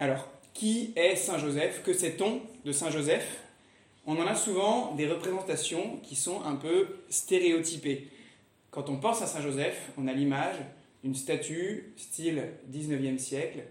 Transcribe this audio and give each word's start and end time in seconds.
Alors, 0.00 0.28
qui 0.54 0.92
est 0.94 1.16
Saint 1.16 1.38
Joseph 1.38 1.82
Que 1.82 1.92
sait-on 1.92 2.40
de 2.64 2.70
Saint 2.70 2.90
Joseph 2.90 3.38
On 4.06 4.16
en 4.16 4.26
a 4.28 4.36
souvent 4.36 4.94
des 4.94 5.08
représentations 5.08 5.98
qui 6.04 6.14
sont 6.14 6.44
un 6.44 6.54
peu 6.54 6.86
stéréotypées. 7.10 8.06
Quand 8.70 8.90
on 8.90 8.98
pense 8.98 9.22
à 9.22 9.26
Saint 9.26 9.40
Joseph, 9.40 9.90
on 9.98 10.06
a 10.06 10.12
l'image 10.12 10.54
d'une 11.02 11.16
statue 11.16 11.92
style 11.96 12.44
19e 12.72 13.18
siècle, 13.18 13.64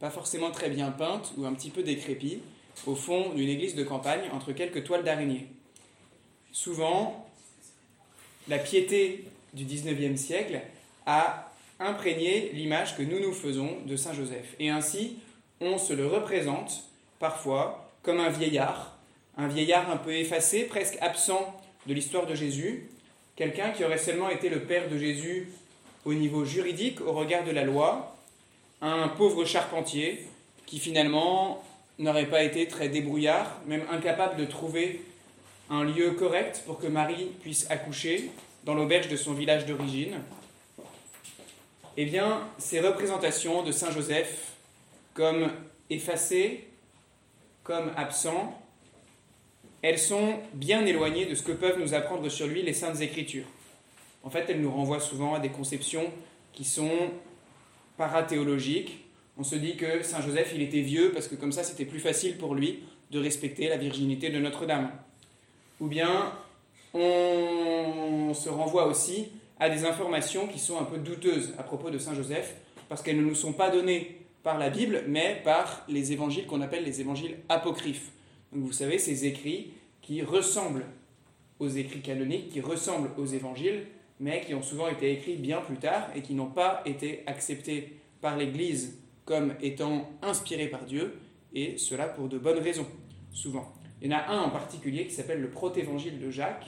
pas 0.00 0.10
forcément 0.10 0.50
très 0.50 0.70
bien 0.70 0.90
peinte 0.90 1.32
ou 1.36 1.44
un 1.44 1.52
petit 1.52 1.70
peu 1.70 1.84
décrépite, 1.84 2.42
au 2.86 2.96
fond 2.96 3.30
d'une 3.34 3.48
église 3.48 3.76
de 3.76 3.84
campagne 3.84 4.28
entre 4.32 4.52
quelques 4.52 4.82
toiles 4.82 5.04
d'araignée. 5.04 5.46
Souvent, 6.50 7.28
la 8.48 8.58
piété 8.58 9.24
du 9.52 9.64
19e 9.64 10.16
siècle 10.16 10.62
a 11.06 11.52
imprégné 11.78 12.50
l'image 12.54 12.96
que 12.96 13.02
nous 13.02 13.20
nous 13.20 13.32
faisons 13.32 13.78
de 13.86 13.94
Saint 13.94 14.14
Joseph. 14.14 14.56
Et 14.58 14.68
ainsi, 14.68 15.18
on 15.60 15.78
se 15.78 15.92
le 15.92 16.06
représente 16.06 16.84
parfois 17.18 17.90
comme 18.02 18.20
un 18.20 18.30
vieillard, 18.30 18.96
un 19.36 19.48
vieillard 19.48 19.90
un 19.90 19.96
peu 19.96 20.12
effacé, 20.14 20.64
presque 20.64 20.96
absent 21.00 21.54
de 21.86 21.94
l'histoire 21.94 22.26
de 22.26 22.34
Jésus, 22.34 22.88
quelqu'un 23.36 23.70
qui 23.70 23.84
aurait 23.84 23.98
seulement 23.98 24.28
été 24.28 24.48
le 24.48 24.60
père 24.60 24.88
de 24.88 24.96
Jésus 24.96 25.52
au 26.04 26.14
niveau 26.14 26.44
juridique, 26.44 27.00
au 27.00 27.12
regard 27.12 27.44
de 27.44 27.50
la 27.50 27.64
loi, 27.64 28.16
un 28.80 29.08
pauvre 29.08 29.44
charpentier 29.44 30.26
qui 30.66 30.78
finalement 30.78 31.62
n'aurait 31.98 32.26
pas 32.26 32.42
été 32.42 32.66
très 32.66 32.88
débrouillard, 32.88 33.60
même 33.66 33.84
incapable 33.90 34.36
de 34.36 34.46
trouver 34.46 35.02
un 35.68 35.84
lieu 35.84 36.12
correct 36.12 36.62
pour 36.66 36.78
que 36.80 36.86
Marie 36.86 37.32
puisse 37.42 37.70
accoucher 37.70 38.30
dans 38.64 38.74
l'auberge 38.74 39.08
de 39.08 39.16
son 39.16 39.34
village 39.34 39.66
d'origine. 39.66 40.20
Eh 41.96 42.06
bien, 42.06 42.40
ces 42.58 42.80
représentations 42.80 43.62
de 43.62 43.72
Saint 43.72 43.90
Joseph 43.90 44.49
comme 45.20 45.50
effacées, 45.90 46.64
comme 47.62 47.90
absents, 47.94 48.58
elles 49.82 49.98
sont 49.98 50.38
bien 50.54 50.86
éloignées 50.86 51.26
de 51.26 51.34
ce 51.34 51.42
que 51.42 51.52
peuvent 51.52 51.78
nous 51.78 51.92
apprendre 51.92 52.26
sur 52.30 52.46
lui 52.46 52.62
les 52.62 52.72
saintes 52.72 53.02
écritures. 53.02 53.44
En 54.22 54.30
fait, 54.30 54.46
elles 54.48 54.62
nous 54.62 54.70
renvoient 54.70 54.98
souvent 54.98 55.34
à 55.34 55.38
des 55.38 55.50
conceptions 55.50 56.10
qui 56.54 56.64
sont 56.64 57.10
parathéologiques. 57.98 59.04
On 59.36 59.44
se 59.44 59.56
dit 59.56 59.76
que 59.76 60.02
Saint 60.02 60.22
Joseph, 60.22 60.52
il 60.54 60.62
était 60.62 60.80
vieux 60.80 61.12
parce 61.12 61.28
que 61.28 61.34
comme 61.34 61.52
ça, 61.52 61.64
c'était 61.64 61.84
plus 61.84 62.00
facile 62.00 62.38
pour 62.38 62.54
lui 62.54 62.84
de 63.10 63.18
respecter 63.18 63.68
la 63.68 63.76
virginité 63.76 64.30
de 64.30 64.38
Notre-Dame. 64.38 64.90
Ou 65.80 65.86
bien, 65.86 66.32
on 66.94 68.32
se 68.32 68.48
renvoie 68.48 68.86
aussi 68.86 69.28
à 69.58 69.68
des 69.68 69.84
informations 69.84 70.46
qui 70.46 70.58
sont 70.58 70.80
un 70.80 70.84
peu 70.84 70.96
douteuses 70.96 71.52
à 71.58 71.62
propos 71.62 71.90
de 71.90 71.98
Saint 71.98 72.14
Joseph, 72.14 72.54
parce 72.88 73.02
qu'elles 73.02 73.18
ne 73.18 73.28
nous 73.28 73.34
sont 73.34 73.52
pas 73.52 73.68
données 73.68 74.19
par 74.42 74.58
la 74.58 74.70
Bible, 74.70 75.04
mais 75.06 75.40
par 75.44 75.84
les 75.88 76.12
évangiles 76.12 76.46
qu'on 76.46 76.60
appelle 76.60 76.84
les 76.84 77.00
évangiles 77.00 77.36
apocryphes. 77.48 78.12
Donc 78.52 78.62
vous 78.62 78.72
savez, 78.72 78.98
ces 78.98 79.26
écrits 79.26 79.72
qui 80.00 80.22
ressemblent 80.22 80.86
aux 81.58 81.68
écrits 81.68 82.00
canoniques, 82.00 82.50
qui 82.50 82.60
ressemblent 82.60 83.10
aux 83.18 83.26
évangiles, 83.26 83.86
mais 84.18 84.40
qui 84.40 84.54
ont 84.54 84.62
souvent 84.62 84.88
été 84.88 85.12
écrits 85.12 85.36
bien 85.36 85.60
plus 85.60 85.76
tard 85.76 86.08
et 86.14 86.22
qui 86.22 86.34
n'ont 86.34 86.50
pas 86.50 86.82
été 86.84 87.22
acceptés 87.26 88.00
par 88.20 88.36
l'Église 88.36 88.98
comme 89.24 89.54
étant 89.62 90.10
inspirés 90.22 90.68
par 90.68 90.84
Dieu, 90.84 91.18
et 91.54 91.78
cela 91.78 92.08
pour 92.08 92.28
de 92.28 92.38
bonnes 92.38 92.58
raisons, 92.58 92.86
souvent. 93.32 93.72
Il 94.00 94.10
y 94.10 94.14
en 94.14 94.18
a 94.18 94.26
un 94.28 94.40
en 94.42 94.50
particulier 94.50 95.06
qui 95.06 95.14
s'appelle 95.14 95.40
le 95.40 95.50
protévangile 95.50 96.18
de 96.18 96.30
Jacques, 96.30 96.66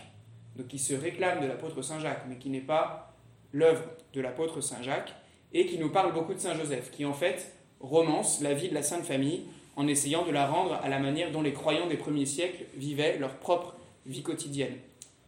donc 0.56 0.68
qui 0.68 0.78
se 0.78 0.94
réclame 0.94 1.40
de 1.40 1.46
l'apôtre 1.46 1.82
Saint 1.82 1.98
Jacques, 1.98 2.24
mais 2.28 2.36
qui 2.36 2.50
n'est 2.50 2.60
pas 2.60 3.16
l'œuvre 3.52 3.84
de 4.12 4.20
l'apôtre 4.20 4.60
Saint 4.60 4.82
Jacques, 4.82 5.14
et 5.52 5.66
qui 5.66 5.78
nous 5.78 5.90
parle 5.90 6.12
beaucoup 6.12 6.34
de 6.34 6.38
Saint 6.38 6.54
Joseph, 6.54 6.90
qui 6.90 7.04
en 7.04 7.12
fait 7.12 7.52
romance 7.83 8.41
la 8.41 8.55
vie 8.55 8.69
de 8.69 8.75
la 8.75 8.83
Sainte 8.83 9.05
Famille 9.05 9.42
en 9.77 9.86
essayant 9.86 10.25
de 10.25 10.30
la 10.30 10.47
rendre 10.47 10.75
à 10.83 10.88
la 10.88 10.98
manière 10.98 11.33
dont 11.33 11.42
les 11.42 11.52
croyants 11.52 11.89
des 11.89 11.97
premiers 11.97 12.27
siècles 12.27 12.64
vivaient 12.77 13.19
leur 13.19 13.36
propre 13.36 13.74
vie 14.06 14.22
quotidienne. 14.22 14.77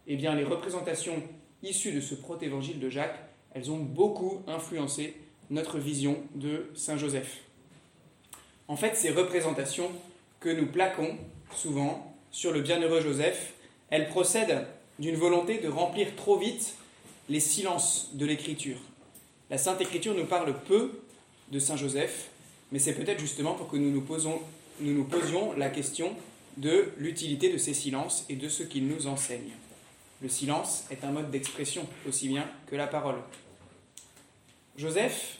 Eh 0.07 0.15
bien, 0.15 0.35
les 0.35 0.43
représentations 0.43 1.21
issues 1.63 1.91
de 1.91 2.01
ce 2.01 2.15
protévangile 2.15 2.79
de 2.79 2.89
Jacques, 2.89 3.19
elles 3.53 3.71
ont 3.71 3.79
beaucoup 3.79 4.41
influencé 4.47 5.15
notre 5.49 5.79
vision 5.79 6.17
de 6.35 6.69
Saint 6.75 6.97
Joseph. 6.97 7.41
En 8.67 8.75
fait, 8.75 8.95
ces 8.95 9.11
représentations 9.11 9.91
que 10.39 10.49
nous 10.49 10.67
plaquons 10.67 11.17
souvent 11.53 12.13
sur 12.31 12.51
le 12.51 12.61
bienheureux 12.61 13.01
Joseph, 13.01 13.53
elles 13.89 14.09
procèdent 14.09 14.65
d'une 14.99 15.15
volonté 15.15 15.59
de 15.59 15.69
remplir 15.69 16.15
trop 16.15 16.37
vite 16.37 16.75
les 17.29 17.39
silences 17.39 18.11
de 18.13 18.25
l'Écriture. 18.25 18.77
La 19.49 19.57
Sainte 19.57 19.81
Écriture 19.81 20.15
nous 20.15 20.25
parle 20.25 20.53
peu 20.67 20.99
de 21.51 21.59
Saint 21.59 21.77
Joseph, 21.77 22.29
mais 22.75 22.79
c'est 22.79 22.93
peut-être 22.93 23.21
justement 23.21 23.53
pour 23.53 23.69
que 23.69 23.77
nous 23.77 23.89
nous, 23.89 24.01
posions 25.05 25.53
la 25.55 25.69
question 25.69 26.13
de 26.57 26.91
l'utilité 26.97 27.49
de 27.49 27.57
ces 27.57 27.73
silences 27.73 28.25
et 28.27 28.35
de 28.35 28.49
ce 28.49 28.63
qu'ils 28.63 28.85
nous 28.85 29.07
enseignent. 29.07 29.53
Le 30.21 30.27
silence 30.27 30.83
est 30.91 31.05
un 31.05 31.11
mode 31.11 31.31
d'expression 31.31 31.87
aussi 32.05 32.27
bien 32.27 32.45
que 32.67 32.75
la 32.75 32.87
parole. 32.87 33.15
Joseph 34.75 35.37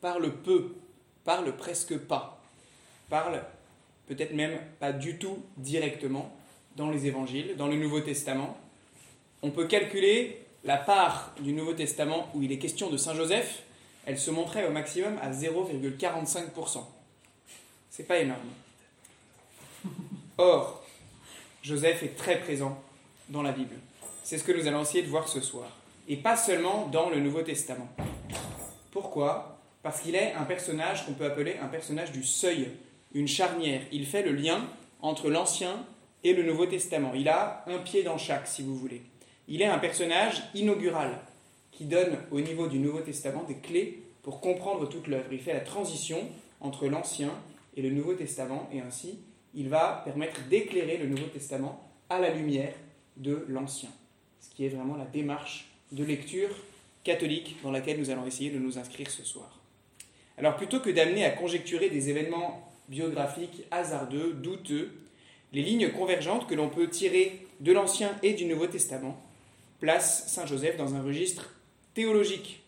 parle 0.00 0.34
peu, 0.42 0.74
parle 1.22 1.56
presque 1.56 1.96
pas, 1.96 2.42
parle 3.08 3.44
peut-être 4.08 4.34
même 4.34 4.58
pas 4.80 4.92
du 4.92 5.16
tout 5.16 5.44
directement 5.56 6.36
dans 6.74 6.90
les 6.90 7.06
évangiles, 7.06 7.54
dans 7.56 7.68
le 7.68 7.76
Nouveau 7.76 8.00
Testament. 8.00 8.58
On 9.42 9.52
peut 9.52 9.68
calculer 9.68 10.44
la 10.64 10.78
part 10.78 11.36
du 11.40 11.52
Nouveau 11.52 11.74
Testament 11.74 12.28
où 12.34 12.42
il 12.42 12.50
est 12.50 12.58
question 12.58 12.90
de 12.90 12.96
Saint 12.96 13.14
Joseph, 13.14 13.62
elle 14.06 14.18
se 14.18 14.30
montrait 14.30 14.66
au 14.66 14.70
maximum 14.70 15.18
à 15.22 15.30
0,45%. 15.30 16.78
C'est 17.90 18.04
pas 18.04 18.18
énorme. 18.18 18.40
Or, 20.38 20.84
Joseph 21.62 22.02
est 22.02 22.16
très 22.16 22.40
présent 22.40 22.82
dans 23.28 23.42
la 23.42 23.52
Bible. 23.52 23.76
C'est 24.22 24.38
ce 24.38 24.44
que 24.44 24.52
nous 24.52 24.66
allons 24.66 24.82
essayer 24.82 25.02
de 25.02 25.08
voir 25.08 25.28
ce 25.28 25.40
soir. 25.40 25.68
Et 26.08 26.16
pas 26.16 26.36
seulement 26.36 26.86
dans 26.88 27.08
le 27.08 27.20
Nouveau 27.20 27.42
Testament. 27.42 27.88
Pourquoi? 28.90 29.58
Parce 29.82 30.00
qu'il 30.00 30.14
est 30.14 30.32
un 30.32 30.44
personnage 30.44 31.06
qu'on 31.06 31.12
peut 31.12 31.26
appeler 31.26 31.56
un 31.62 31.68
personnage 31.68 32.12
du 32.12 32.24
seuil, 32.24 32.70
une 33.14 33.28
charnière. 33.28 33.82
Il 33.92 34.06
fait 34.06 34.22
le 34.22 34.32
lien 34.32 34.66
entre 35.00 35.30
l'Ancien 35.30 35.84
et 36.22 36.32
le 36.32 36.42
Nouveau 36.42 36.66
Testament. 36.66 37.12
Il 37.14 37.28
a 37.28 37.64
un 37.66 37.78
pied 37.78 38.02
dans 38.02 38.18
chaque, 38.18 38.46
si 38.46 38.62
vous 38.62 38.76
voulez. 38.76 39.02
Il 39.46 39.62
est 39.62 39.66
un 39.66 39.78
personnage 39.78 40.42
inaugural 40.54 41.20
qui 41.74 41.84
donne 41.84 42.18
au 42.30 42.40
niveau 42.40 42.66
du 42.66 42.78
Nouveau 42.78 43.00
Testament 43.00 43.44
des 43.44 43.56
clés 43.56 44.02
pour 44.22 44.40
comprendre 44.40 44.88
toute 44.88 45.08
l'œuvre. 45.08 45.32
Il 45.32 45.40
fait 45.40 45.52
la 45.52 45.60
transition 45.60 46.18
entre 46.60 46.86
l'Ancien 46.88 47.30
et 47.76 47.82
le 47.82 47.90
Nouveau 47.90 48.14
Testament 48.14 48.68
et 48.72 48.80
ainsi 48.80 49.18
il 49.54 49.68
va 49.68 50.02
permettre 50.04 50.40
d'éclairer 50.48 50.96
le 50.96 51.06
Nouveau 51.06 51.26
Testament 51.26 51.80
à 52.10 52.20
la 52.20 52.30
lumière 52.30 52.74
de 53.16 53.44
l'Ancien, 53.48 53.90
ce 54.40 54.54
qui 54.54 54.64
est 54.64 54.68
vraiment 54.68 54.96
la 54.96 55.04
démarche 55.04 55.68
de 55.92 56.04
lecture 56.04 56.50
catholique 57.04 57.56
dans 57.62 57.70
laquelle 57.70 57.98
nous 57.98 58.10
allons 58.10 58.26
essayer 58.26 58.50
de 58.50 58.58
nous 58.58 58.78
inscrire 58.78 59.10
ce 59.10 59.24
soir. 59.24 59.60
Alors 60.38 60.56
plutôt 60.56 60.80
que 60.80 60.90
d'amener 60.90 61.24
à 61.24 61.30
conjecturer 61.30 61.90
des 61.90 62.10
événements 62.10 62.68
biographiques 62.88 63.64
hasardeux, 63.70 64.32
douteux, 64.32 64.90
les 65.52 65.62
lignes 65.62 65.90
convergentes 65.92 66.48
que 66.48 66.54
l'on 66.54 66.68
peut 66.68 66.88
tirer 66.88 67.46
de 67.60 67.72
l'Ancien 67.72 68.10
et 68.22 68.32
du 68.32 68.44
Nouveau 68.46 68.66
Testament 68.66 69.20
placent 69.78 70.28
Saint 70.28 70.46
Joseph 70.46 70.76
dans 70.76 70.94
un 70.94 71.02
registre 71.02 71.54
théologique. 71.94 72.62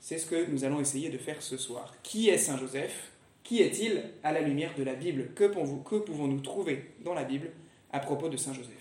C'est 0.00 0.18
ce 0.18 0.26
que 0.26 0.50
nous 0.50 0.64
allons 0.64 0.80
essayer 0.80 1.10
de 1.10 1.18
faire 1.18 1.42
ce 1.42 1.56
soir. 1.56 1.94
Qui 2.02 2.30
est 2.30 2.38
Saint 2.38 2.56
Joseph? 2.56 3.12
Qui 3.42 3.60
est-il 3.62 4.04
à 4.22 4.32
la 4.32 4.40
lumière 4.40 4.74
de 4.76 4.82
la 4.82 4.94
Bible? 4.94 5.32
Que 5.34 5.44
pouvons-nous 5.44 6.40
trouver 6.40 6.92
dans 7.04 7.14
la 7.14 7.24
Bible 7.24 7.50
à 7.92 7.98
propos 7.98 8.28
de 8.28 8.36
Saint 8.36 8.52
Joseph? 8.52 8.72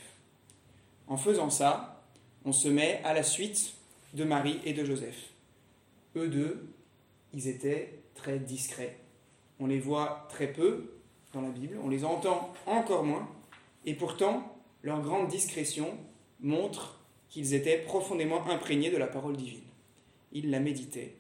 En 1.08 1.18
faisant 1.18 1.50
ça, 1.50 2.04
on 2.46 2.52
se 2.52 2.68
met 2.68 3.02
à 3.04 3.14
la 3.14 3.24
suite 3.24 3.74
de 4.14 4.24
Marie 4.24 4.60
et 4.66 4.74
de 4.74 4.86
Joseph. 4.86 5.32
Eux 6.16 6.28
deux, 6.28 6.68
ils 7.34 7.48
étaient 7.48 8.00
très 8.16 8.40
discrets. 8.40 8.98
On 9.60 9.68
les 9.68 9.80
voit 9.80 10.28
très 10.30 10.48
peu 10.48 10.94
dans 11.34 11.42
la 11.42 11.50
Bible, 11.50 11.78
on 11.84 11.90
les 11.90 12.06
entend 12.06 12.54
encore 12.66 13.04
moins, 13.04 13.30
et 13.86 13.94
pourtant, 13.94 14.58
leur 14.82 15.02
grande 15.02 15.28
discrétion 15.28 15.98
montre 16.40 17.00
qu'ils 17.30 17.54
étaient 17.54 17.80
profondément 17.80 18.46
imprégnés 18.48 18.92
de 18.92 18.98
la 18.98 19.08
parole 19.08 19.36
divine. 19.36 19.67
Ils 20.32 20.50
la 20.52 20.60
méditaient. 20.60 21.14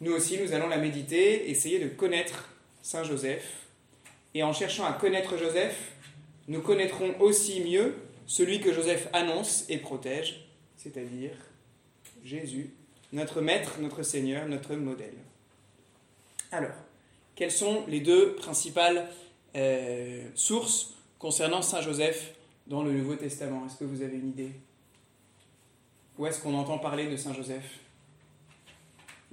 Nous 0.00 0.12
aussi, 0.12 0.38
nous 0.38 0.52
allons 0.52 0.68
la 0.68 0.78
méditer, 0.78 1.50
essayer 1.50 1.78
de 1.78 1.88
connaître 1.88 2.50
Saint 2.82 3.04
Joseph. 3.04 3.66
Et 4.34 4.42
en 4.42 4.52
cherchant 4.52 4.84
à 4.84 4.92
connaître 4.92 5.36
Joseph, 5.36 5.92
nous 6.48 6.60
connaîtrons 6.60 7.14
aussi 7.20 7.60
mieux 7.60 7.94
celui 8.26 8.60
que 8.60 8.72
Joseph 8.72 9.08
annonce 9.12 9.64
et 9.68 9.78
protège, 9.78 10.46
c'est-à-dire 10.76 11.32
Jésus, 12.24 12.70
notre 13.12 13.40
Maître, 13.40 13.76
notre 13.80 14.02
Seigneur, 14.02 14.46
notre 14.48 14.74
modèle. 14.74 15.14
Alors, 16.50 16.74
quelles 17.34 17.50
sont 17.52 17.84
les 17.88 18.00
deux 18.00 18.34
principales 18.34 19.08
euh, 19.56 20.22
sources 20.34 20.94
concernant 21.18 21.62
Saint 21.62 21.80
Joseph 21.80 22.34
dans 22.66 22.82
le 22.82 22.92
Nouveau 22.92 23.16
Testament? 23.16 23.64
Est-ce 23.66 23.76
que 23.76 23.84
vous 23.84 24.02
avez 24.02 24.16
une 24.16 24.28
idée? 24.28 24.52
Où 26.18 26.26
est-ce 26.26 26.40
qu'on 26.40 26.54
entend 26.54 26.78
parler 26.78 27.08
de 27.08 27.16
Saint 27.16 27.34
Joseph? 27.34 27.80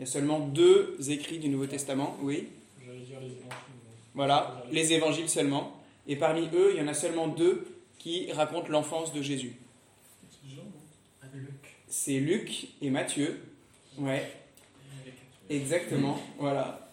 Il 0.01 0.06
y 0.06 0.09
a 0.09 0.12
seulement 0.13 0.39
deux 0.39 0.98
écrits 1.12 1.38
du 1.38 1.48
Nouveau 1.48 1.68
Testament, 1.68 2.18
oui 2.24 2.48
J'allais 2.83 3.01
dire 3.01 3.19
les 3.19 3.27
évangiles. 3.27 3.51
Voilà, 4.15 4.65
les 4.71 4.94
évangiles 4.94 5.30
seulement. 5.30 5.80
Et 6.07 6.15
parmi 6.15 6.50
eux, 6.56 6.71
il 6.74 6.80
y 6.80 6.83
en 6.83 6.88
a 6.88 6.95
seulement 6.95 7.27
deux 7.27 7.68
qui 8.00 8.31
racontent 8.31 8.69
l'enfance 8.69 9.13
de 9.13 9.21
Jésus. 9.21 9.53
C'est 11.88 12.19
Luc 12.19 12.69
et 12.81 12.89
Matthieu. 12.89 13.42
Ouais. 14.00 14.27
Exactement, 15.51 16.19
voilà. 16.39 16.89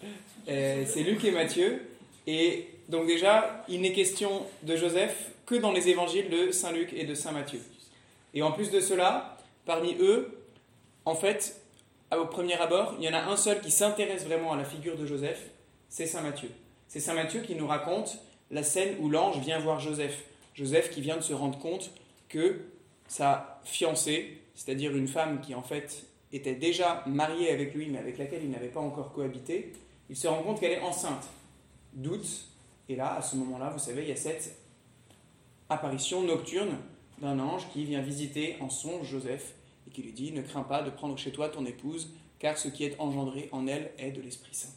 Euh, 0.47 0.83
c'est 0.85 1.01
Luc 1.01 1.25
et 1.25 1.31
Matthieu. 1.31 1.81
Et 2.27 2.67
donc 2.89 3.07
déjà, 3.07 3.65
il 3.67 3.81
n'est 3.81 3.91
question 3.91 4.45
de 4.61 4.75
Joseph 4.75 5.31
que 5.47 5.55
dans 5.55 5.71
les 5.71 5.89
évangiles 5.89 6.29
de 6.29 6.51
Saint 6.51 6.73
Luc 6.73 6.93
et 6.93 7.05
de 7.05 7.15
Saint 7.15 7.31
Matthieu. 7.31 7.61
Et 8.35 8.43
en 8.43 8.51
plus 8.51 8.69
de 8.69 8.79
cela, 8.79 9.39
parmi 9.65 9.95
eux, 9.99 10.29
en 11.05 11.15
fait, 11.15 11.58
au 12.17 12.25
premier 12.25 12.55
abord, 12.55 12.95
il 12.99 13.05
y 13.05 13.09
en 13.09 13.13
a 13.13 13.21
un 13.21 13.37
seul 13.37 13.61
qui 13.61 13.71
s'intéresse 13.71 14.25
vraiment 14.25 14.53
à 14.53 14.57
la 14.57 14.65
figure 14.65 14.97
de 14.97 15.05
Joseph, 15.05 15.49
c'est 15.89 16.07
Saint 16.07 16.21
Matthieu. 16.21 16.49
C'est 16.87 16.99
Saint 16.99 17.13
Matthieu 17.13 17.41
qui 17.41 17.55
nous 17.55 17.67
raconte 17.67 18.19
la 18.49 18.63
scène 18.63 18.95
où 18.99 19.09
l'ange 19.09 19.39
vient 19.39 19.59
voir 19.59 19.79
Joseph. 19.79 20.23
Joseph 20.55 20.89
qui 20.89 21.01
vient 21.01 21.17
de 21.17 21.21
se 21.21 21.33
rendre 21.33 21.59
compte 21.59 21.91
que 22.27 22.61
sa 23.07 23.59
fiancée, 23.63 24.41
c'est-à-dire 24.55 24.95
une 24.95 25.07
femme 25.07 25.41
qui 25.41 25.53
en 25.53 25.61
fait 25.61 26.03
était 26.31 26.55
déjà 26.55 27.03
mariée 27.07 27.51
avec 27.51 27.73
lui 27.73 27.87
mais 27.87 27.99
avec 27.99 28.17
laquelle 28.17 28.43
il 28.43 28.49
n'avait 28.49 28.67
pas 28.67 28.79
encore 28.79 29.13
cohabité, 29.13 29.73
il 30.09 30.15
se 30.15 30.27
rend 30.27 30.41
compte 30.41 30.59
qu'elle 30.59 30.71
est 30.71 30.81
enceinte. 30.81 31.27
Doute, 31.93 32.47
et 32.87 32.95
là, 32.95 33.15
à 33.15 33.21
ce 33.21 33.35
moment-là, 33.35 33.69
vous 33.69 33.79
savez, 33.79 34.03
il 34.03 34.09
y 34.09 34.11
a 34.11 34.15
cette 34.15 34.55
apparition 35.69 36.23
nocturne 36.23 36.75
d'un 37.19 37.39
ange 37.39 37.67
qui 37.71 37.85
vient 37.85 38.01
visiter 38.01 38.57
en 38.61 38.69
songe 38.69 39.07
Joseph 39.07 39.53
qui 39.89 40.01
lui 40.01 40.13
dit 40.13 40.31
Ne 40.31 40.41
crains 40.41 40.63
pas 40.63 40.81
de 40.81 40.89
prendre 40.89 41.17
chez 41.17 41.31
toi 41.31 41.49
ton 41.49 41.65
épouse, 41.65 42.13
car 42.39 42.57
ce 42.57 42.67
qui 42.67 42.83
est 42.83 42.99
engendré 42.99 43.49
en 43.51 43.67
elle 43.67 43.91
est 43.97 44.11
de 44.11 44.21
l'Esprit 44.21 44.53
Saint. 44.53 44.73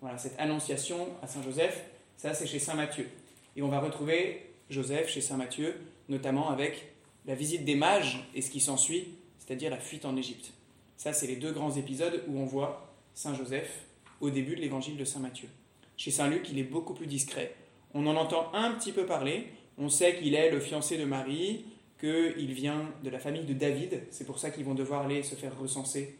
Voilà, 0.00 0.18
cette 0.18 0.38
annonciation 0.38 1.08
à 1.22 1.26
Saint 1.26 1.42
Joseph, 1.42 1.84
ça 2.16 2.34
c'est 2.34 2.46
chez 2.46 2.58
Saint 2.58 2.74
Matthieu. 2.74 3.08
Et 3.56 3.62
on 3.62 3.68
va 3.68 3.80
retrouver 3.80 4.50
Joseph 4.70 5.08
chez 5.08 5.20
Saint 5.20 5.36
Matthieu, 5.36 5.76
notamment 6.08 6.50
avec 6.50 6.92
la 7.26 7.34
visite 7.34 7.64
des 7.64 7.76
mages 7.76 8.28
et 8.34 8.42
ce 8.42 8.50
qui 8.50 8.60
s'ensuit, 8.60 9.14
c'est-à-dire 9.38 9.70
la 9.70 9.78
fuite 9.78 10.04
en 10.04 10.16
Égypte. 10.16 10.52
Ça, 10.96 11.12
c'est 11.12 11.26
les 11.26 11.36
deux 11.36 11.52
grands 11.52 11.74
épisodes 11.76 12.22
où 12.28 12.38
on 12.38 12.46
voit 12.46 12.94
Saint 13.14 13.34
Joseph 13.34 13.84
au 14.20 14.30
début 14.30 14.56
de 14.56 14.60
l'évangile 14.60 14.96
de 14.96 15.04
Saint 15.04 15.20
Matthieu. 15.20 15.48
Chez 15.96 16.10
Saint 16.10 16.28
Luc, 16.28 16.48
il 16.50 16.58
est 16.58 16.64
beaucoup 16.64 16.94
plus 16.94 17.06
discret. 17.06 17.54
On 17.94 18.06
en 18.06 18.16
entend 18.16 18.52
un 18.54 18.72
petit 18.72 18.92
peu 18.92 19.04
parler. 19.04 19.46
On 19.78 19.88
sait 19.88 20.16
qu'il 20.16 20.34
est 20.34 20.50
le 20.50 20.60
fiancé 20.60 20.96
de 20.96 21.04
Marie, 21.04 21.64
qu'il 22.02 22.52
vient 22.52 22.92
de 23.04 23.10
la 23.10 23.20
famille 23.20 23.44
de 23.44 23.52
David. 23.52 24.02
C'est 24.10 24.26
pour 24.26 24.40
ça 24.40 24.50
qu'ils 24.50 24.64
vont 24.64 24.74
devoir 24.74 25.02
aller 25.02 25.22
se 25.22 25.36
faire 25.36 25.56
recenser 25.56 26.18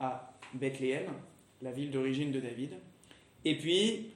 à 0.00 0.36
Bethléem, 0.54 1.06
la 1.62 1.70
ville 1.70 1.92
d'origine 1.92 2.32
de 2.32 2.40
David. 2.40 2.72
Et 3.44 3.56
puis, 3.56 4.10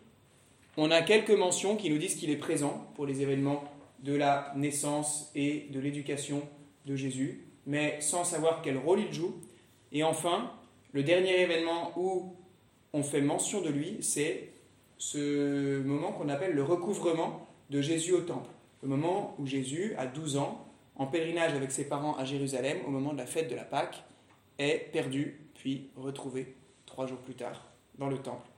on 0.77 0.91
a 0.91 1.03
quelques 1.03 1.31
mentions 1.31 1.77
qui 1.77 1.91
nous 1.91 1.99
disent 1.99 2.17
qu'il 2.17 2.31
est 2.31 2.37
présent 2.37 2.91
pour 2.97 3.07
les 3.07 3.23
événements 3.23 3.63
de 4.03 4.15
la 4.15 4.53
naissance 4.57 5.31
et 5.37 5.69
de 5.71 5.79
l'éducation 5.79 6.43
de 6.87 6.97
Jésus, 6.97 7.45
mais 7.67 8.01
sans 8.01 8.25
savoir 8.25 8.61
quel 8.61 8.77
rôle 8.77 9.01
il 9.01 9.13
joue. 9.13 9.37
Et 9.93 10.03
enfin, 10.03 10.53
le 10.93 11.05
dernier 11.05 11.41
événement 11.41 11.93
où 11.97 12.35
on 12.93 13.05
fait 13.05 13.21
mention 13.21 13.61
de 13.61 13.69
lui, 13.69 13.99
c'est 14.01 14.51
ce 14.99 15.81
moment 15.83 16.11
qu'on 16.11 16.29
appelle 16.29 16.53
le 16.53 16.65
recouvrement 16.65 17.47
de 17.71 17.81
Jésus 17.81 18.13
au 18.13 18.23
temple. 18.23 18.51
Le 18.83 18.89
moment 18.89 19.37
où 19.39 19.47
Jésus, 19.47 19.95
à 19.99 20.07
12 20.07 20.37
ans, 20.37 20.66
en 20.97 21.07
pèlerinage 21.07 21.55
avec 21.55 21.71
ses 21.71 21.89
parents 21.89 22.17
à 22.17 22.25
Jérusalem, 22.25 22.79
au 22.87 22.91
moment 22.91 23.13
de 23.13 23.19
la 23.19 23.27
fête 23.27 23.51
de 23.51 23.55
la 23.55 23.65
Pâque, 23.65 24.03
est 24.59 24.91
perdu, 24.93 25.41
puis 25.55 25.91
retrouvé 25.97 26.57
trois 26.87 27.07
jours 27.07 27.19
plus 27.19 27.35
tard 27.35 27.63
dans 27.99 28.09
le 28.09 28.19
temple. 28.19 28.49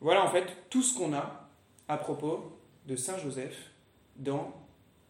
Voilà 0.00 0.24
en 0.24 0.28
fait 0.28 0.46
tout 0.68 0.82
ce 0.82 0.96
qu'on 0.96 1.14
a 1.14 1.48
à 1.88 1.96
propos 1.96 2.58
de 2.86 2.96
Saint 2.96 3.18
Joseph 3.18 3.70
dans 4.16 4.52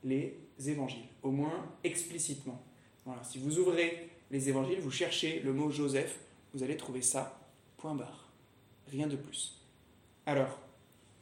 les 0.04 0.38
évangiles, 0.66 1.08
au 1.22 1.30
moins 1.30 1.66
explicitement. 1.82 2.62
Voilà, 3.04 3.22
si 3.24 3.38
vous 3.38 3.58
ouvrez 3.58 4.10
les 4.30 4.48
évangiles, 4.48 4.80
vous 4.80 4.90
cherchez 4.90 5.40
le 5.40 5.52
mot 5.52 5.70
Joseph, 5.70 6.18
vous 6.54 6.62
allez 6.62 6.76
trouver 6.76 7.02
ça, 7.02 7.38
point 7.76 7.94
barre. 7.94 8.28
Rien 8.88 9.06
de 9.06 9.16
plus. 9.16 9.60
Alors, 10.26 10.58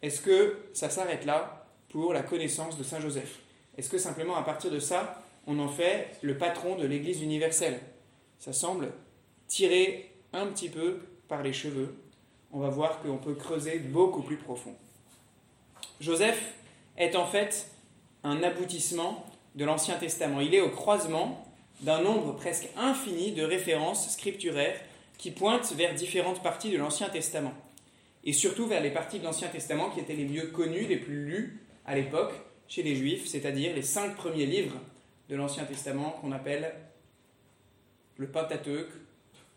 est-ce 0.02 0.20
que 0.20 0.58
ça 0.72 0.90
s'arrête 0.90 1.24
là 1.24 1.66
pour 1.88 2.12
la 2.12 2.22
connaissance 2.22 2.76
de 2.76 2.82
Saint 2.82 3.00
Joseph? 3.00 3.40
Est-ce 3.76 3.88
que 3.88 3.98
simplement 3.98 4.36
à 4.36 4.42
partir 4.42 4.70
de 4.70 4.78
ça, 4.78 5.23
on 5.46 5.58
en 5.58 5.68
fait 5.68 6.18
le 6.22 6.36
patron 6.36 6.76
de 6.76 6.86
l'Église 6.86 7.22
universelle 7.22 7.80
Ça 8.38 8.52
semble 8.52 8.92
tirer 9.46 10.10
un 10.32 10.46
petit 10.46 10.68
peu 10.68 11.00
par 11.28 11.42
les 11.42 11.52
cheveux. 11.52 11.94
On 12.52 12.60
va 12.60 12.68
voir 12.68 13.00
qu'on 13.00 13.18
peut 13.18 13.34
creuser 13.34 13.78
beaucoup 13.78 14.22
plus 14.22 14.36
profond. 14.36 14.74
Joseph 16.00 16.54
est 16.96 17.16
en 17.16 17.26
fait 17.26 17.68
un 18.22 18.42
aboutissement 18.42 19.26
de 19.54 19.64
l'Ancien 19.64 19.96
Testament. 19.96 20.40
Il 20.40 20.54
est 20.54 20.60
au 20.60 20.70
croisement 20.70 21.46
d'un 21.80 22.00
nombre 22.02 22.34
presque 22.34 22.68
infini 22.76 23.32
de 23.32 23.42
références 23.42 24.10
scripturaires 24.10 24.80
qui 25.18 25.30
pointent 25.30 25.72
vers 25.72 25.94
différentes 25.94 26.42
parties 26.42 26.70
de 26.70 26.78
l'Ancien 26.78 27.08
Testament 27.08 27.54
et 28.24 28.32
surtout 28.32 28.66
vers 28.66 28.80
les 28.80 28.90
parties 28.90 29.18
de 29.18 29.24
l'Ancien 29.24 29.48
Testament 29.48 29.90
qui 29.90 30.00
étaient 30.00 30.14
les 30.14 30.24
mieux 30.24 30.46
connues, 30.46 30.86
les 30.86 30.96
plus 30.96 31.24
lues 31.24 31.60
à 31.84 31.94
l'époque 31.94 32.32
chez 32.68 32.82
les 32.82 32.96
Juifs, 32.96 33.26
c'est-à-dire 33.26 33.74
les 33.74 33.82
cinq 33.82 34.16
premiers 34.16 34.46
livres 34.46 34.76
de 35.28 35.36
l'Ancien 35.36 35.64
Testament 35.64 36.18
qu'on 36.20 36.32
appelle 36.32 36.74
le 38.16 38.26
Pentateuque 38.28 38.90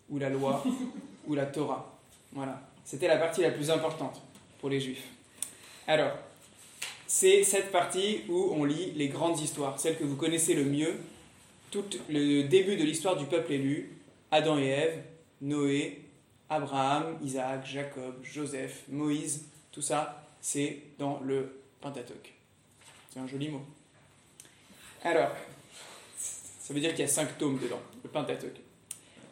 ou 0.09 0.17
la 0.17 0.29
loi 0.29 0.63
ou 1.27 1.35
la 1.35 1.45
Torah. 1.45 1.99
Voilà, 2.31 2.61
c'était 2.83 3.07
la 3.07 3.17
partie 3.17 3.41
la 3.41 3.51
plus 3.51 3.69
importante 3.69 4.21
pour 4.59 4.69
les 4.69 4.79
Juifs. 4.79 5.07
Alors, 5.87 6.11
c'est 7.05 7.43
cette 7.43 7.71
partie 7.71 8.21
où 8.27 8.51
on 8.53 8.65
lit 8.65 8.91
les 8.95 9.07
grandes 9.07 9.39
histoires, 9.39 9.79
celles 9.79 9.97
que 9.97 10.03
vous 10.03 10.17
connaissez 10.17 10.53
le 10.53 10.65
mieux, 10.65 10.95
tout 11.71 11.85
le 12.09 12.43
début 12.43 12.75
de 12.75 12.83
l'histoire 12.83 13.15
du 13.15 13.25
peuple 13.25 13.53
élu, 13.53 13.97
Adam 14.31 14.57
et 14.57 14.67
Ève, 14.67 15.03
Noé, 15.41 16.01
Abraham, 16.49 17.17
Isaac, 17.23 17.65
Jacob, 17.65 18.15
Joseph, 18.23 18.83
Moïse, 18.89 19.45
tout 19.71 19.81
ça, 19.81 20.23
c'est 20.41 20.79
dans 20.97 21.19
le 21.21 21.61
Pentateuque. 21.81 22.33
C'est 23.09 23.19
un 23.19 23.27
joli 23.27 23.49
mot. 23.49 23.61
Alors, 25.03 25.31
ça 26.67 26.73
veut 26.73 26.81
dire 26.81 26.89
qu'il 26.89 26.99
y 26.99 27.03
a 27.03 27.07
cinq 27.07 27.37
tomes 27.37 27.57
dedans, 27.59 27.79
le 28.03 28.09
Pentateuque. 28.09 28.59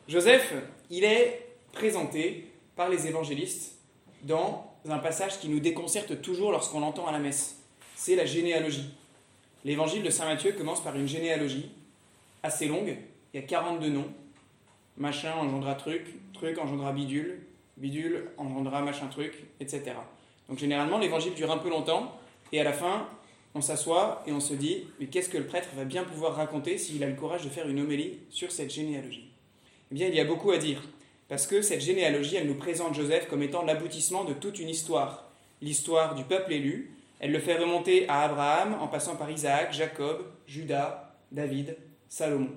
Joseph, 0.08 0.54
il 0.90 1.04
est 1.04 1.50
présenté 1.74 2.50
par 2.78 2.88
les 2.88 3.08
évangélistes 3.08 3.78
dans 4.24 4.72
un 4.88 5.00
passage 5.00 5.42
qui 5.42 5.50
nous 5.50 5.60
déconcerte 5.60 6.22
toujours 6.22 6.54
lorsqu'on 6.54 6.80
l'entend 6.80 7.08
à 7.08 7.12
la 7.12 7.20
messe. 7.20 7.58
C'est 7.94 8.16
la 8.16 8.26
généalogie. 8.26 8.90
L'évangile 9.66 10.02
de 10.02 10.10
Saint 10.10 10.24
Matthieu 10.24 10.54
commence 10.54 10.82
par 10.82 10.96
une 10.96 11.10
généalogie 11.10 11.72
assez 12.42 12.70
longue. 12.70 12.96
Il 13.34 13.42
y 13.42 13.44
a 13.44 13.46
42 13.46 13.90
noms. 13.90 14.08
Machin 14.96 15.34
engendra 15.34 15.76
truc, 15.76 16.08
truc 16.32 16.58
engendra 16.58 16.94
bidule, 16.94 17.42
bidule 17.76 18.30
engendra 18.38 18.82
machin 18.82 19.08
truc, 19.08 19.44
etc. 19.60 19.92
Donc 20.48 20.58
généralement, 20.58 21.00
l'évangile 21.00 21.34
dure 21.34 21.52
un 21.52 21.58
peu 21.58 21.70
longtemps, 21.70 22.18
et 22.54 22.62
à 22.62 22.64
la 22.64 22.72
fin, 22.72 23.10
on 23.56 23.62
s'assoit 23.62 24.22
et 24.28 24.34
on 24.34 24.40
se 24.40 24.54
dit, 24.54 24.84
mais 25.00 25.08
qu'est-ce 25.08 25.30
que 25.30 25.38
le 25.38 25.48
prêtre 25.48 25.70
va 25.76 25.86
bien 25.86 26.04
pouvoir 26.04 26.36
raconter 26.36 26.78
s'il 26.78 27.04
a 27.04 27.08
le 27.08 27.16
courage 27.16 27.44
de 27.44 27.50
faire 27.50 27.68
une 27.68 27.80
homélie 27.80 28.20
sur 28.30 28.52
cette 28.52 28.72
généalogie? 28.72 29.32
Eh 29.92 29.96
bien, 29.96 30.08
il 30.08 30.14
y 30.14 30.20
a 30.20 30.26
beaucoup 30.26 30.52
à 30.52 30.58
dire, 30.58 30.84
parce 31.30 31.48
que 31.48 31.62
cette 31.62 31.82
généalogie, 31.82 32.36
elle 32.36 32.48
nous 32.48 32.56
présente 32.56 32.94
Joseph 32.94 33.28
comme 33.30 33.42
étant 33.42 33.64
l'aboutissement 33.64 34.26
de 34.26 34.34
toute 34.34 34.60
une 34.60 34.70
histoire, 34.70 35.32
l'histoire 35.62 36.14
du 36.16 36.24
peuple 36.24 36.54
élu. 36.54 36.92
Elle 37.20 37.32
le 37.32 37.40
fait 37.40 37.58
remonter 37.58 38.08
à 38.10 38.24
Abraham 38.24 38.76
en 38.82 38.88
passant 38.88 39.16
par 39.16 39.32
Isaac, 39.32 39.74
Jacob, 39.74 40.26
Judas, 40.46 41.16
David, 41.32 41.78
Salomon. 42.10 42.52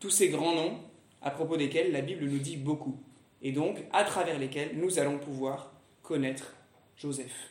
Tous 0.00 0.10
ces 0.10 0.30
grands 0.30 0.54
noms 0.54 0.78
à 1.20 1.30
propos 1.30 1.58
desquels 1.58 1.92
la 1.92 2.00
Bible 2.00 2.24
nous 2.24 2.38
dit 2.38 2.56
beaucoup 2.56 2.98
et 3.42 3.52
donc 3.52 3.76
à 3.92 4.04
travers 4.04 4.38
lesquels 4.38 4.70
nous 4.74 4.98
allons 4.98 5.18
pouvoir 5.18 5.72
connaître 6.02 6.54
Joseph. 6.96 7.50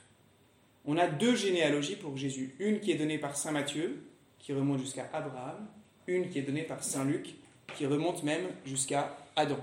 On 0.86 0.98
a 0.98 1.08
deux 1.08 1.36
généalogies 1.36 1.96
pour 1.96 2.18
Jésus, 2.18 2.56
une 2.60 2.80
qui 2.80 2.92
est 2.92 2.96
donnée 2.96 3.18
par 3.18 3.36
Saint 3.36 3.52
Matthieu, 3.52 4.04
qui 4.40 4.54
remonte 4.54 4.80
jusqu'à 4.80 5.10
Abraham, 5.14 5.68
une 6.08 6.30
qui 6.30 6.40
est 6.40 6.44
donnée 6.44 6.64
par 6.64 6.84
Saint 6.84 7.06
Luc, 7.06 7.36
qui 7.76 7.86
remonte 7.86 8.24
même 8.24 8.48
jusqu'à 8.66 9.18
Adam. 9.36 9.60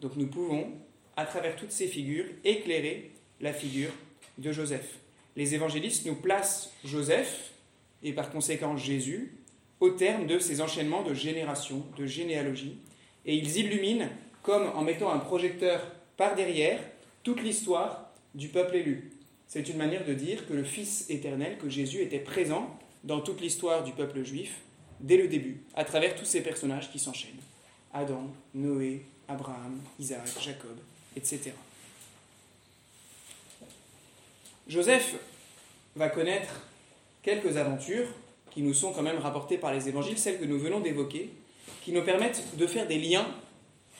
Donc 0.00 0.16
nous 0.16 0.28
pouvons, 0.28 0.72
à 1.16 1.26
travers 1.26 1.56
toutes 1.56 1.72
ces 1.72 1.86
figures, 1.86 2.26
éclairer 2.44 3.12
la 3.40 3.52
figure 3.52 3.90
de 4.38 4.52
Joseph. 4.52 4.98
Les 5.34 5.54
évangélistes 5.54 6.06
nous 6.06 6.14
placent 6.14 6.72
Joseph, 6.84 7.52
et 8.02 8.12
par 8.12 8.30
conséquent 8.30 8.76
Jésus, 8.76 9.32
au 9.80 9.90
terme 9.90 10.26
de 10.26 10.38
ces 10.38 10.60
enchaînements 10.60 11.02
de 11.02 11.12
générations, 11.12 11.84
de 11.98 12.06
généalogies, 12.06 12.78
et 13.26 13.34
ils 13.34 13.56
illuminent 13.58 14.08
comme 14.42 14.70
en 14.74 14.82
mettant 14.82 15.12
un 15.12 15.18
projecteur 15.18 15.92
par 16.16 16.34
derrière 16.34 16.80
toute 17.22 17.42
l'histoire 17.42 18.12
du 18.34 18.48
peuple 18.48 18.76
élu. 18.76 19.10
C'est 19.48 19.68
une 19.68 19.76
manière 19.76 20.04
de 20.04 20.12
dire 20.12 20.46
que 20.46 20.52
le 20.52 20.64
Fils 20.64 21.08
éternel, 21.08 21.58
que 21.58 21.68
Jésus 21.68 22.02
était 22.02 22.18
présent 22.18 22.78
dans 23.04 23.20
toute 23.20 23.40
l'histoire 23.40 23.84
du 23.84 23.92
peuple 23.92 24.24
juif 24.24 24.60
dès 25.00 25.16
le 25.16 25.28
début, 25.28 25.62
à 25.74 25.84
travers 25.84 26.16
tous 26.16 26.24
ces 26.24 26.42
personnages 26.42 26.90
qui 26.90 26.98
s'enchaînent. 26.98 27.32
Adam, 27.92 28.30
Noé, 28.54 29.04
Abraham, 29.28 29.80
Isaac, 29.98 30.26
Jacob, 30.40 30.76
etc. 31.16 31.52
Joseph 34.68 35.14
va 35.94 36.08
connaître 36.08 36.66
quelques 37.22 37.56
aventures 37.56 38.08
qui 38.50 38.62
nous 38.62 38.74
sont 38.74 38.92
quand 38.92 39.02
même 39.02 39.18
rapportées 39.18 39.58
par 39.58 39.72
les 39.72 39.88
évangiles, 39.88 40.18
celles 40.18 40.40
que 40.40 40.44
nous 40.44 40.58
venons 40.58 40.80
d'évoquer, 40.80 41.30
qui 41.84 41.92
nous 41.92 42.02
permettent 42.02 42.56
de 42.56 42.66
faire 42.66 42.86
des 42.86 42.98
liens 42.98 43.26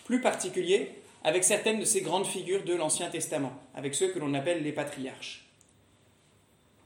plus 0.05 0.21
particuliers 0.21 0.91
avec 1.25 1.45
certaines 1.45 1.81
de 1.81 1.85
ces 1.85 2.01
grandes 2.01 2.27
figures 2.27 2.65
de 2.65 2.75
l'Ancien 2.75 3.11
Testament, 3.11 3.53
avec 3.77 3.95
ceux 3.95 4.09
que 4.09 4.19
l'on 4.19 4.35
appelle 4.35 4.63
les 4.63 4.73
patriarches. 4.73 5.47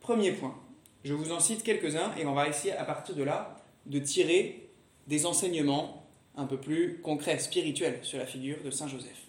Premier 0.01 0.33
point, 0.33 0.59
je 1.05 1.15
vous 1.15 1.33
en 1.33 1.41
cite 1.41 1.63
quelques-uns 1.63 2.15
et 2.17 2.27
on 2.27 2.35
va 2.35 2.49
essayer 2.49 2.73
à 2.75 2.85
partir 2.85 3.15
de 3.15 3.23
là 3.23 3.57
de 3.87 3.99
tirer 4.01 4.69
des 5.07 5.25
enseignements 5.25 6.07
un 6.37 6.47
peu 6.47 6.59
plus 6.59 7.01
concrets, 7.01 7.39
spirituels 7.39 8.01
sur 8.03 8.19
la 8.19 8.27
figure 8.27 8.59
de 8.65 8.71
Saint 8.71 8.89
Joseph. 8.89 9.27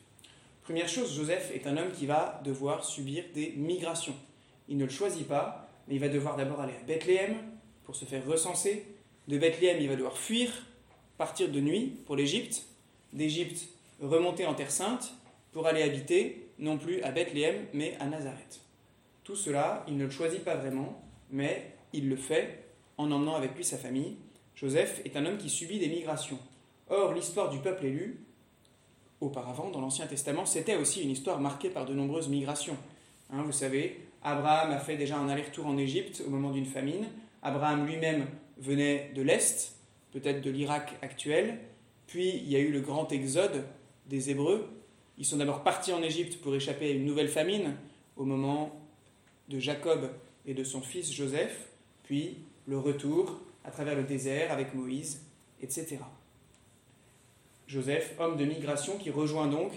Première 0.64 0.90
chose, 0.90 1.16
Joseph 1.16 1.52
est 1.54 1.68
un 1.68 1.78
homme 1.78 1.92
qui 1.92 2.06
va 2.06 2.42
devoir 2.44 2.84
subir 2.84 3.24
des 3.34 3.54
migrations. 3.58 4.16
Il 4.68 4.78
ne 4.78 4.86
le 4.86 4.92
choisit 4.92 5.28
pas, 5.28 5.70
mais 5.88 5.96
il 5.96 6.00
va 6.00 6.10
devoir 6.10 6.38
d'abord 6.38 6.62
aller 6.62 6.74
à 6.74 6.84
Bethléem 6.86 7.36
pour 7.84 7.96
se 7.96 8.06
faire 8.06 8.26
recenser. 8.26 8.86
De 9.28 9.38
Bethléem, 9.38 9.78
il 9.82 9.88
va 9.88 9.96
devoir 9.96 10.18
fuir, 10.18 10.50
partir 11.18 11.50
de 11.50 11.60
nuit 11.60 11.94
pour 12.06 12.16
l'Égypte. 12.16 12.64
D'Égypte, 13.14 13.68
remonter 14.02 14.46
en 14.46 14.54
Terre 14.54 14.72
Sainte 14.72 15.14
pour 15.52 15.68
aller 15.68 15.84
habiter 15.84 16.41
non 16.62 16.78
plus 16.78 17.02
à 17.02 17.12
Bethléem, 17.12 17.66
mais 17.74 17.98
à 18.00 18.06
Nazareth. 18.06 18.62
Tout 19.24 19.36
cela, 19.36 19.84
il 19.88 19.98
ne 19.98 20.06
le 20.06 20.10
choisit 20.10 20.44
pas 20.44 20.56
vraiment, 20.56 21.02
mais 21.30 21.74
il 21.92 22.08
le 22.08 22.16
fait 22.16 22.66
en 22.98 23.12
emmenant 23.12 23.36
avec 23.36 23.56
lui 23.56 23.66
sa 23.66 23.78
famille. 23.78 24.16
Joseph 24.56 25.02
est 25.04 25.18
un 25.18 25.26
homme 25.26 25.38
qui 25.38 25.50
subit 25.50 25.80
des 25.80 25.90
migrations. 25.90 26.40
Or, 26.90 27.14
l'histoire 27.14 27.50
du 27.50 27.60
peuple 27.60 27.86
élu, 27.86 28.26
auparavant, 29.22 29.70
dans 29.70 29.82
l'Ancien 29.82 30.08
Testament, 30.08 30.46
c'était 30.46 30.76
aussi 30.76 31.02
une 31.04 31.12
histoire 31.12 31.40
marquée 31.40 31.70
par 31.70 31.86
de 31.86 31.94
nombreuses 31.94 32.30
migrations. 32.30 32.78
Hein, 33.32 33.44
vous 33.44 33.52
savez, 33.52 34.00
Abraham 34.24 34.72
a 34.72 34.80
fait 34.80 34.98
déjà 34.98 35.18
un 35.18 35.30
aller-retour 35.30 35.66
en 35.66 35.78
Égypte 35.78 36.24
au 36.26 36.30
moment 36.30 36.52
d'une 36.52 36.66
famine. 36.66 37.08
Abraham 37.42 37.88
lui-même 37.88 38.28
venait 38.58 39.12
de 39.16 39.22
l'Est, 39.22 39.76
peut-être 40.12 40.42
de 40.42 40.52
l'Irak 40.52 40.98
actuel. 41.02 41.60
Puis 42.08 42.30
il 42.30 42.50
y 42.50 42.56
a 42.56 42.60
eu 42.60 42.72
le 42.72 42.82
grand 42.82 43.12
exode 43.12 43.64
des 44.08 44.30
Hébreux. 44.30 44.68
Ils 45.22 45.26
sont 45.26 45.38
d'abord 45.38 45.62
partis 45.62 45.94
en 45.94 46.02
Égypte 46.02 46.42
pour 46.42 46.56
échapper 46.56 46.88
à 46.88 46.94
une 46.94 47.06
nouvelle 47.06 47.28
famine 47.28 47.76
au 48.18 48.26
moment 48.26 48.76
de 49.50 49.60
Jacob 49.60 50.10
et 50.48 50.56
de 50.56 50.64
son 50.64 50.82
fils 50.82 51.14
Joseph, 51.14 51.70
puis 52.02 52.38
le 52.66 52.80
retour 52.80 53.40
à 53.64 53.70
travers 53.70 53.96
le 53.96 54.02
désert 54.02 54.52
avec 54.52 54.74
Moïse, 54.74 55.22
etc. 55.62 56.00
Joseph, 57.68 58.16
homme 58.18 58.36
de 58.36 58.46
migration 58.46 58.98
qui 58.98 59.12
rejoint 59.12 59.46
donc 59.46 59.74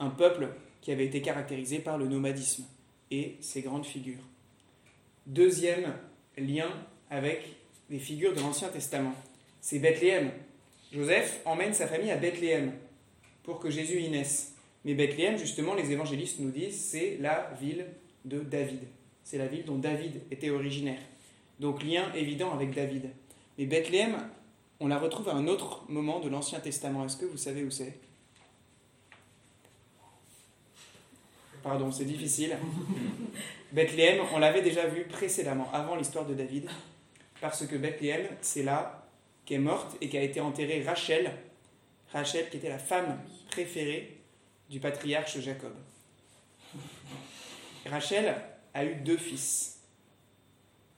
un 0.00 0.08
peuple 0.08 0.48
qui 0.80 0.90
avait 0.90 1.04
été 1.04 1.20
caractérisé 1.20 1.78
par 1.78 1.98
le 1.98 2.08
nomadisme 2.08 2.64
et 3.10 3.36
ses 3.42 3.60
grandes 3.60 3.84
figures. 3.84 4.24
Deuxième 5.26 5.92
lien 6.38 6.70
avec 7.10 7.56
les 7.90 7.98
figures 7.98 8.34
de 8.34 8.40
l'Ancien 8.40 8.70
Testament, 8.70 9.14
c'est 9.60 9.80
Bethléem. 9.80 10.30
Joseph 10.92 11.42
emmène 11.44 11.74
sa 11.74 11.86
famille 11.86 12.10
à 12.10 12.16
Bethléem 12.16 12.72
pour 13.42 13.58
que 13.58 13.68
Jésus 13.68 14.00
y 14.00 14.08
naisse. 14.08 14.51
Mais 14.84 14.94
Bethléem, 14.94 15.36
justement, 15.36 15.74
les 15.74 15.92
évangélistes 15.92 16.40
nous 16.40 16.50
disent, 16.50 16.78
c'est 16.84 17.18
la 17.20 17.52
ville 17.60 17.86
de 18.24 18.40
David. 18.40 18.80
C'est 19.22 19.38
la 19.38 19.46
ville 19.46 19.64
dont 19.64 19.78
David 19.78 20.22
était 20.30 20.50
originaire. 20.50 21.00
Donc 21.60 21.82
lien 21.84 22.12
évident 22.14 22.52
avec 22.52 22.74
David. 22.74 23.10
Mais 23.58 23.66
Bethléem 23.66 24.16
on 24.82 24.88
la 24.88 24.98
retrouve 24.98 25.28
à 25.28 25.34
un 25.34 25.46
autre 25.46 25.84
moment 25.88 26.18
de 26.18 26.28
l'Ancien 26.28 26.58
Testament. 26.58 27.04
Est-ce 27.04 27.16
que 27.16 27.24
vous 27.24 27.36
savez 27.36 27.62
où 27.62 27.70
c'est? 27.70 28.00
Pardon, 31.62 31.92
c'est 31.92 32.04
difficile. 32.04 32.56
Bethléem, 33.72 34.20
on 34.34 34.40
l'avait 34.40 34.60
déjà 34.60 34.88
vu 34.88 35.04
précédemment, 35.04 35.70
avant 35.72 35.94
l'histoire 35.94 36.26
de 36.26 36.34
David, 36.34 36.68
parce 37.40 37.64
que 37.64 37.76
Bethléem, 37.76 38.26
c'est 38.40 38.64
là 38.64 39.06
qu'est 39.44 39.58
morte 39.58 39.96
et 40.00 40.08
qu'a 40.08 40.20
été 40.20 40.40
enterrée 40.40 40.82
Rachel, 40.82 41.30
Rachel 42.12 42.50
qui 42.50 42.56
était 42.56 42.68
la 42.68 42.80
femme 42.80 43.20
préférée 43.52 44.18
du 44.72 44.80
patriarche 44.80 45.38
Jacob. 45.40 45.74
Rachel 47.84 48.34
a 48.72 48.84
eu 48.86 48.94
deux 48.96 49.18
fils. 49.18 49.80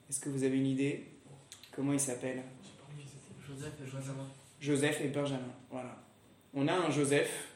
Est-ce 0.09 0.21
que 0.21 0.29
vous 0.29 0.45
avez 0.45 0.57
une 0.57 0.69
idée 0.69 1.05
comment 1.73 1.93
ils 1.93 1.99
s'appellent 1.99 2.45
Joseph 3.45 3.73
et 3.81 3.91
Benjamin. 3.91 4.27
Joseph 4.61 5.01
et 5.01 5.09
Benjamin, 5.09 5.53
voilà. 5.71 5.97
On 6.55 6.69
a 6.69 6.73
un 6.73 6.91
Joseph 6.91 7.49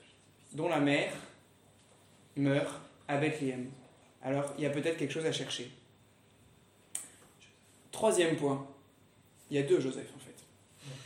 dont 0.52 0.68
la 0.68 0.80
mère 0.80 1.12
meurt 2.36 2.80
à 3.06 3.18
Bethléem. 3.18 3.70
Alors, 4.20 4.52
il 4.58 4.64
y 4.64 4.66
a 4.66 4.70
peut-être 4.70 4.96
quelque 4.96 5.12
chose 5.12 5.24
à 5.24 5.32
chercher. 5.32 5.70
Troisième 7.92 8.36
point, 8.36 8.66
il 9.50 9.56
y 9.56 9.60
a 9.60 9.62
deux 9.62 9.80
Joseph 9.80 10.08
en 10.16 10.18
fait. 10.18 10.34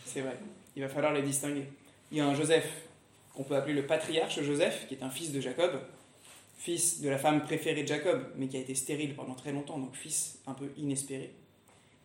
C'est 0.07 0.23
vrai, 0.23 0.39
il 0.75 0.83
va 0.83 0.89
falloir 0.89 1.13
les 1.13 1.23
distinguer. 1.23 1.67
Il 2.11 2.17
y 2.17 2.21
a 2.23 2.27
un 2.27 2.35
Joseph 2.35 2.89
qu'on 3.35 3.45
peut 3.45 3.57
appeler 3.57 3.75
le 3.75 3.87
patriarche 3.87 4.43
Joseph, 4.43 4.87
qui 4.89 4.95
est 4.95 5.03
un 5.03 5.11
fils 5.11 5.33
de 5.33 5.41
Jacob, 5.41 5.81
fils 6.57 7.01
de 7.01 7.09
la 7.09 7.19
femme 7.19 7.43
préférée 7.43 7.83
de 7.83 7.89
Jacob, 7.89 8.33
mais 8.37 8.49
qui 8.49 8.57
a 8.57 8.61
été 8.61 8.75
stérile 8.75 9.15
pendant 9.15 9.35
très 9.35 9.53
longtemps, 9.53 9.79
donc 9.79 9.95
fils 9.95 10.39
un 10.47 10.55
peu 10.55 10.71
inespéré. 10.77 11.33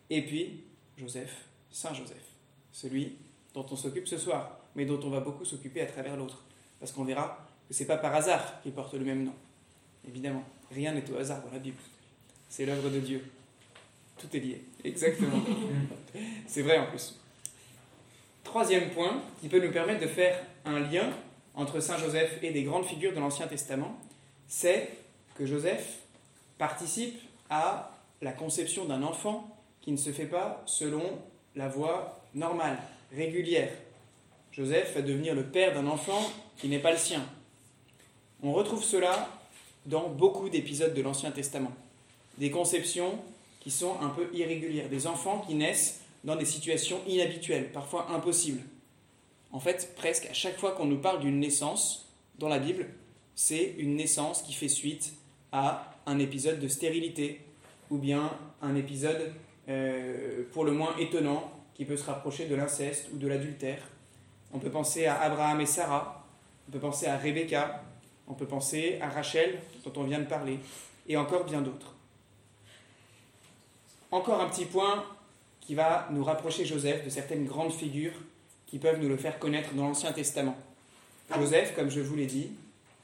Et 0.10 0.26
puis, 0.26 0.64
Joseph, 0.98 1.46
Saint 1.70 1.94
Joseph 1.94 2.38
celui 2.78 3.16
dont 3.56 3.66
on 3.72 3.76
s'occupe 3.76 4.08
ce 4.08 4.20
soir, 4.20 4.60
mais 4.76 4.86
dont 4.86 5.00
on 5.04 5.10
va 5.10 5.20
beaucoup 5.20 5.46
s'occuper 5.46 5.82
à 5.82 5.88
travers 5.88 6.16
l'autre. 6.16 6.44
Parce 6.80 6.92
qu'on 6.92 7.04
verra 7.04 7.48
que 7.68 7.74
ce 7.74 7.82
n'est 7.82 7.88
pas 7.88 7.98
par 7.98 8.14
hasard 8.14 8.62
qu'il 8.62 8.72
porte 8.72 8.94
le 8.94 9.04
même 9.04 9.24
nom. 9.24 9.34
Évidemment, 10.08 10.44
rien 10.72 10.94
n'est 10.94 11.10
au 11.10 11.18
hasard 11.18 11.42
dans 11.42 11.52
la 11.52 11.58
Bible. 11.58 11.78
C'est 12.50 12.68
l'œuvre 12.68 12.90
de 12.92 13.00
Dieu. 13.00 13.24
Tout 14.20 14.28
est 14.36 14.40
lié. 14.40 14.64
Exactement. 14.84 15.42
C'est 16.48 16.62
vrai 16.62 16.78
en 16.78 16.86
plus. 16.86 17.20
Troisième 18.48 18.92
point 18.92 19.22
qui 19.42 19.50
peut 19.50 19.60
nous 19.60 19.74
permettre 19.74 20.00
de 20.00 20.08
faire 20.08 20.42
un 20.64 20.80
lien 20.80 21.10
entre 21.54 21.82
Saint 21.82 21.98
Joseph 21.98 22.42
et 22.42 22.52
des 22.52 22.64
grandes 22.64 22.86
figures 22.86 23.14
de 23.14 23.20
l'Ancien 23.20 23.46
Testament, 23.46 24.00
c'est 24.48 24.90
que 25.36 25.46
Joseph 25.46 25.98
participe 26.58 27.20
à 27.50 27.92
la 28.22 28.32
conception 28.32 28.86
d'un 28.86 29.04
enfant 29.04 29.54
qui 29.82 29.92
ne 29.92 29.98
se 29.98 30.12
fait 30.12 30.28
pas 30.28 30.64
selon 30.66 31.04
la 31.58 31.68
voie 31.68 32.22
normale, 32.34 32.78
régulière. 33.14 33.70
Joseph 34.54 34.96
va 34.96 35.02
devenir 35.02 35.36
le 35.36 35.44
père 35.44 35.74
d'un 35.74 35.86
enfant 35.86 36.22
qui 36.56 36.70
n'est 36.70 36.80
pas 36.80 36.92
le 36.92 36.98
sien. 36.98 37.24
On 38.42 38.54
retrouve 38.54 38.84
cela 38.84 39.30
dans 39.86 40.08
beaucoup 40.08 40.48
d'épisodes 40.48 40.94
de 40.94 41.02
l'Ancien 41.02 41.32
Testament. 41.32 41.74
Des 42.38 42.50
conceptions 42.50 43.20
qui 43.60 43.72
sont 43.72 44.00
un 44.02 44.10
peu 44.10 44.30
irrégulières, 44.34 44.88
des 44.88 45.06
enfants 45.06 45.44
qui 45.46 45.54
naissent 45.54 46.00
dans 46.28 46.36
des 46.36 46.46
situations 46.46 47.00
inhabituelles, 47.08 47.72
parfois 47.72 48.12
impossibles. 48.12 48.62
En 49.54 49.62
fait, 49.62 49.96
presque 49.96 50.26
à 50.26 50.34
chaque 50.34 50.60
fois 50.60 50.74
qu'on 50.74 50.86
nous 50.86 51.00
parle 51.00 51.22
d'une 51.22 51.40
naissance 51.40 52.10
dans 52.38 52.50
la 52.50 52.60
Bible, 52.60 52.86
c'est 53.34 53.76
une 53.78 53.96
naissance 53.96 54.42
qui 54.42 54.52
fait 54.52 54.68
suite 54.68 55.14
à 55.54 55.96
un 56.06 56.20
épisode 56.20 56.60
de 56.60 56.68
stérilité 56.68 57.40
ou 57.90 57.98
bien 57.98 58.30
un 58.62 58.76
épisode 58.76 59.32
euh, 59.70 60.44
pour 60.52 60.66
le 60.66 60.74
moins 60.74 60.98
étonnant 60.98 61.50
qui 61.76 61.86
peut 61.86 61.96
se 61.96 62.04
rapprocher 62.04 62.46
de 62.46 62.56
l'inceste 62.56 63.08
ou 63.14 63.18
de 63.18 63.28
l'adultère. 63.30 63.80
On 64.52 64.60
peut 64.60 64.70
penser 64.70 65.06
à 65.06 65.22
Abraham 65.22 65.62
et 65.62 65.66
Sarah, 65.66 66.28
on 66.68 66.74
peut 66.74 66.80
penser 66.80 67.06
à 67.06 67.18
Rebecca, 67.18 67.84
on 68.28 68.34
peut 68.34 68.48
penser 68.48 69.00
à 69.02 69.08
Rachel, 69.08 69.60
dont 69.86 69.94
on 69.96 70.04
vient 70.04 70.20
de 70.20 70.26
parler, 70.26 70.60
et 71.08 71.16
encore 71.16 71.46
bien 71.46 71.62
d'autres. 71.62 71.96
Encore 74.12 74.42
un 74.42 74.50
petit 74.50 74.66
point 74.66 75.06
qui 75.68 75.76
va 75.76 76.08
nous 76.12 76.24
rapprocher 76.24 76.64
Joseph 76.64 77.04
de 77.04 77.10
certaines 77.10 77.44
grandes 77.44 77.74
figures 77.74 78.14
qui 78.68 78.80
peuvent 78.80 79.02
nous 79.02 79.10
le 79.10 79.18
faire 79.18 79.38
connaître 79.38 79.74
dans 79.74 79.90
l'Ancien 79.90 80.14
Testament. 80.14 80.56
Joseph, 81.36 81.76
comme 81.76 81.90
je 81.90 82.00
vous 82.00 82.16
l'ai 82.16 82.26
dit, 82.26 82.52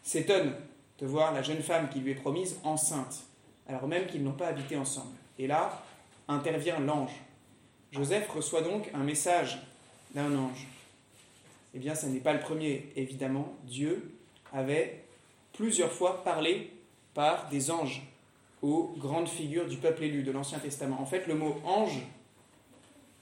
s'étonne 0.02 0.56
de 1.00 1.06
voir 1.06 1.34
la 1.34 1.42
jeune 1.42 1.62
femme 1.62 1.90
qui 1.90 2.00
lui 2.00 2.12
est 2.12 2.16
promise 2.16 2.58
enceinte, 2.64 3.24
alors 3.68 3.86
même 3.86 4.08
qu'ils 4.08 4.24
n'ont 4.24 4.32
pas 4.32 4.48
habité 4.48 4.78
ensemble. 4.78 5.14
Et 5.38 5.46
là 5.46 5.84
intervient 6.30 6.80
l'ange 6.80 7.12
Joseph 7.92 8.30
reçoit 8.30 8.62
donc 8.62 8.90
un 8.94 9.04
message 9.04 9.60
d'un 10.16 10.34
ange. 10.34 10.66
Eh 11.76 11.80
bien, 11.80 11.94
ce 11.96 12.06
n'est 12.06 12.22
pas 12.22 12.34
le 12.34 12.40
premier, 12.40 12.92
évidemment. 12.96 13.54
Dieu 13.66 14.16
avait 14.54 15.04
plusieurs 15.52 15.92
fois 15.92 16.24
parlé 16.24 16.72
par 17.14 17.50
des 17.50 17.72
anges 17.72 18.04
aux 18.62 18.96
grandes 18.98 19.28
figures 19.28 19.68
du 19.68 19.76
peuple 19.76 20.04
élu 20.04 20.24
de 20.24 20.32
l'Ancien 20.32 20.60
Testament. 20.60 21.02
En 21.02 21.06
fait, 21.06 21.28
le 21.28 21.36
mot 21.36 21.62
ange, 21.66 22.00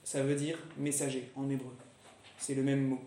ça 0.04 0.22
veut 0.22 0.34
dire 0.34 0.58
messager 0.78 1.30
en 1.36 1.48
hébreu. 1.48 1.74
C'est 2.38 2.54
le 2.54 2.62
même 2.62 2.88
mot. 2.88 3.00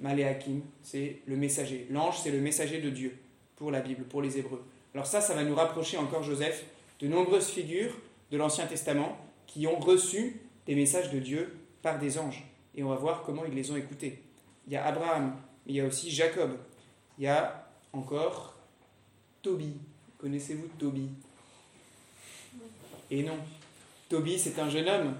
Maléakim, 0.00 0.60
c'est 0.82 1.20
le 1.26 1.36
messager. 1.36 1.86
L'ange, 1.90 2.20
c'est 2.22 2.30
le 2.30 2.40
messager 2.40 2.80
de 2.80 2.90
Dieu 2.90 3.16
pour 3.56 3.70
la 3.70 3.80
Bible, 3.80 4.04
pour 4.04 4.22
les 4.22 4.38
Hébreux. 4.38 4.62
Alors 4.94 5.06
ça, 5.06 5.20
ça 5.20 5.34
va 5.34 5.44
nous 5.44 5.54
rapprocher 5.54 5.96
encore, 5.96 6.22
Joseph, 6.22 6.64
de 7.00 7.08
nombreuses 7.08 7.48
figures 7.48 7.96
de 8.30 8.36
l'Ancien 8.36 8.66
Testament 8.66 9.16
qui 9.46 9.66
ont 9.66 9.78
reçu 9.78 10.40
des 10.66 10.74
messages 10.74 11.10
de 11.10 11.18
Dieu 11.18 11.56
par 11.82 11.98
des 11.98 12.18
anges. 12.18 12.44
Et 12.74 12.82
on 12.82 12.88
va 12.90 12.96
voir 12.96 13.22
comment 13.22 13.44
ils 13.44 13.54
les 13.54 13.70
ont 13.70 13.76
écoutés. 13.76 14.22
Il 14.66 14.72
y 14.72 14.76
a 14.76 14.84
Abraham, 14.84 15.36
mais 15.64 15.72
il 15.72 15.76
y 15.76 15.80
a 15.80 15.86
aussi 15.86 16.10
Jacob. 16.10 16.58
Il 17.18 17.24
y 17.24 17.28
a 17.28 17.66
encore 17.92 18.54
Tobie. 19.42 19.76
Connaissez-vous 20.18 20.68
Tobie? 20.78 21.08
Et 23.10 23.22
non. 23.22 23.38
Tobie, 24.08 24.38
c'est 24.38 24.58
un 24.58 24.68
jeune 24.68 24.88
homme 24.88 25.14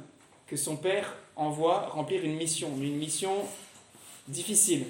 que 0.46 0.56
son 0.56 0.76
père 0.76 1.16
envoie 1.34 1.88
remplir 1.88 2.24
une 2.24 2.36
mission, 2.36 2.68
une 2.80 2.96
mission 2.96 3.32
difficile. 4.28 4.86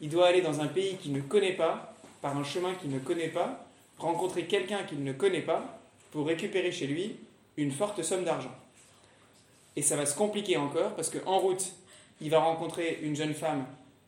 Il 0.00 0.08
doit 0.08 0.26
aller 0.26 0.40
dans 0.40 0.60
un 0.60 0.66
pays 0.66 0.96
qu'il 0.96 1.12
ne 1.12 1.20
connaît 1.20 1.54
pas, 1.54 1.94
par 2.20 2.36
un 2.36 2.44
chemin 2.44 2.74
qu'il 2.74 2.90
ne 2.90 2.98
connaît 2.98 3.28
pas, 3.28 3.66
rencontrer 3.98 4.46
quelqu'un 4.46 4.84
qu'il 4.84 5.02
ne 5.02 5.12
connaît 5.12 5.42
pas, 5.42 5.80
pour 6.12 6.26
récupérer 6.26 6.70
chez 6.70 6.86
lui 6.86 7.16
une 7.56 7.72
forte 7.72 8.02
somme 8.02 8.24
d'argent. 8.24 8.54
Et 9.76 9.82
ça 9.82 9.96
va 9.96 10.06
se 10.06 10.14
compliquer 10.14 10.56
encore 10.56 10.94
parce 10.94 11.10
qu'en 11.10 11.38
route, 11.38 11.72
il 12.20 12.30
va 12.30 12.38
rencontrer 12.38 13.00
une 13.02 13.16
jeune 13.16 13.34
femme 13.34 13.64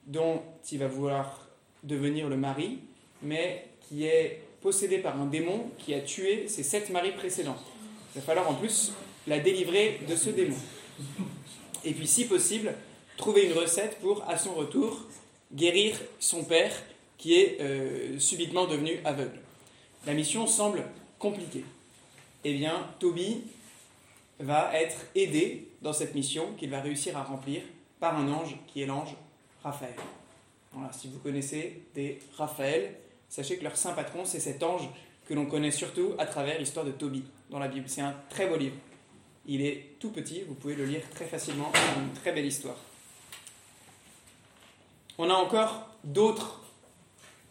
dont 0.06 0.42
il 0.70 0.78
va 0.78 0.86
vouloir 0.86 1.48
devenir 1.82 2.28
le 2.28 2.36
mari, 2.36 2.78
mais 3.22 3.66
qui 3.80 4.04
est 4.04 4.42
possédée 4.60 4.98
par 4.98 5.20
un 5.20 5.26
démon 5.26 5.70
qui 5.78 5.94
a 5.94 6.00
tué 6.00 6.46
ses 6.48 6.62
sept 6.62 6.90
maris 6.90 7.12
précédents. 7.12 7.56
Il 8.14 8.20
va 8.20 8.26
falloir 8.26 8.48
en 8.48 8.54
plus 8.54 8.92
la 9.26 9.38
délivrer 9.38 10.00
de 10.08 10.14
ce 10.14 10.30
démon. 10.30 10.56
Et 11.84 11.92
puis, 11.92 12.06
si 12.06 12.26
possible, 12.26 12.74
trouver 13.16 13.44
une 13.44 13.52
recette 13.52 13.98
pour, 14.00 14.28
à 14.28 14.38
son 14.38 14.54
retour, 14.54 15.02
guérir 15.52 15.96
son 16.18 16.44
père 16.44 16.72
qui 17.18 17.34
est 17.34 17.60
euh, 17.60 18.18
subitement 18.18 18.66
devenu 18.66 18.98
aveugle. 19.04 19.38
La 20.06 20.14
mission 20.14 20.46
semble 20.46 20.84
compliquée. 21.18 21.64
Eh 22.44 22.54
bien, 22.54 22.86
Toby 22.98 23.42
va 24.40 24.70
être 24.74 25.06
aidé 25.14 25.68
dans 25.80 25.92
cette 25.92 26.14
mission 26.14 26.52
qu'il 26.58 26.70
va 26.70 26.80
réussir 26.80 27.16
à 27.16 27.22
remplir 27.22 27.62
par 28.00 28.18
un 28.18 28.30
ange 28.30 28.56
qui 28.66 28.82
est 28.82 28.86
l'ange 28.86 29.14
Raphaël. 29.62 29.94
Voilà, 30.72 30.92
si 30.92 31.08
vous 31.08 31.18
connaissez 31.18 31.82
des 31.94 32.18
Raphaël, 32.36 32.94
sachez 33.28 33.56
que 33.56 33.64
leur 33.64 33.76
saint 33.76 33.92
patron, 33.92 34.24
c'est 34.24 34.40
cet 34.40 34.62
ange 34.62 34.88
que 35.26 35.34
l'on 35.34 35.46
connaît 35.46 35.70
surtout 35.70 36.12
à 36.18 36.26
travers 36.26 36.58
l'histoire 36.58 36.84
de 36.84 36.90
Tobie 36.90 37.24
dans 37.48 37.58
la 37.58 37.68
Bible. 37.68 37.88
C'est 37.88 38.02
un 38.02 38.14
très 38.28 38.46
beau 38.46 38.56
livre. 38.56 38.76
Il 39.46 39.64
est 39.64 39.96
tout 40.00 40.10
petit, 40.10 40.42
vous 40.48 40.54
pouvez 40.54 40.74
le 40.74 40.86
lire 40.86 41.02
très 41.14 41.26
facilement, 41.26 41.70
c'est 41.74 42.00
une 42.00 42.12
très 42.14 42.32
belle 42.32 42.46
histoire. 42.46 42.76
On 45.18 45.28
a 45.28 45.34
encore 45.34 45.88
d'autres 46.02 46.62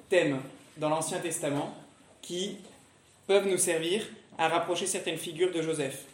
thèmes 0.10 0.42
dans 0.78 0.90
l'Ancien 0.90 1.20
Testament 1.20 1.76
qui 2.22 2.58
peuvent 3.28 3.48
nous 3.48 3.58
servir 3.58 4.06
à 4.38 4.48
rapprocher 4.48 4.88
certaines 4.88 5.18
figures 5.18 5.52
de 5.52 5.62
Joseph, 5.62 6.06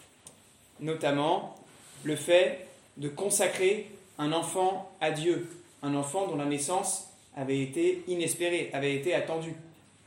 notamment 0.79 1.55
le 2.03 2.15
fait 2.15 2.67
de 2.98 3.07
consacrer 3.07 3.89
un 4.17 4.33
enfant 4.33 4.91
à 5.00 5.12
Dieu, 5.12 5.50
un 5.81 5.95
enfant 5.95 6.27
dont 6.27 6.36
la 6.36 6.45
naissance 6.45 7.05
avait 7.36 7.62
été 7.62 8.03
inespérée, 8.07 8.69
avait 8.74 8.95
été 8.95 9.13
attendue. 9.13 9.55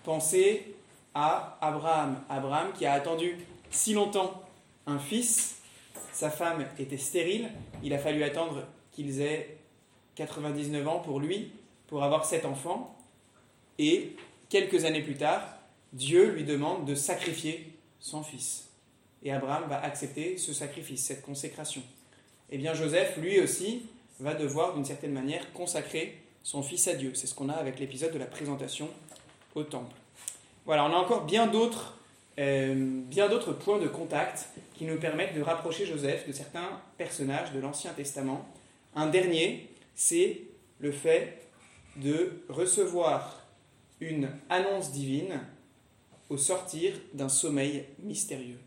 Pensez 0.05 0.75
à 1.15 1.57
Abraham, 1.61 2.23
Abraham 2.29 2.73
qui 2.73 2.85
a 2.85 2.93
attendu 2.93 3.39
si 3.71 3.95
longtemps 3.95 4.43
un 4.87 4.99
fils, 4.99 5.62
sa 6.13 6.31
femme 6.31 6.67
était 6.79 6.99
stérile, 6.99 7.51
il 7.83 7.93
a 7.95 7.99
fallu 7.99 8.23
attendre 8.23 8.67
qu'ils 8.93 9.21
aient 9.21 9.57
99 10.15 10.87
ans 10.87 11.01
pour 11.01 11.21
lui, 11.21 11.51
pour 11.87 12.05
avoir 12.05 12.25
cet 12.25 12.45
enfant, 12.45 12.97
et 13.79 14.15
quelques 14.49 14.85
années 14.85 15.03
plus 15.03 15.17
tard, 15.17 15.43
Dieu 15.93 16.31
lui 16.31 16.45
demande 16.45 16.85
de 16.85 16.95
sacrifier 16.95 17.73
son 18.01 18.23
fils. 18.23 18.69
Et 19.23 19.33
Abraham 19.33 19.69
va 19.69 19.81
accepter 19.83 20.37
ce 20.37 20.53
sacrifice, 20.53 21.05
cette 21.05 21.23
consécration. 21.23 21.83
Eh 22.51 22.59
bien 22.59 22.75
Joseph, 22.75 23.17
lui 23.17 23.41
aussi, 23.41 23.87
va 24.21 24.35
devoir 24.35 24.75
d'une 24.75 24.85
certaine 24.85 25.13
manière 25.13 25.53
consacrer 25.53 26.19
son 26.43 26.63
fils 26.63 26.89
à 26.89 26.95
Dieu. 26.95 27.13
C'est 27.15 27.27
ce 27.27 27.35
qu'on 27.35 27.49
a 27.49 27.55
avec 27.55 27.79
l'épisode 27.79 28.13
de 28.13 28.19
la 28.19 28.27
présentation 28.27 28.89
au 29.55 29.63
temple. 29.63 29.95
Voilà, 30.67 30.85
on 30.85 30.93
a 30.93 30.97
encore 30.97 31.25
bien 31.25 31.47
d'autres 31.47 31.99
euh, 32.39 32.75
bien 32.77 33.29
d'autres 33.29 33.53
points 33.53 33.79
de 33.79 33.89
contact 33.89 34.49
qui 34.75 34.85
nous 34.85 34.99
permettent 34.99 35.35
de 35.35 35.43
rapprocher 35.43 35.85
Joseph 35.85 36.27
de 36.27 36.33
certains 36.33 36.81
personnages 36.97 37.53
de 37.53 37.61
l'Ancien 37.61 37.93
Testament. 37.93 38.47
Un 38.95 39.07
dernier, 39.07 39.69
c'est 39.95 40.41
le 40.79 40.93
fait 40.93 41.43
de 41.97 42.43
recevoir 42.49 43.43
une 44.01 44.31
annonce 44.49 44.93
divine 44.93 45.41
au 46.31 46.39
sortir 46.39 46.95
d'un 47.13 47.29
sommeil 47.29 47.85
mystérieux. 48.03 48.59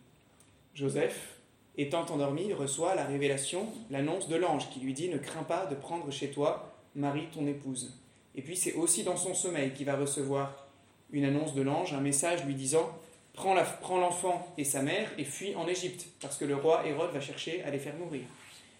Joseph, 0.76 1.40
étant 1.78 2.06
endormi, 2.06 2.54
reçoit 2.54 2.94
la 2.96 3.06
révélation, 3.06 3.68
l'annonce 3.90 4.28
de 4.28 4.36
l'ange 4.36 4.70
qui 4.70 4.80
lui 4.80 4.94
dit 4.94 5.10
Ne 5.10 5.18
crains 5.18 5.44
pas 5.44 5.66
de 5.66 5.76
prendre 5.76 6.12
chez 6.12 6.30
toi 6.30 6.72
Marie, 6.96 7.28
ton 7.34 7.48
épouse. 7.48 7.94
Et 8.36 8.42
puis 8.42 8.56
c'est 8.56 8.74
aussi 8.74 9.04
dans 9.04 9.18
son 9.18 9.34
sommeil 9.34 9.74
qu'il 9.74 9.86
va 9.86 9.96
recevoir 9.96 10.68
une 11.12 11.26
annonce 11.26 11.54
de 11.54 11.62
l'ange, 11.62 11.94
un 11.94 12.02
message 12.02 12.46
lui 12.46 12.56
disant 12.56 12.90
Prends 13.36 14.00
l'enfant 14.00 14.54
et 14.58 14.64
sa 14.64 14.82
mère 14.82 15.10
et 15.18 15.26
fuis 15.26 15.56
en 15.56 15.68
Égypte, 15.68 16.08
parce 16.22 16.38
que 16.38 16.46
le 16.46 16.56
roi 16.56 16.84
Hérode 16.86 17.12
va 17.12 17.20
chercher 17.20 17.64
à 17.64 17.70
les 17.70 17.80
faire 17.80 17.96
mourir. 17.96 18.24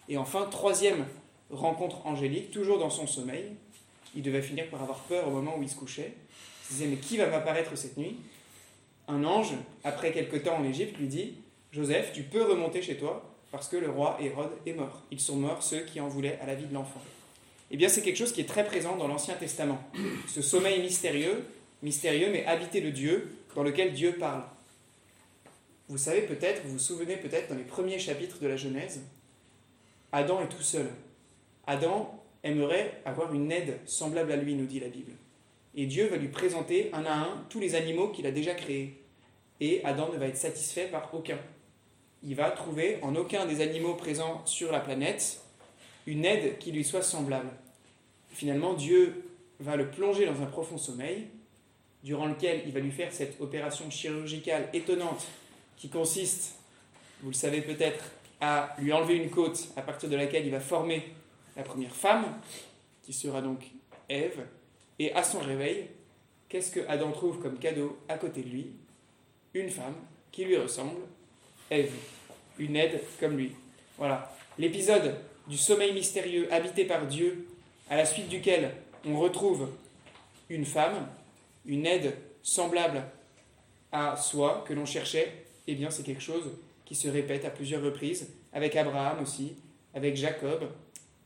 Et 0.08 0.18
enfin, 0.18 0.48
troisième 0.50 1.06
rencontre 1.52 2.06
angélique, 2.06 2.52
toujours 2.52 2.80
dans 2.80 2.90
son 2.90 3.06
sommeil, 3.06 3.52
il 4.16 4.22
devait 4.22 4.42
finir 4.42 4.68
par 4.70 4.82
avoir 4.82 5.00
peur 5.00 5.28
au 5.28 5.32
moment 5.32 5.58
où 5.58 5.64
il 5.64 5.70
se 5.70 5.76
couchait. 5.76 6.14
Il 6.70 6.74
disait 6.74 6.88
Mais 6.88 6.98
qui 6.98 7.18
va 7.18 7.28
m'apparaître 7.28 7.78
cette 7.78 7.98
nuit? 7.98 8.16
Un 9.08 9.24
ange, 9.24 9.54
après 9.84 10.12
quelque 10.12 10.38
temps 10.38 10.58
en 10.58 10.64
Égypte, 10.64 10.98
lui 10.98 11.08
dit 11.08 11.36
Joseph, 11.72 12.14
tu 12.14 12.24
peux 12.24 12.44
remonter 12.44 12.82
chez 12.82 12.98
toi 12.98 13.30
parce 13.52 13.68
que 13.68 13.78
le 13.78 13.90
roi 13.90 14.18
Hérode 14.22 14.52
est 14.66 14.74
mort. 14.74 15.04
Ils 15.12 15.20
sont 15.20 15.36
morts, 15.36 15.62
ceux 15.62 15.82
qui 15.82 16.00
en 16.00 16.08
voulaient 16.08 16.40
à 16.42 16.46
la 16.46 16.56
vie 16.56 16.66
de 16.66 16.74
l'enfant. 16.74 17.02
Eh 17.72 17.78
bien, 17.78 17.90
c'est 17.90 18.02
quelque 18.02 18.18
chose 18.18 18.32
qui 18.32 18.42
est 18.42 18.50
très 18.50 18.66
présent 18.66 18.96
dans 18.96 19.08
l'Ancien 19.08 19.36
Testament. 19.36 19.80
Ce 20.28 20.42
sommeil 20.42 20.82
mystérieux, 20.82 21.46
mystérieux 21.84 22.30
mais 22.32 22.46
habité 22.46 22.82
de 22.82 22.90
Dieu, 22.90 23.36
dans 23.56 23.64
lequel 23.64 23.94
Dieu 23.94 24.14
parle. 24.20 24.44
Vous 25.88 25.98
savez 25.98 26.22
peut-être, 26.22 26.64
vous 26.64 26.74
vous 26.74 26.80
souvenez 26.80 27.18
peut-être 27.18 27.50
dans 27.50 27.56
les 27.56 27.64
premiers 27.64 28.00
chapitres 28.00 28.40
de 28.40 28.48
la 28.48 28.58
Genèse, 28.58 29.02
Adam 30.12 30.42
est 30.42 30.50
tout 30.50 30.62
seul. 30.62 30.90
Adam 31.68 32.24
aimerait 32.44 33.02
avoir 33.06 33.34
une 33.34 33.52
aide 33.52 33.80
semblable 33.86 34.32
à 34.32 34.36
lui, 34.36 34.56
nous 34.56 34.66
dit 34.66 34.80
la 34.80 34.90
Bible. 34.90 35.14
Et 35.76 35.88
Dieu 35.88 36.08
va 36.08 36.18
lui 36.18 36.28
présenter 36.28 36.90
un 36.94 37.06
à 37.06 37.14
un 37.14 37.46
tous 37.50 37.60
les 37.60 37.76
animaux 37.76 38.10
qu'il 38.10 38.28
a 38.28 38.32
déjà 38.32 38.54
créés. 38.54 39.02
Et 39.60 39.84
Adam 39.84 40.12
ne 40.12 40.18
va 40.18 40.28
être 40.28 40.38
satisfait 40.38 40.88
par 40.88 41.14
aucun. 41.14 41.40
Il 42.24 42.36
va 42.36 42.52
trouver 42.52 43.00
en 43.02 43.16
aucun 43.16 43.46
des 43.46 43.62
animaux 43.62 43.96
présents 43.96 44.46
sur 44.46 44.72
la 44.72 44.80
planète 44.80 45.42
une 46.08 46.26
aide 46.26 46.58
qui 46.60 46.72
lui 46.72 46.84
soit 46.84 47.02
semblable. 47.02 47.50
Finalement, 48.30 48.74
Dieu 48.74 49.24
va 49.60 49.76
le 49.76 49.90
plonger 49.90 50.26
dans 50.26 50.42
un 50.42 50.46
profond 50.46 50.78
sommeil, 50.78 51.28
durant 52.06 52.28
lequel 52.28 52.62
il 52.68 52.72
va 52.72 52.80
lui 52.80 52.92
faire 52.92 53.12
cette 53.12 53.42
opération 53.42 53.90
chirurgicale 53.90 54.70
étonnante 54.74 55.26
qui 55.76 55.90
consiste, 55.90 56.54
vous 57.22 57.30
le 57.30 57.36
savez 57.36 57.62
peut-être, 57.62 58.12
à 58.40 58.76
lui 58.78 58.94
enlever 58.94 59.16
une 59.16 59.32
côte 59.32 59.70
à 59.76 59.82
partir 59.82 60.08
de 60.08 60.16
laquelle 60.16 60.46
il 60.46 60.52
va 60.52 60.60
former 60.60 61.04
la 61.58 61.64
première 61.64 61.96
femme, 61.96 62.26
qui 63.04 63.12
sera 63.12 63.42
donc 63.42 63.66
Ève, 64.08 64.46
et 65.00 65.14
à 65.14 65.24
son 65.24 65.40
réveil, 65.40 65.88
qu'est-ce 66.48 66.72
que 66.72 66.82
Adam 66.88 67.12
trouve 67.12 67.42
comme 67.42 67.58
cadeau 67.58 67.98
à 68.08 68.20
côté 68.20 68.44
de 68.44 68.50
lui? 68.50 68.68
Une 69.56 69.72
femme 69.72 69.96
qui 70.32 70.46
lui 70.46 70.58
ressemble, 70.58 71.02
Ève, 71.72 71.92
une 72.60 72.76
aide 72.76 73.02
comme 73.20 73.36
lui. 73.36 73.54
Voilà. 73.98 74.32
L'épisode 74.60 75.16
du 75.48 75.58
sommeil 75.58 75.94
mystérieux 75.94 76.54
habité 76.54 76.86
par 76.86 77.08
Dieu, 77.08 77.48
à 77.90 77.98
la 77.98 78.06
suite 78.06 78.30
duquel 78.30 78.76
on 79.08 79.20
retrouve 79.20 79.70
une 80.50 80.66
femme, 80.66 81.08
une 81.66 81.86
aide 81.86 82.14
semblable 82.42 83.04
à 83.92 84.16
soi 84.18 84.64
que 84.68 84.74
l'on 84.74 84.86
cherchait, 84.86 85.46
eh 85.68 85.76
bien 85.76 85.90
c'est 85.90 86.04
quelque 86.04 86.22
chose 86.22 86.52
qui 86.86 86.96
se 86.96 87.08
répète 87.08 87.46
à 87.46 87.50
plusieurs 87.50 87.82
reprises, 87.82 88.30
avec 88.54 88.76
Abraham 88.76 89.22
aussi, 89.22 89.56
avec 89.94 90.16
Jacob, 90.16 90.70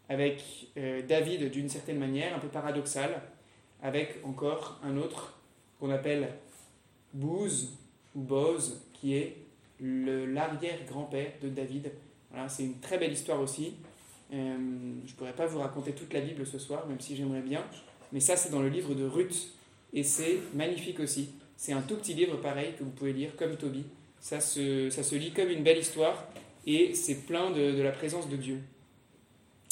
avec 0.08 0.44
euh, 0.78 1.02
David 1.06 1.52
d'une 1.52 1.70
certaine 1.70 2.00
manière, 2.00 2.36
un 2.36 2.40
peu 2.40 2.48
paradoxale, 2.48 3.22
avec 3.82 4.20
encore 4.24 4.80
un 4.84 4.98
autre 4.98 5.40
qu'on 5.80 5.92
appelle 5.92 6.30
Bouze 7.14 7.78
ou 8.16 8.22
Boz, 8.22 8.82
qui 8.94 9.16
est 9.16 9.38
l'arrière-grand-père 9.80 11.34
de 11.42 11.50
David. 11.50 11.92
Voilà, 12.32 12.50
c'est 12.50 12.64
une 12.64 12.80
très 12.80 12.98
belle 12.98 13.14
histoire 13.14 13.40
aussi. 13.40 13.76
Euh, 14.34 14.58
je 15.06 15.12
ne 15.12 15.18
pourrais 15.18 15.34
pas 15.34 15.46
vous 15.46 15.60
raconter 15.60 15.94
toute 15.94 16.14
la 16.14 16.22
Bible 16.22 16.46
ce 16.46 16.60
soir, 16.60 16.86
même 16.88 17.00
si 17.00 17.16
j'aimerais 17.16 17.42
bien. 17.42 17.64
Mais 18.12 18.20
ça, 18.20 18.36
c'est 18.36 18.50
dans 18.50 18.62
le 18.62 18.70
livre 18.70 18.94
de 18.94 19.06
Ruth. 19.06 19.54
Et 19.94 20.04
c'est 20.04 20.38
magnifique 20.54 21.00
aussi. 21.00 21.30
C'est 21.58 21.74
un 21.74 21.82
tout 21.82 21.96
petit 21.96 22.14
livre 22.14 22.38
pareil 22.38 22.74
que 22.78 22.84
vous 22.84 22.92
pouvez 22.92 23.14
lire 23.14 23.36
comme 23.36 23.56
Toby. 23.58 23.86
Ça 24.20 24.40
se, 24.40 24.90
ça 24.90 25.04
se 25.04 25.16
lit 25.16 25.32
comme 25.32 25.50
une 25.50 25.64
belle 25.64 25.78
histoire 25.78 26.28
et 26.66 26.94
c'est 26.94 27.26
plein 27.26 27.52
de, 27.52 27.72
de 27.72 27.82
la 27.82 27.92
présence 27.92 28.30
de 28.30 28.36
Dieu. 28.36 28.60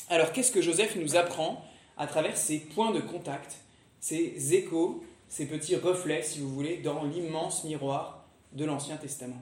Alors, 0.09 0.31
qu'est-ce 0.31 0.51
que 0.51 0.61
Joseph 0.61 0.95
nous 0.95 1.15
apprend 1.15 1.65
à 1.97 2.07
travers 2.07 2.37
ces 2.37 2.59
points 2.59 2.91
de 2.91 3.01
contact 3.01 3.57
ces 3.99 4.53
échos, 4.53 5.03
ces 5.27 5.47
petits 5.47 5.75
reflets, 5.75 6.21
si 6.21 6.39
vous 6.39 6.49
voulez, 6.49 6.77
dans 6.77 7.03
l'immense 7.03 7.63
miroir 7.63 8.25
de 8.53 8.63
l'Ancien 8.63 8.95
Testament? 8.95 9.41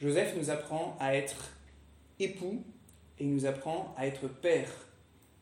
Joseph 0.00 0.34
nous 0.36 0.50
apprend 0.50 0.96
à 1.00 1.14
être 1.14 1.50
époux 2.18 2.62
et 3.18 3.24
il 3.24 3.34
nous 3.34 3.46
apprend 3.46 3.94
à 3.96 4.06
être 4.06 4.28
père. 4.28 4.70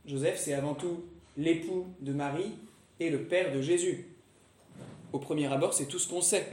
Joseph, 0.06 0.38
c'est 0.38 0.54
avant 0.54 0.74
tout 0.74 1.04
l'époux 1.36 1.86
de 2.00 2.12
Marie 2.12 2.52
et 3.00 3.10
le 3.10 3.22
père 3.24 3.52
de 3.52 3.60
Jésus. 3.60 4.06
Au 5.14 5.20
premier 5.20 5.46
abord, 5.46 5.72
c'est 5.72 5.86
tout 5.86 6.00
ce 6.00 6.08
qu'on 6.08 6.20
sait 6.20 6.50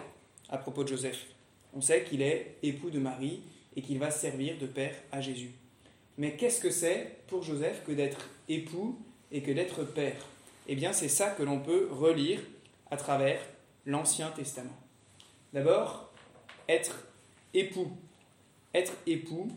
à 0.47 0.59
propos 0.59 0.83
de 0.83 0.89
Joseph. 0.89 1.25
On 1.73 1.81
sait 1.81 2.03
qu'il 2.03 2.21
est 2.21 2.57
époux 2.61 2.91
de 2.91 2.99
Marie 2.99 3.41
et 3.75 3.81
qu'il 3.81 3.97
va 3.97 4.11
servir 4.11 4.59
de 4.59 4.67
père 4.67 4.93
à 5.11 5.19
Jésus. 5.19 5.49
Mais 6.19 6.35
qu'est-ce 6.35 6.61
que 6.61 6.69
c'est 6.69 7.23
pour 7.25 7.41
Joseph 7.41 7.81
que 7.87 7.91
d'être 7.91 8.29
époux 8.47 8.99
et 9.31 9.41
que 9.41 9.49
d'être 9.49 9.83
père? 9.83 10.27
Eh 10.67 10.75
bien, 10.75 10.93
c'est 10.93 11.07
ça 11.07 11.31
que 11.31 11.41
l'on 11.41 11.59
peut 11.59 11.87
relire 11.89 12.39
à 12.91 12.97
travers 12.97 13.41
l'Ancien 13.87 14.29
Testament. 14.29 14.77
D'abord, 15.53 16.11
être 16.69 17.07
époux. 17.55 17.89
Être 18.75 18.93
époux 19.07 19.47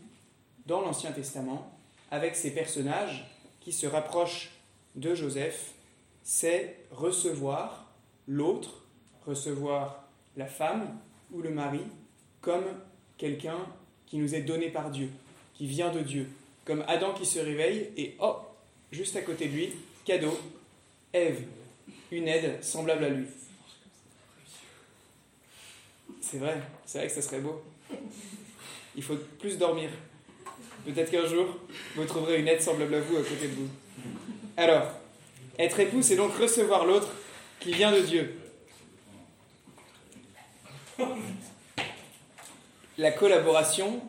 dans 0.65 0.81
l'Ancien 0.81 1.11
Testament, 1.11 1.77
avec 2.09 2.35
ces 2.35 2.55
personnages 2.55 3.29
qui 3.59 3.71
se 3.71 3.85
rapprochent 3.85 4.49
de 4.95 5.13
Joseph, 5.13 5.75
c'est 6.23 6.87
recevoir 6.89 7.93
l'autre, 8.27 8.81
recevoir 9.27 10.03
la 10.37 10.45
femme 10.45 10.87
ou 11.31 11.41
le 11.41 11.49
mari 11.49 11.81
comme 12.41 12.65
quelqu'un 13.17 13.57
qui 14.05 14.17
nous 14.17 14.35
est 14.35 14.41
donné 14.41 14.69
par 14.69 14.91
Dieu, 14.91 15.09
qui 15.53 15.67
vient 15.67 15.91
de 15.91 16.01
Dieu, 16.01 16.27
comme 16.63 16.83
Adam 16.87 17.13
qui 17.13 17.25
se 17.25 17.39
réveille 17.39 17.89
et 17.97 18.15
oh, 18.19 18.37
juste 18.91 19.15
à 19.15 19.21
côté 19.21 19.47
de 19.47 19.53
lui, 19.53 19.69
cadeau, 20.03 20.37
Ève, 21.13 21.43
une 22.11 22.27
aide 22.27 22.63
semblable 22.63 23.05
à 23.05 23.09
lui. 23.09 23.25
C'est 26.21 26.37
vrai, 26.37 26.61
c'est 26.85 26.97
vrai 26.99 27.07
que 27.07 27.13
ça 27.13 27.21
serait 27.21 27.39
beau. 27.39 27.63
Il 28.95 29.03
faut 29.03 29.15
plus 29.39 29.57
dormir. 29.57 29.89
Peut-être 30.85 31.11
qu'un 31.11 31.25
jour, 31.25 31.57
vous 31.95 32.05
trouverez 32.05 32.39
une 32.39 32.47
aide 32.47 32.61
semblable 32.61 32.95
à 32.95 33.01
vous 33.01 33.17
à 33.17 33.21
côté 33.21 33.47
de 33.47 33.53
vous. 33.53 33.69
Alors, 34.57 34.87
être 35.57 35.79
époux, 35.79 36.01
c'est 36.01 36.15
donc 36.15 36.35
recevoir 36.35 36.85
l'autre 36.85 37.09
qui 37.59 37.73
vient 37.73 37.91
de 37.91 38.01
Dieu. 38.01 38.35
La 42.97 43.11
collaboration 43.11 44.01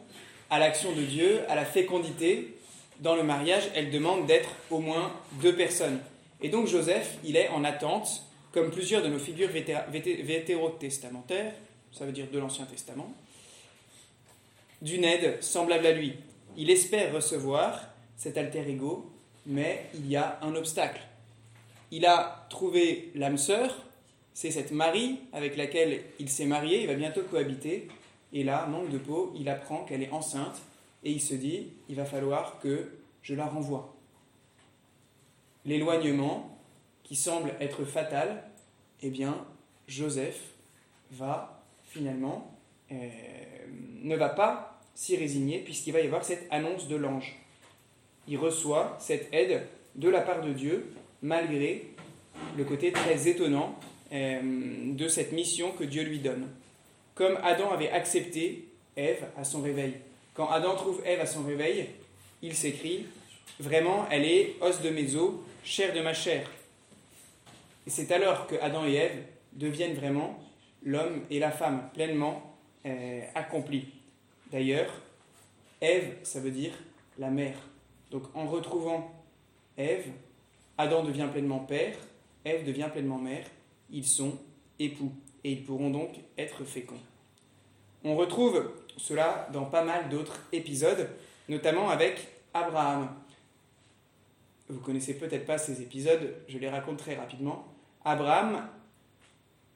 à 0.51 0.59
l'action 0.59 0.93
de 0.93 1.03
Dieu, 1.03 1.41
à 1.49 1.57
la 1.57 1.65
fécondité, 1.65 2.57
dans 3.01 3.17
le 3.17 3.23
mariage, 3.23 3.65
elle 3.75 3.91
demande 3.91 4.27
d'être 4.27 4.51
au 4.71 4.79
moins 4.79 5.13
deux 5.43 5.57
personnes. 5.57 5.99
Et 6.41 6.49
donc 6.49 6.67
Joseph, 6.67 7.19
il 7.25 7.37
est 7.37 7.49
en 7.49 7.65
attente, 7.65 8.23
comme 8.53 8.71
plusieurs 8.71 9.03
de 9.03 9.09
nos 9.09 9.19
figures 9.19 9.51
vétérotestamentaires, 9.51 11.53
ça 11.93 12.05
veut 12.05 12.13
dire 12.13 12.27
de 12.31 12.39
l'Ancien 12.39 12.65
Testament, 12.65 13.13
d'une 14.83 15.05
aide 15.05 15.43
semblable 15.43 15.87
à 15.87 15.93
lui. 15.93 16.15
Il 16.57 16.71
espère 16.71 17.13
recevoir 17.13 17.83
cet 18.17 18.39
alter 18.39 18.69
ego, 18.69 19.11
mais 19.47 19.87
il 19.95 20.09
y 20.09 20.17
a 20.17 20.39
un 20.43 20.55
obstacle. 20.55 21.01
Il 21.91 22.07
a 22.07 22.47
trouvé 22.51 23.11
l'âme 23.15 23.39
sœur, 23.39 23.86
c'est 24.37 24.51
cette 24.51 24.71
Marie 24.71 25.21
avec 25.33 25.57
laquelle 25.57 26.03
il 26.19 26.29
s'est 26.29 26.45
marié, 26.45 26.83
il 26.83 26.87
va 26.87 26.93
bientôt 26.93 27.23
cohabiter, 27.23 27.89
et 28.35 28.45
là, 28.45 28.67
manque 28.67 28.91
de 28.91 28.99
peau, 28.99 29.33
il 29.35 29.49
apprend 29.49 29.87
qu'elle 29.87 30.03
est 30.03 30.11
enceinte, 30.11 30.61
et 31.05 31.11
il 31.11 31.23
se 31.23 31.33
dit, 31.33 31.69
il 31.89 31.97
va 31.97 32.05
falloir 32.05 32.59
que 32.61 32.91
je 33.23 33.35
la 33.35 33.47
renvoie. 33.47 33.97
L'éloignement, 35.65 36.55
qui 37.03 37.17
semble 37.17 37.55
être 37.61 37.87
fatal, 37.87 38.45
eh 39.01 39.09
bien, 39.09 39.43
Joseph 39.89 40.43
va 41.13 41.65
finalement, 41.85 42.55
euh, 42.93 43.09
ne 44.03 44.17
va 44.17 44.29
pas 44.29 44.83
s'y 44.95 45.17
résigner, 45.17 45.61
puisqu'il 45.61 45.95
va 45.95 46.01
y 46.01 46.07
avoir 46.07 46.27
cette 46.27 46.47
annonce 46.51 46.89
de 46.89 46.97
l'ange. 46.97 47.37
Il 48.29 48.37
reçoit 48.37 48.99
cette 49.01 49.33
aide 49.33 49.67
de 49.95 50.11
la 50.11 50.21
part 50.21 50.43
de 50.43 50.53
Dieu, 50.53 50.93
malgré 51.23 51.87
le 52.59 52.65
côté 52.65 52.93
très 52.93 53.29
étonnant 53.29 53.79
de 54.13 55.09
cette 55.09 55.33
mission 55.33 55.73
que 55.73 55.85
Dieu 55.85 56.03
lui 56.03 56.21
donne. 56.21 56.49
Comme 57.15 57.39
Adam 57.43 57.71
avait 57.71 57.91
accepté 57.91 58.69
Ève 58.97 59.27
à 59.37 59.45
son 59.45 59.63
réveil. 59.63 59.95
Quand 60.35 60.49
Adam 60.49 60.75
trouve 60.75 61.03
Ève 61.05 61.21
à 61.21 61.27
son 61.27 61.43
réveil, 61.45 61.89
il 62.43 62.55
s'écrit 62.55 63.07
Vraiment, 63.59 64.07
elle 64.11 64.25
est 64.25 64.57
os 64.61 64.83
de 64.83 64.91
mes 64.91 65.15
os, 65.17 65.33
chair 65.65 65.95
de 65.95 66.01
ma 66.01 66.13
chair. 66.13 66.47
Et 67.87 67.91
c'est 67.91 68.13
alors 68.13 68.47
que 68.47 68.57
Adam 68.57 68.85
et 68.87 68.95
Ève 68.95 69.23
deviennent 69.55 69.95
vraiment 69.95 70.39
l'homme 70.83 71.23
et 71.31 71.39
la 71.39 71.51
femme 71.51 71.89
pleinement 71.95 72.55
euh, 72.85 73.23
accomplis. 73.35 73.87
D'ailleurs, 74.53 74.93
Ève, 75.81 76.17
ça 76.23 76.41
veut 76.41 76.51
dire 76.51 76.73
la 77.19 77.31
mère. 77.31 77.57
Donc 78.11 78.25
en 78.35 78.47
retrouvant 78.47 79.11
Ève, 79.79 80.07
Adam 80.77 81.03
devient 81.03 81.29
pleinement 81.33 81.61
père, 81.61 81.97
Ève 82.45 82.65
devient 82.67 82.89
pleinement 82.93 83.19
mère, 83.19 83.47
ils 83.91 84.07
sont 84.07 84.39
époux 84.79 85.13
et 85.45 85.53
ils 85.53 85.65
pourront 85.65 85.91
donc 85.91 86.11
être 86.39 86.65
féconds. 86.65 87.01
On 88.05 88.17
retrouve 88.17 88.71
cela 88.97 89.49
dans 89.53 89.65
pas 89.65 89.85
mal 89.85 90.09
d'autres 90.09 90.39
épisodes, 90.53 91.09
notamment 91.49 91.91
avec 91.91 92.29
Abraham. 92.55 93.09
Vous 94.69 94.81
connaissez 94.81 95.19
peut-être 95.19 95.47
pas 95.47 95.59
ces 95.59 95.83
épisodes, 95.83 96.35
je 96.49 96.59
les 96.59 96.69
raconte 96.69 96.99
très 96.99 97.15
rapidement. 97.15 97.73
Abraham 98.05 98.69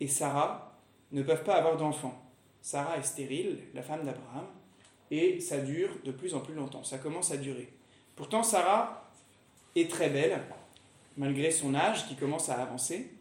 et 0.00 0.08
Sarah 0.08 0.78
ne 1.12 1.22
peuvent 1.22 1.44
pas 1.44 1.54
avoir 1.54 1.76
d'enfants. 1.76 2.20
Sarah 2.62 2.98
est 2.98 3.02
stérile, 3.02 3.58
la 3.74 3.82
femme 3.82 4.04
d'Abraham, 4.04 4.46
et 5.10 5.40
ça 5.40 5.58
dure 5.58 5.90
de 6.04 6.12
plus 6.12 6.34
en 6.34 6.40
plus 6.40 6.54
longtemps, 6.54 6.84
ça 6.84 6.98
commence 6.98 7.30
à 7.30 7.36
durer. 7.36 7.68
Pourtant, 8.16 8.42
Sarah 8.42 9.10
est 9.74 9.90
très 9.90 10.10
belle, 10.10 10.42
malgré 11.16 11.50
son 11.50 11.74
âge 11.74 12.06
qui 12.06 12.16
commence 12.16 12.48
à 12.48 12.60
avancer, 12.60 13.12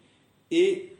et 0.51 0.95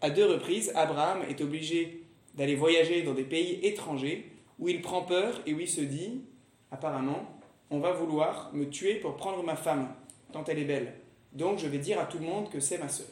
à 0.00 0.10
deux 0.10 0.26
reprises, 0.26 0.72
Abraham 0.74 1.22
est 1.28 1.40
obligé 1.40 2.04
d'aller 2.34 2.54
voyager 2.54 3.02
dans 3.02 3.14
des 3.14 3.24
pays 3.24 3.58
étrangers 3.62 4.30
où 4.58 4.68
il 4.68 4.80
prend 4.80 5.02
peur 5.02 5.40
et 5.46 5.54
où 5.54 5.60
il 5.60 5.68
se 5.68 5.80
dit, 5.80 6.22
apparemment, 6.70 7.40
on 7.70 7.80
va 7.80 7.92
vouloir 7.92 8.50
me 8.54 8.68
tuer 8.68 8.94
pour 8.96 9.16
prendre 9.16 9.42
ma 9.42 9.56
femme, 9.56 9.92
tant 10.32 10.44
elle 10.44 10.58
est 10.58 10.64
belle. 10.64 10.94
Donc 11.32 11.58
je 11.58 11.66
vais 11.66 11.78
dire 11.78 12.00
à 12.00 12.04
tout 12.04 12.18
le 12.18 12.26
monde 12.26 12.50
que 12.50 12.60
c'est 12.60 12.78
ma 12.78 12.88
sœur. 12.88 13.06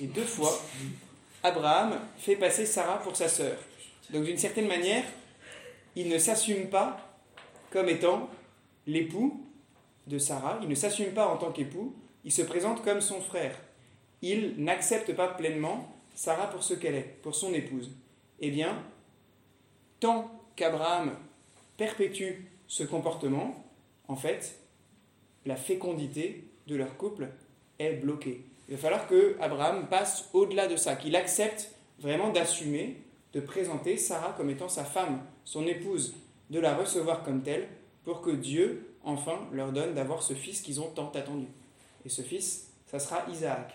Et 0.00 0.06
deux 0.06 0.24
fois, 0.24 0.52
Abraham 1.42 1.98
fait 2.18 2.36
passer 2.36 2.66
Sarah 2.66 2.98
pour 2.98 3.16
sa 3.16 3.28
sœur. 3.28 3.56
Donc 4.10 4.24
d'une 4.24 4.38
certaine 4.38 4.66
manière, 4.66 5.04
il 5.96 6.08
ne 6.08 6.18
s'assume 6.18 6.68
pas 6.68 6.98
comme 7.70 7.88
étant 7.88 8.28
l'époux 8.86 9.44
de 10.06 10.18
Sarah, 10.18 10.58
il 10.62 10.68
ne 10.68 10.74
s'assume 10.74 11.12
pas 11.12 11.28
en 11.28 11.36
tant 11.36 11.52
qu'époux, 11.52 11.94
il 12.24 12.32
se 12.32 12.42
présente 12.42 12.82
comme 12.82 13.00
son 13.00 13.20
frère. 13.20 13.54
Il 14.22 14.54
n'accepte 14.58 15.14
pas 15.14 15.28
pleinement 15.28 15.92
Sarah 16.14 16.48
pour 16.48 16.62
ce 16.62 16.74
qu'elle 16.74 16.96
est, 16.96 17.18
pour 17.22 17.34
son 17.34 17.54
épouse. 17.54 17.92
Eh 18.40 18.50
bien, 18.50 18.82
tant 20.00 20.30
qu'Abraham 20.56 21.16
perpétue 21.76 22.44
ce 22.66 22.82
comportement, 22.82 23.64
en 24.08 24.16
fait, 24.16 24.58
la 25.46 25.56
fécondité 25.56 26.44
de 26.66 26.76
leur 26.76 26.96
couple 26.96 27.28
est 27.78 27.92
bloquée. 27.92 28.44
Il 28.68 28.74
va 28.74 28.80
falloir 28.80 29.06
que 29.06 29.36
Abraham 29.40 29.88
passe 29.88 30.28
au-delà 30.32 30.66
de 30.66 30.76
ça, 30.76 30.96
qu'il 30.96 31.16
accepte 31.16 31.70
vraiment 32.00 32.30
d'assumer, 32.30 32.96
de 33.32 33.40
présenter 33.40 33.96
Sarah 33.96 34.34
comme 34.36 34.50
étant 34.50 34.68
sa 34.68 34.84
femme, 34.84 35.22
son 35.44 35.66
épouse, 35.66 36.14
de 36.50 36.60
la 36.60 36.74
recevoir 36.74 37.22
comme 37.22 37.42
telle, 37.42 37.68
pour 38.04 38.20
que 38.20 38.30
Dieu, 38.30 38.94
enfin, 39.04 39.48
leur 39.52 39.72
donne 39.72 39.94
d'avoir 39.94 40.22
ce 40.22 40.34
fils 40.34 40.60
qu'ils 40.60 40.80
ont 40.80 40.90
tant 40.90 41.10
attendu. 41.10 41.46
Et 42.04 42.08
ce 42.08 42.22
fils, 42.22 42.70
ça 42.86 42.98
sera 42.98 43.24
Isaac. 43.30 43.74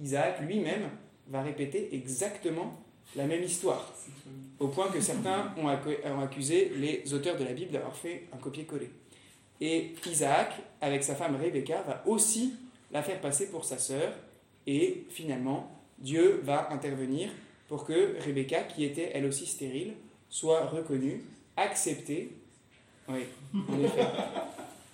Isaac 0.00 0.40
lui-même 0.40 0.88
va 1.28 1.42
répéter 1.42 1.94
exactement 1.94 2.82
la 3.16 3.26
même 3.26 3.42
histoire, 3.42 3.92
au 4.58 4.68
point 4.68 4.88
que 4.88 5.00
certains 5.00 5.54
ont 5.58 6.20
accusé 6.20 6.72
les 6.76 7.12
auteurs 7.12 7.36
de 7.36 7.44
la 7.44 7.52
Bible 7.52 7.72
d'avoir 7.72 7.94
fait 7.94 8.28
un 8.32 8.38
copier-coller. 8.38 8.90
Et 9.60 9.94
Isaac, 10.06 10.52
avec 10.80 11.04
sa 11.04 11.14
femme 11.14 11.36
Rebecca, 11.36 11.82
va 11.82 12.02
aussi 12.06 12.54
la 12.90 13.02
faire 13.02 13.20
passer 13.20 13.50
pour 13.50 13.64
sa 13.64 13.78
sœur, 13.78 14.12
et 14.66 15.06
finalement, 15.10 15.70
Dieu 15.98 16.40
va 16.42 16.72
intervenir 16.72 17.30
pour 17.68 17.84
que 17.84 18.16
Rebecca, 18.24 18.62
qui 18.62 18.84
était 18.84 19.10
elle 19.14 19.26
aussi 19.26 19.46
stérile, 19.46 19.94
soit 20.28 20.66
reconnue, 20.66 21.22
acceptée. 21.56 22.32
Oui, 23.08 23.24
en 23.54 23.82
effet. 23.82 24.06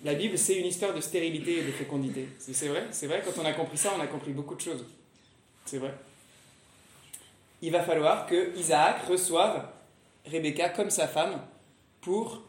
La 0.03 0.13
Bible, 0.13 0.37
c'est 0.37 0.55
une 0.55 0.65
histoire 0.65 0.93
de 0.93 1.01
stérilité 1.01 1.59
et 1.59 1.63
de 1.63 1.71
fécondité. 1.71 2.27
C'est 2.39 2.67
vrai, 2.67 2.87
c'est 2.91 3.07
vrai, 3.07 3.21
quand 3.25 3.41
on 3.41 3.45
a 3.45 3.53
compris 3.53 3.77
ça, 3.77 3.93
on 3.97 4.01
a 4.01 4.07
compris 4.07 4.31
beaucoup 4.31 4.55
de 4.55 4.61
choses. 4.61 4.85
C'est 5.65 5.77
vrai 5.77 5.93
il 7.61 7.71
va 7.71 7.83
falloir 7.83 8.25
que 8.25 8.57
Isaac 8.57 9.03
reçoive 9.07 9.67
Rebecca 10.25 10.69
comme 10.69 10.89
sa 10.89 11.07
femme 11.07 11.41
pour, 12.01 12.41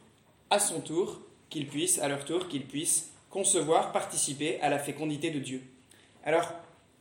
à 0.50 0.58
son 0.58 0.80
tour, 0.80 1.20
qu'ils 1.48 1.66
puissent, 1.66 1.98
à 1.98 2.08
leur 2.08 2.24
tour, 2.24 2.48
qu'ils 2.48 2.66
puissent 2.66 3.10
concevoir, 3.28 3.92
participer 3.92 4.60
à 4.60 4.68
la 4.68 4.78
fécondité 4.78 5.30
de 5.30 5.38
Dieu. 5.38 5.62
Alors, 6.24 6.52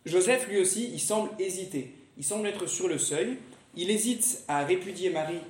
Joseph, 0.05 0.47
lui 0.47 0.59
aussi, 0.59 0.89
il 0.91 0.99
semble 0.99 1.29
hésiter. 1.39 1.93
Il 2.17 2.23
semble 2.23 2.47
être 2.47 2.67
sur 2.67 2.87
le 2.87 2.97
seuil. 2.97 3.37
Il 3.75 3.91
hésite 3.91 4.43
à 4.47 4.65
répudier 4.65 5.09
Marie 5.09 5.41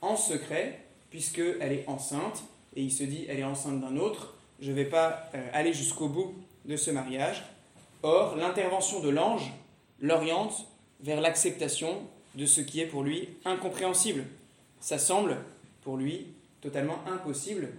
en 0.00 0.16
secret, 0.16 0.80
puisqu'elle 1.10 1.72
est 1.72 1.84
enceinte, 1.86 2.42
et 2.74 2.82
il 2.82 2.92
se 2.92 3.04
dit, 3.04 3.26
elle 3.28 3.40
est 3.40 3.44
enceinte 3.44 3.80
d'un 3.80 3.96
autre, 3.96 4.34
je 4.60 4.70
ne 4.70 4.76
vais 4.76 4.84
pas 4.84 5.30
euh, 5.34 5.48
aller 5.52 5.72
jusqu'au 5.72 6.08
bout 6.08 6.34
de 6.64 6.76
ce 6.76 6.90
mariage. 6.90 7.44
Or, 8.02 8.36
l'intervention 8.36 9.00
de 9.00 9.08
l'ange 9.08 9.52
l'oriente 10.00 10.66
vers 11.00 11.20
l'acceptation 11.20 12.02
de 12.34 12.46
ce 12.46 12.60
qui 12.60 12.80
est 12.80 12.86
pour 12.86 13.02
lui 13.02 13.28
incompréhensible. 13.44 14.24
Ça 14.80 14.98
semble 14.98 15.36
pour 15.82 15.96
lui 15.96 16.26
totalement 16.60 16.98
impossible 17.06 17.70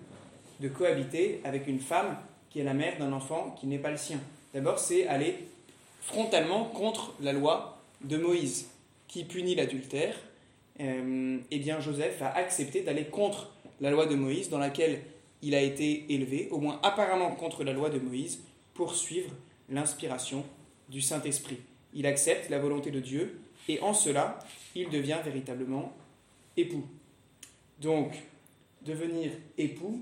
de 0.60 0.68
cohabiter 0.68 1.42
avec 1.44 1.68
une 1.68 1.80
femme 1.80 2.18
qui 2.50 2.60
est 2.60 2.64
la 2.64 2.74
mère 2.74 2.98
d'un 2.98 3.14
enfant 3.14 3.56
qui 3.60 3.68
n'est 3.68 3.78
pas 3.78 3.92
le 3.92 3.98
sien. 3.98 4.20
D'abord, 4.54 4.80
c'est 4.80 5.08
aller 5.08 5.48
frontalement 6.02 6.66
contre 6.66 7.14
la 7.22 7.34
loi 7.34 7.78
de 8.02 8.18
Moïse 8.18 8.70
qui 9.08 9.24
punit 9.24 9.56
l'adultère. 9.56 10.16
Euh, 10.80 11.38
eh 11.52 11.60
bien, 11.60 11.80
Joseph 11.80 12.22
a 12.22 12.36
accepté 12.36 12.82
d'aller 12.82 13.06
contre 13.06 13.52
la 13.82 13.92
loi 13.92 14.06
de 14.06 14.16
Moïse 14.16 14.50
dans 14.50 14.58
laquelle 14.58 15.02
il 15.42 15.56
a 15.56 15.62
été 15.62 16.14
élevé, 16.14 16.50
au 16.52 16.60
moins 16.60 16.80
apparemment 16.84 17.32
contre 17.36 17.64
la 17.64 17.74
loi 17.74 17.90
de 17.90 18.00
Moïse, 18.00 18.42
pour 18.74 18.96
suivre 18.96 19.32
l'inspiration 19.70 20.46
du 20.90 21.02
Saint-Esprit. 21.02 21.60
Il 21.94 22.06
accepte 22.06 22.50
la 22.50 22.60
volonté 22.60 22.92
de 22.92 23.00
Dieu 23.00 23.40
et 23.68 23.80
en 23.82 23.94
cela, 23.94 24.40
il 24.76 24.90
devient 24.90 25.20
véritablement 25.24 25.94
époux. 26.58 26.86
Donc, 27.80 28.14
devenir 28.82 29.32
époux, 29.58 30.02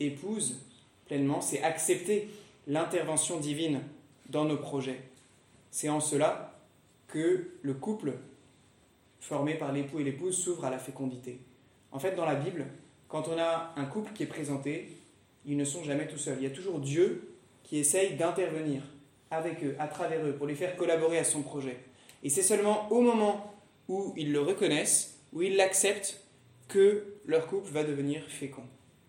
épouse 0.00 0.60
pleinement, 1.06 1.40
c'est 1.40 1.62
accepter 1.62 2.28
l'intervention 2.66 3.38
divine 3.38 3.80
dans 4.28 4.44
nos 4.44 4.56
projets. 4.56 5.00
C'est 5.70 5.88
en 5.88 6.00
cela 6.00 6.58
que 7.08 7.50
le 7.62 7.74
couple 7.74 8.14
formé 9.20 9.54
par 9.54 9.72
l'époux 9.72 10.00
et 10.00 10.04
l'épouse 10.04 10.36
s'ouvre 10.36 10.64
à 10.64 10.70
la 10.70 10.78
fécondité. 10.78 11.38
En 11.92 11.98
fait, 11.98 12.14
dans 12.14 12.24
la 12.24 12.34
Bible, 12.34 12.66
quand 13.16 13.28
on 13.28 13.38
a 13.38 13.72
un 13.76 13.86
couple 13.86 14.12
qui 14.12 14.24
est 14.24 14.26
présenté, 14.26 14.90
ils 15.46 15.56
ne 15.56 15.64
sont 15.64 15.82
jamais 15.82 16.06
tout 16.06 16.18
seuls. 16.18 16.36
Il 16.38 16.42
y 16.42 16.46
a 16.46 16.54
toujours 16.54 16.80
Dieu 16.80 17.34
qui 17.62 17.78
essaye 17.78 18.14
d'intervenir 18.14 18.82
avec 19.30 19.64
eux, 19.64 19.74
à 19.78 19.88
travers 19.88 20.22
eux, 20.26 20.34
pour 20.34 20.46
les 20.46 20.54
faire 20.54 20.76
collaborer 20.76 21.16
à 21.16 21.24
son 21.24 21.40
projet. 21.40 21.78
Et 22.22 22.28
c'est 22.28 22.42
seulement 22.42 22.92
au 22.92 23.00
moment 23.00 23.54
où 23.88 24.12
ils 24.18 24.32
le 24.32 24.42
reconnaissent, 24.42 25.18
où 25.32 25.40
ils 25.40 25.56
l'acceptent, 25.56 26.20
que 26.68 27.14
leur 27.24 27.46
couple 27.46 27.70
va 27.70 27.84
devenir 27.84 28.22
fécond. 28.28 28.64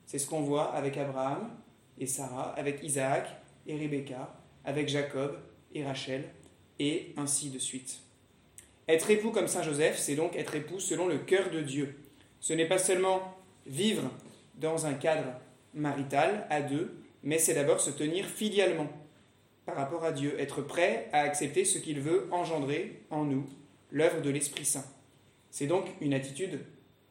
C'est 0.06 0.20
ce 0.20 0.28
qu'on 0.28 0.42
voit 0.42 0.74
avec 0.74 0.96
Abraham 0.96 1.50
et 2.00 2.08
Sarah, 2.08 2.54
avec 2.54 2.82
Isaac 2.84 3.28
et 3.66 3.76
Rebecca, 3.76 4.40
avec 4.64 4.88
Jacob 4.88 5.38
et 5.74 5.84
Rachel, 5.84 6.24
et 6.80 7.14
ainsi 7.18 7.50
de 7.50 7.60
suite. 7.60 8.00
Être 8.88 9.12
époux 9.12 9.32
comme 9.32 9.50
Saint 9.50 9.64
Joseph, 9.64 9.98
c'est 9.98 10.16
donc 10.16 10.38
être 10.38 10.56
époux 10.56 10.80
selon 10.80 11.08
le 11.08 11.18
cœur 11.18 11.50
de 11.50 11.60
Dieu. 11.60 12.00
Ce 12.40 12.54
n'est 12.54 12.70
pas 12.70 12.78
seulement 12.78 13.37
vivre 13.68 14.10
dans 14.56 14.86
un 14.86 14.94
cadre 14.94 15.34
marital 15.74 16.48
à 16.50 16.62
deux, 16.62 16.98
mais 17.24 17.40
c'est 17.40 17.54
d'abord 17.54 17.80
se 17.80 17.92
tenir 17.92 18.26
filialement 18.26 18.88
par 19.66 19.76
rapport 19.76 20.04
à 20.04 20.12
Dieu, 20.12 20.40
être 20.40 20.62
prêt 20.62 21.10
à 21.12 21.22
accepter 21.22 21.66
ce 21.66 21.78
qu'il 21.78 22.00
veut 22.00 22.28
engendrer 22.32 23.04
en 23.10 23.26
nous, 23.26 23.46
l'œuvre 23.92 24.22
de 24.22 24.30
l'Esprit 24.30 24.66
Saint. 24.66 24.86
C'est 25.52 25.68
donc 25.68 25.86
une 26.00 26.14
attitude 26.14 26.62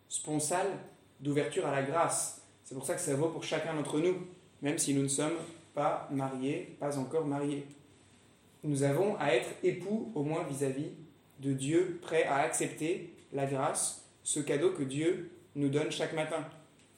sponsale 0.09 0.69
d'ouverture 1.21 1.67
à 1.67 1.73
la 1.73 1.83
grâce. 1.83 2.43
C'est 2.65 2.75
pour 2.75 2.87
ça 2.87 2.95
que 2.95 3.01
ça 3.01 3.15
vaut 3.15 3.29
pour 3.29 3.45
chacun 3.45 3.75
d'entre 3.75 4.01
nous, 4.01 4.27
même 4.63 4.79
si 4.79 4.95
nous 4.95 5.03
ne 5.03 5.09
sommes 5.09 5.37
pas 5.75 6.09
mariés, 6.11 6.77
pas 6.81 6.99
encore 6.99 7.27
mariés. 7.27 7.67
Nous 8.65 8.83
avons 8.83 9.17
à 9.19 9.35
être 9.35 9.51
époux 9.63 10.11
au 10.15 10.23
moins 10.23 10.45
vis-à-vis 10.45 10.91
de 11.41 11.53
Dieu, 11.53 11.99
prêt 12.01 12.25
à 12.25 12.37
accepter 12.37 13.13
la 13.33 13.47
grâce, 13.47 14.09
ce 14.23 14.41
cadeau 14.41 14.73
que 14.73 14.83
Dieu 14.83 15.31
nous 15.57 15.69
donne 15.69 15.91
chaque 15.91 16.13
matin. 16.13 16.45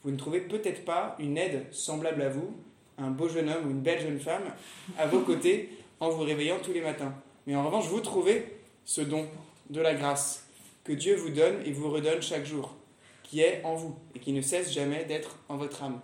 Vous 0.02 0.10
ne 0.10 0.16
trouvez 0.16 0.40
peut-être 0.40 0.84
pas 0.84 1.16
une 1.18 1.38
aide 1.38 1.66
semblable 1.72 2.22
à 2.22 2.28
vous 2.28 2.54
un 2.98 3.10
beau 3.10 3.28
jeune 3.28 3.48
homme 3.48 3.66
ou 3.66 3.70
une 3.70 3.80
belle 3.80 4.00
jeune 4.00 4.20
femme 4.20 4.52
à 4.98 5.06
vos 5.06 5.20
côtés 5.20 5.70
en 6.00 6.10
vous 6.10 6.22
réveillant 6.22 6.58
tous 6.58 6.72
les 6.72 6.80
matins. 6.80 7.14
Mais 7.46 7.56
en 7.56 7.64
revanche, 7.64 7.86
vous 7.86 8.00
trouvez 8.00 8.44
ce 8.84 9.00
don 9.00 9.26
de 9.70 9.80
la 9.80 9.94
grâce 9.94 10.46
que 10.84 10.92
Dieu 10.92 11.14
vous 11.16 11.30
donne 11.30 11.62
et 11.64 11.72
vous 11.72 11.90
redonne 11.90 12.20
chaque 12.22 12.44
jour, 12.44 12.74
qui 13.22 13.40
est 13.40 13.62
en 13.64 13.74
vous 13.74 13.96
et 14.14 14.18
qui 14.18 14.32
ne 14.32 14.42
cesse 14.42 14.72
jamais 14.72 15.04
d'être 15.04 15.38
en 15.48 15.56
votre 15.56 15.82
âme. 15.82 16.00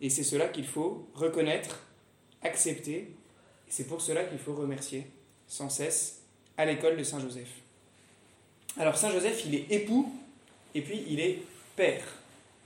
Et 0.00 0.10
c'est 0.10 0.22
cela 0.22 0.48
qu'il 0.48 0.66
faut 0.66 1.08
reconnaître, 1.14 1.86
accepter, 2.42 2.96
et 2.96 3.70
c'est 3.70 3.86
pour 3.86 4.00
cela 4.00 4.24
qu'il 4.24 4.38
faut 4.38 4.54
remercier 4.54 5.06
sans 5.46 5.68
cesse 5.68 6.22
à 6.56 6.66
l'école 6.66 6.96
de 6.96 7.02
Saint 7.02 7.20
Joseph. 7.20 7.50
Alors 8.76 8.96
Saint 8.96 9.10
Joseph, 9.10 9.44
il 9.46 9.54
est 9.54 9.70
époux 9.70 10.12
et 10.74 10.82
puis 10.82 11.04
il 11.08 11.20
est 11.20 11.38
père. 11.76 12.04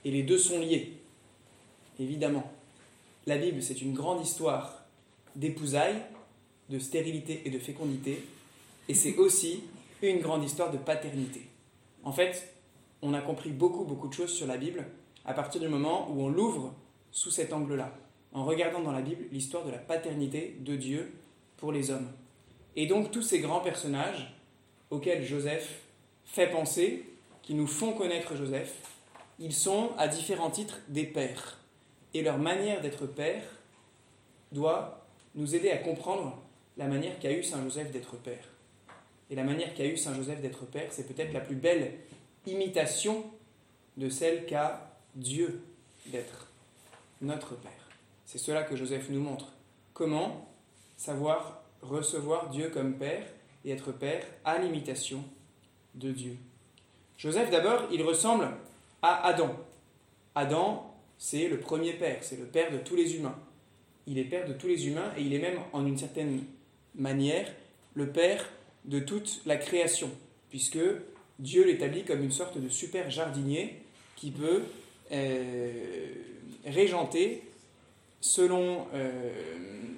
Et 0.05 0.11
les 0.11 0.23
deux 0.23 0.39
sont 0.39 0.59
liés, 0.59 0.93
évidemment. 1.99 2.51
La 3.27 3.37
Bible, 3.37 3.63
c'est 3.63 3.83
une 3.83 3.95
grande 3.95 4.25
histoire 4.25 4.85
d'épousailles, 5.37 6.03
de 6.71 6.79
stérilité 6.79 7.43
et 7.45 7.51
de 7.51 7.59
fécondité, 7.59 8.25
et 8.89 8.95
c'est 8.95 9.17
aussi 9.17 9.65
une 10.03 10.21
grande 10.21 10.45
histoire 10.45 10.71
de 10.71 10.79
paternité. 10.79 11.43
En 12.05 12.13
fait, 12.13 12.55
on 13.03 13.15
a 13.15 13.21
compris 13.21 13.51
beaucoup, 13.51 13.85
beaucoup 13.85 14.09
de 14.09 14.15
choses 14.15 14.33
sur 14.33 14.47
la 14.47 14.57
Bible 14.57 14.87
à 15.25 15.35
partir 15.35 15.61
du 15.61 15.69
moment 15.69 16.11
où 16.11 16.23
on 16.23 16.29
l'ouvre 16.29 16.75
sous 17.11 17.31
cet 17.31 17.53
angle-là, 17.53 17.95
en 18.33 18.45
regardant 18.45 18.81
dans 18.81 18.93
la 18.93 19.03
Bible 19.03 19.25
l'histoire 19.33 19.65
de 19.65 19.71
la 19.71 19.79
paternité 19.79 20.57
de 20.61 20.77
Dieu 20.77 21.13
pour 21.57 21.73
les 21.73 21.91
hommes. 21.91 22.11
Et 22.77 22.87
donc 22.87 23.11
tous 23.11 23.23
ces 23.23 23.41
grands 23.41 23.61
personnages 23.61 24.35
auxquels 24.91 25.25
Joseph 25.25 25.83
fait 26.25 26.51
penser, 26.51 27.05
qui 27.43 27.55
nous 27.55 27.67
font 27.67 27.93
connaître 27.93 28.37
Joseph, 28.37 28.75
ils 29.39 29.55
sont 29.55 29.91
à 29.99 30.09
différents 30.09 30.51
titres 30.51 30.81
des 30.89 31.05
pères 31.05 31.59
et 32.15 32.23
leur 32.23 32.39
manière 32.39 32.81
d'être 32.81 33.07
père 33.07 33.43
doit 34.53 35.07
nous 35.35 35.55
aider 35.55 35.71
à 35.71 35.79
comprendre 35.79 36.37
la 36.77 36.87
manière 36.87 37.19
qu'a 37.19 37.33
eu 37.33 37.43
Saint 37.43 37.63
Joseph 37.63 37.91
d'être 37.91 38.17
père. 38.17 38.49
Et 39.31 39.35
la 39.35 39.45
manière 39.45 39.75
qu'a 39.75 39.85
eu 39.85 39.97
Saint 39.97 40.15
Joseph 40.15 40.41
d'être 40.41 40.65
père, 40.67 40.89
c'est 40.91 41.07
peut-être 41.07 41.33
la 41.33 41.41
plus 41.41 41.57
belle 41.57 41.93
imitation 42.47 43.25
de 43.97 44.09
celle 44.09 44.47
qu'a 44.47 44.91
Dieu 45.15 45.63
d'être 46.07 46.49
notre 47.21 47.55
Père. 47.57 47.73
C'est 48.25 48.39
cela 48.39 48.63
que 48.63 48.77
Joseph 48.77 49.09
nous 49.11 49.21
montre. 49.21 49.53
Comment 49.93 50.49
savoir 50.97 51.63
recevoir 51.83 52.51
Dieu 52.51 52.71
comme 52.71 52.95
Père 52.95 53.27
et 53.65 53.73
être 53.73 53.93
Père 53.93 54.25
à 54.45 54.59
l'imitation 54.59 55.25
de 55.95 56.13
Dieu. 56.13 56.37
Joseph, 57.17 57.51
d'abord, 57.51 57.89
il 57.91 58.03
ressemble 58.03 58.49
à 59.03 59.27
Adam. 59.27 59.57
Adam, 60.35 60.95
c'est 61.19 61.49
le 61.49 61.59
premier 61.59 61.93
père, 61.93 62.19
c'est 62.23 62.39
le 62.39 62.47
père 62.47 62.71
de 62.71 62.79
tous 62.79 62.97
les 62.97 63.17
humains. 63.17 63.39
Il 64.07 64.19
est 64.19 64.25
père 64.25 64.47
de 64.47 64.53
tous 64.53 64.69
les 64.69 64.87
humains 64.87 65.13
et 65.17 65.23
il 65.23 65.35
est 65.35 65.39
même, 65.39 65.59
en 65.73 65.87
une 65.87 65.99
certaine 65.99 66.45
manière, 66.95 67.53
le 67.95 68.09
père 68.09 68.49
de 68.85 69.01
toute 69.01 69.43
la 69.45 69.57
création, 69.57 70.11
puisque 70.51 70.79
Dieu 71.39 71.65
l'établit 71.65 72.05
comme 72.05 72.23
une 72.23 72.31
sorte 72.31 72.59
de 72.59 72.69
super 72.69 73.11
jardinier 73.11 73.77
qui 74.17 74.31
peut 74.31 74.63
euh, 75.13 76.15
régenter, 76.65 77.43
selon 78.21 78.87
euh, 78.95 79.31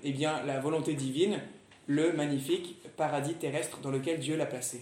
eh 0.03 0.13
bien, 0.13 0.43
la 0.45 0.61
volonté 0.61 0.95
divine, 0.95 1.41
le 1.87 2.13
magnifique 2.13 2.77
paradis 2.97 3.35
terrestre 3.35 3.79
dans 3.81 3.91
lequel 3.91 4.21
Dieu 4.21 4.37
l'a 4.37 4.47
placé. 4.47 4.81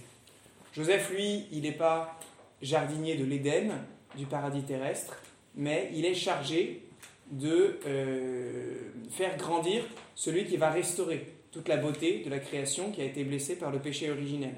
Joseph, 0.72 1.10
lui, 1.10 1.46
il 1.52 1.62
n'est 1.62 1.72
pas 1.72 2.18
jardinier 2.62 3.16
de 3.16 3.24
l'Éden, 3.24 3.72
du 4.18 4.26
paradis 4.26 4.62
terrestre, 4.62 5.22
mais 5.54 5.90
il 5.94 6.04
est 6.04 6.14
chargé 6.14 6.82
de 7.30 7.78
euh, 7.86 8.90
faire 9.10 9.36
grandir 9.36 9.84
celui 10.14 10.44
qui 10.44 10.56
va 10.56 10.70
restaurer 10.70 11.32
toute 11.52 11.68
la 11.68 11.76
beauté 11.76 12.22
de 12.24 12.30
la 12.30 12.38
création 12.38 12.90
qui 12.90 13.00
a 13.00 13.04
été 13.04 13.24
blessée 13.24 13.56
par 13.56 13.70
le 13.70 13.78
péché 13.78 14.10
originel. 14.10 14.54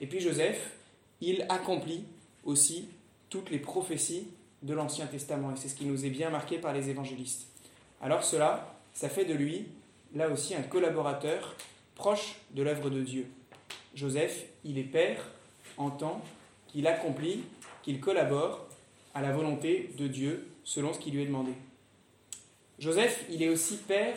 Et 0.00 0.06
puis 0.06 0.20
Joseph, 0.20 0.76
il 1.20 1.44
accomplit 1.48 2.04
aussi 2.44 2.88
toutes 3.28 3.50
les 3.50 3.58
prophéties 3.58 4.28
de 4.62 4.74
l'Ancien 4.74 5.06
Testament, 5.06 5.52
et 5.52 5.56
c'est 5.56 5.68
ce 5.68 5.74
qui 5.74 5.86
nous 5.86 6.04
est 6.06 6.10
bien 6.10 6.30
marqué 6.30 6.58
par 6.58 6.72
les 6.72 6.88
évangélistes. 6.88 7.46
Alors 8.00 8.24
cela, 8.24 8.74
ça 8.94 9.08
fait 9.08 9.24
de 9.24 9.34
lui, 9.34 9.66
là 10.14 10.30
aussi, 10.30 10.54
un 10.54 10.62
collaborateur 10.62 11.56
proche 11.94 12.36
de 12.52 12.62
l'œuvre 12.62 12.90
de 12.90 13.02
Dieu. 13.02 13.26
Joseph, 13.94 14.46
il 14.64 14.78
est 14.78 14.84
père 14.84 15.26
en 15.76 15.90
tant 15.90 16.22
qu'il 16.68 16.86
accomplit, 16.86 17.42
qu'il 17.82 18.00
collabore 18.00 18.69
à 19.14 19.22
la 19.22 19.32
volonté 19.32 19.90
de 19.96 20.06
Dieu 20.06 20.48
selon 20.64 20.92
ce 20.92 20.98
qui 20.98 21.10
lui 21.10 21.22
est 21.22 21.26
demandé. 21.26 21.52
Joseph, 22.78 23.24
il 23.30 23.42
est 23.42 23.48
aussi 23.48 23.76
père 23.76 24.16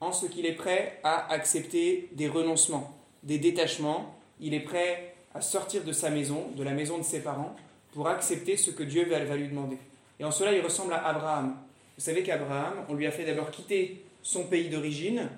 en 0.00 0.12
ce 0.12 0.26
qu'il 0.26 0.46
est 0.46 0.54
prêt 0.54 1.00
à 1.04 1.32
accepter 1.32 2.08
des 2.12 2.28
renoncements, 2.28 2.96
des 3.22 3.38
détachements. 3.38 4.18
Il 4.40 4.54
est 4.54 4.60
prêt 4.60 5.14
à 5.34 5.40
sortir 5.40 5.84
de 5.84 5.92
sa 5.92 6.10
maison, 6.10 6.50
de 6.56 6.62
la 6.62 6.72
maison 6.72 6.98
de 6.98 7.02
ses 7.02 7.20
parents, 7.20 7.54
pour 7.92 8.08
accepter 8.08 8.56
ce 8.56 8.70
que 8.70 8.82
Dieu 8.82 9.04
va 9.04 9.36
lui 9.36 9.48
demander. 9.48 9.78
Et 10.20 10.24
en 10.24 10.30
cela, 10.30 10.52
il 10.52 10.60
ressemble 10.60 10.92
à 10.92 11.06
Abraham. 11.06 11.56
Vous 11.96 12.04
savez 12.04 12.22
qu'Abraham, 12.22 12.84
on 12.88 12.94
lui 12.94 13.06
a 13.06 13.10
fait 13.10 13.24
d'abord 13.24 13.50
quitter 13.50 14.04
son 14.22 14.44
pays 14.44 14.68
d'origine, 14.68 15.28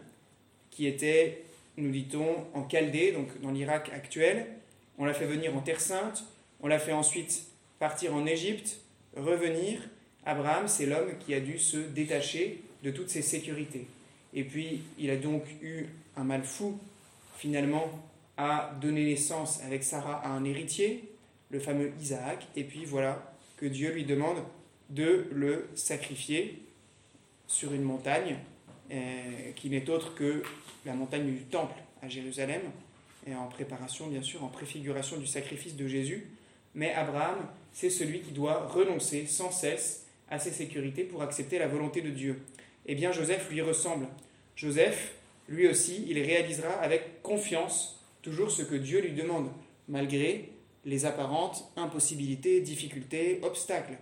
qui 0.70 0.86
était, 0.86 1.44
nous 1.76 1.90
dit-on, 1.90 2.46
en 2.54 2.68
Chaldée, 2.68 3.12
donc 3.12 3.40
dans 3.40 3.50
l'Irak 3.50 3.90
actuel. 3.92 4.46
On 4.98 5.04
l'a 5.04 5.14
fait 5.14 5.26
venir 5.26 5.56
en 5.56 5.60
Terre 5.60 5.80
Sainte. 5.80 6.24
On 6.62 6.68
l'a 6.68 6.78
fait 6.78 6.92
ensuite 6.92 7.49
partir 7.80 8.14
en 8.14 8.26
Égypte, 8.26 8.78
revenir. 9.16 9.80
Abraham, 10.24 10.68
c'est 10.68 10.86
l'homme 10.86 11.18
qui 11.18 11.34
a 11.34 11.40
dû 11.40 11.58
se 11.58 11.78
détacher 11.78 12.62
de 12.84 12.90
toutes 12.90 13.08
ses 13.08 13.22
sécurités. 13.22 13.86
Et 14.34 14.44
puis, 14.44 14.82
il 14.98 15.10
a 15.10 15.16
donc 15.16 15.42
eu 15.62 15.86
un 16.16 16.22
mal 16.22 16.44
fou, 16.44 16.78
finalement, 17.36 17.90
à 18.36 18.72
donner 18.80 19.04
naissance 19.04 19.62
avec 19.64 19.82
Sarah 19.82 20.24
à 20.24 20.28
un 20.28 20.44
héritier, 20.44 21.08
le 21.50 21.58
fameux 21.58 21.92
Isaac. 22.00 22.46
Et 22.54 22.64
puis 22.64 22.84
voilà 22.84 23.34
que 23.56 23.66
Dieu 23.66 23.92
lui 23.92 24.04
demande 24.04 24.38
de 24.90 25.26
le 25.32 25.68
sacrifier 25.74 26.62
sur 27.46 27.72
une 27.72 27.82
montagne 27.82 28.36
euh, 28.92 29.52
qui 29.56 29.70
n'est 29.70 29.88
autre 29.88 30.14
que 30.14 30.42
la 30.84 30.94
montagne 30.94 31.26
du 31.26 31.44
Temple 31.44 31.80
à 32.02 32.08
Jérusalem, 32.08 32.62
et 33.26 33.34
en 33.34 33.46
préparation 33.46 34.06
bien 34.06 34.22
sûr, 34.22 34.44
en 34.44 34.48
préfiguration 34.48 35.16
du 35.16 35.26
sacrifice 35.26 35.76
de 35.76 35.86
Jésus. 35.86 36.26
Mais 36.74 36.92
Abraham, 36.92 37.46
c'est 37.72 37.90
celui 37.90 38.20
qui 38.20 38.32
doit 38.32 38.66
renoncer 38.66 39.26
sans 39.26 39.50
cesse 39.50 40.06
à 40.28 40.38
ses 40.38 40.52
sécurités 40.52 41.04
pour 41.04 41.22
accepter 41.22 41.58
la 41.58 41.68
volonté 41.68 42.02
de 42.02 42.10
Dieu. 42.10 42.42
Eh 42.86 42.94
bien, 42.94 43.12
Joseph 43.12 43.50
lui 43.50 43.60
ressemble. 43.60 44.06
Joseph, 44.56 45.14
lui 45.48 45.68
aussi, 45.68 46.04
il 46.08 46.20
réalisera 46.20 46.72
avec 46.74 47.22
confiance 47.22 48.00
toujours 48.22 48.50
ce 48.50 48.62
que 48.62 48.74
Dieu 48.74 49.00
lui 49.00 49.12
demande, 49.12 49.50
malgré 49.88 50.50
les 50.84 51.04
apparentes 51.04 51.64
impossibilités, 51.76 52.60
difficultés, 52.60 53.40
obstacles. 53.42 53.98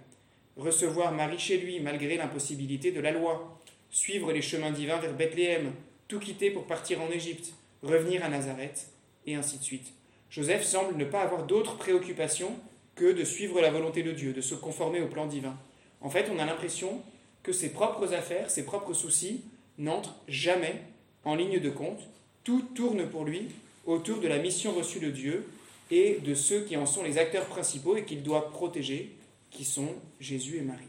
Recevoir 0.57 1.13
Marie 1.13 1.39
chez 1.39 1.59
lui, 1.59 1.81
malgré 1.81 2.17
l'impossibilité 2.17 2.93
de 2.93 3.01
la 3.01 3.13
loi. 3.13 3.59
Suivre 3.91 4.33
les 4.33 4.43
chemins 4.43 4.71
divins 4.71 4.99
vers 4.99 5.15
Bethléem, 5.15 5.73
tout 6.09 6.19
quitter 6.19 6.51
pour 6.51 6.67
partir 6.67 7.01
en 7.01 7.11
Égypte, 7.11 7.55
revenir 7.83 8.25
à 8.25 8.29
Nazareth, 8.29 8.89
et 9.27 9.35
ainsi 9.35 9.59
de 9.59 9.63
suite. 9.63 9.93
Joseph 10.31 10.65
semble 10.65 10.97
ne 10.97 11.05
pas 11.05 11.23
avoir 11.23 11.45
d'autre 11.45 11.77
préoccupation 11.77 12.51
que 12.95 13.13
de 13.13 13.25
suivre 13.25 13.61
la 13.61 13.71
volonté 13.71 14.03
de 14.03 14.13
Dieu, 14.13 14.33
de 14.33 14.41
se 14.41 14.55
conformer 14.55 15.01
au 15.01 15.07
plan 15.07 15.27
divin. 15.27 15.57
En 16.01 16.11
fait, 16.11 16.31
on 16.35 16.39
a 16.39 16.45
l'impression 16.45 17.01
que 17.43 17.53
ses 17.53 17.71
propres 17.71 18.13
affaires, 18.13 18.51
ses 18.51 18.65
propres 18.65 18.93
soucis 18.93 19.43
n'entrent 19.79 20.17
jamais 20.27 20.83
en 21.25 21.35
ligne 21.35 21.61
de 21.61 21.71
compte. 21.71 22.01
Tout 22.45 22.63
tourne 22.75 23.09
pour 23.09 23.25
lui 23.25 23.49
autour 23.87 24.21
de 24.21 24.29
la 24.29 24.39
mission 24.39 24.73
reçue 24.73 25.01
de 25.01 25.11
Dieu 25.11 25.47
et 25.91 26.19
de 26.25 26.35
ceux 26.35 26.61
qui 26.63 26.77
en 26.77 26.87
sont 26.87 27.03
les 27.03 27.19
acteurs 27.19 27.47
principaux 27.47 27.97
et 27.97 28.05
qu'il 28.05 28.23
doit 28.23 28.51
protéger, 28.51 29.17
qui 29.51 29.65
sont 29.65 29.95
Jésus 30.21 30.59
et 30.59 30.63
Marie. 30.63 30.85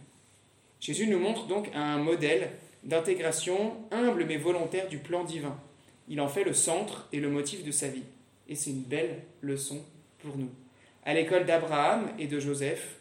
Jésus 0.81 1.07
nous 1.07 1.19
montre 1.19 1.47
donc 1.47 1.69
un 1.73 1.97
modèle 1.97 2.51
d'intégration 2.83 3.73
humble 3.91 4.25
mais 4.25 4.37
volontaire 4.37 4.87
du 4.87 4.97
plan 4.97 5.23
divin. 5.23 5.57
Il 6.07 6.19
en 6.21 6.27
fait 6.27 6.43
le 6.43 6.53
centre 6.53 7.07
et 7.13 7.19
le 7.19 7.29
motif 7.29 7.63
de 7.63 7.71
sa 7.71 7.87
vie. 7.87 8.03
Et 8.49 8.55
c'est 8.55 8.71
une 8.71 8.81
belle 8.81 9.21
leçon 9.41 9.81
pour 10.17 10.35
nous. 10.35 10.49
À 11.05 11.13
l'école 11.13 11.45
d'Abraham 11.45 12.11
et 12.19 12.27
de 12.27 12.39
Joseph, 12.39 12.97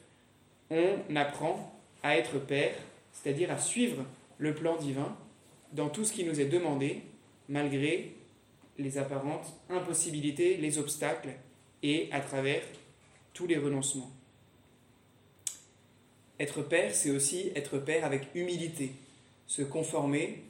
on 0.71 1.17
apprend 1.17 1.75
à 2.03 2.17
être 2.17 2.39
père, 2.39 2.75
c'est-à-dire 3.13 3.51
à 3.51 3.59
suivre 3.59 4.05
le 4.37 4.55
plan 4.55 4.77
divin 4.77 5.17
dans 5.73 5.89
tout 5.89 6.05
ce 6.05 6.13
qui 6.13 6.25
nous 6.25 6.41
est 6.41 6.47
demandé, 6.47 7.03
malgré 7.49 8.15
les 8.79 8.99
apparentes 8.99 9.53
impossibilités, 9.71 10.57
les 10.59 10.79
obstacles 10.79 11.31
et 11.83 12.09
à 12.13 12.21
travers 12.21 12.63
tous 13.35 13.47
les 13.47 13.57
renoncements. 13.57 14.11
Être 16.39 16.63
père, 16.63 16.95
c'est 16.95 17.11
aussi 17.11 17.51
être 17.57 17.79
père 17.79 18.05
avec 18.05 18.29
humilité, 18.35 18.93
se 19.47 19.63
conformer 19.63 20.45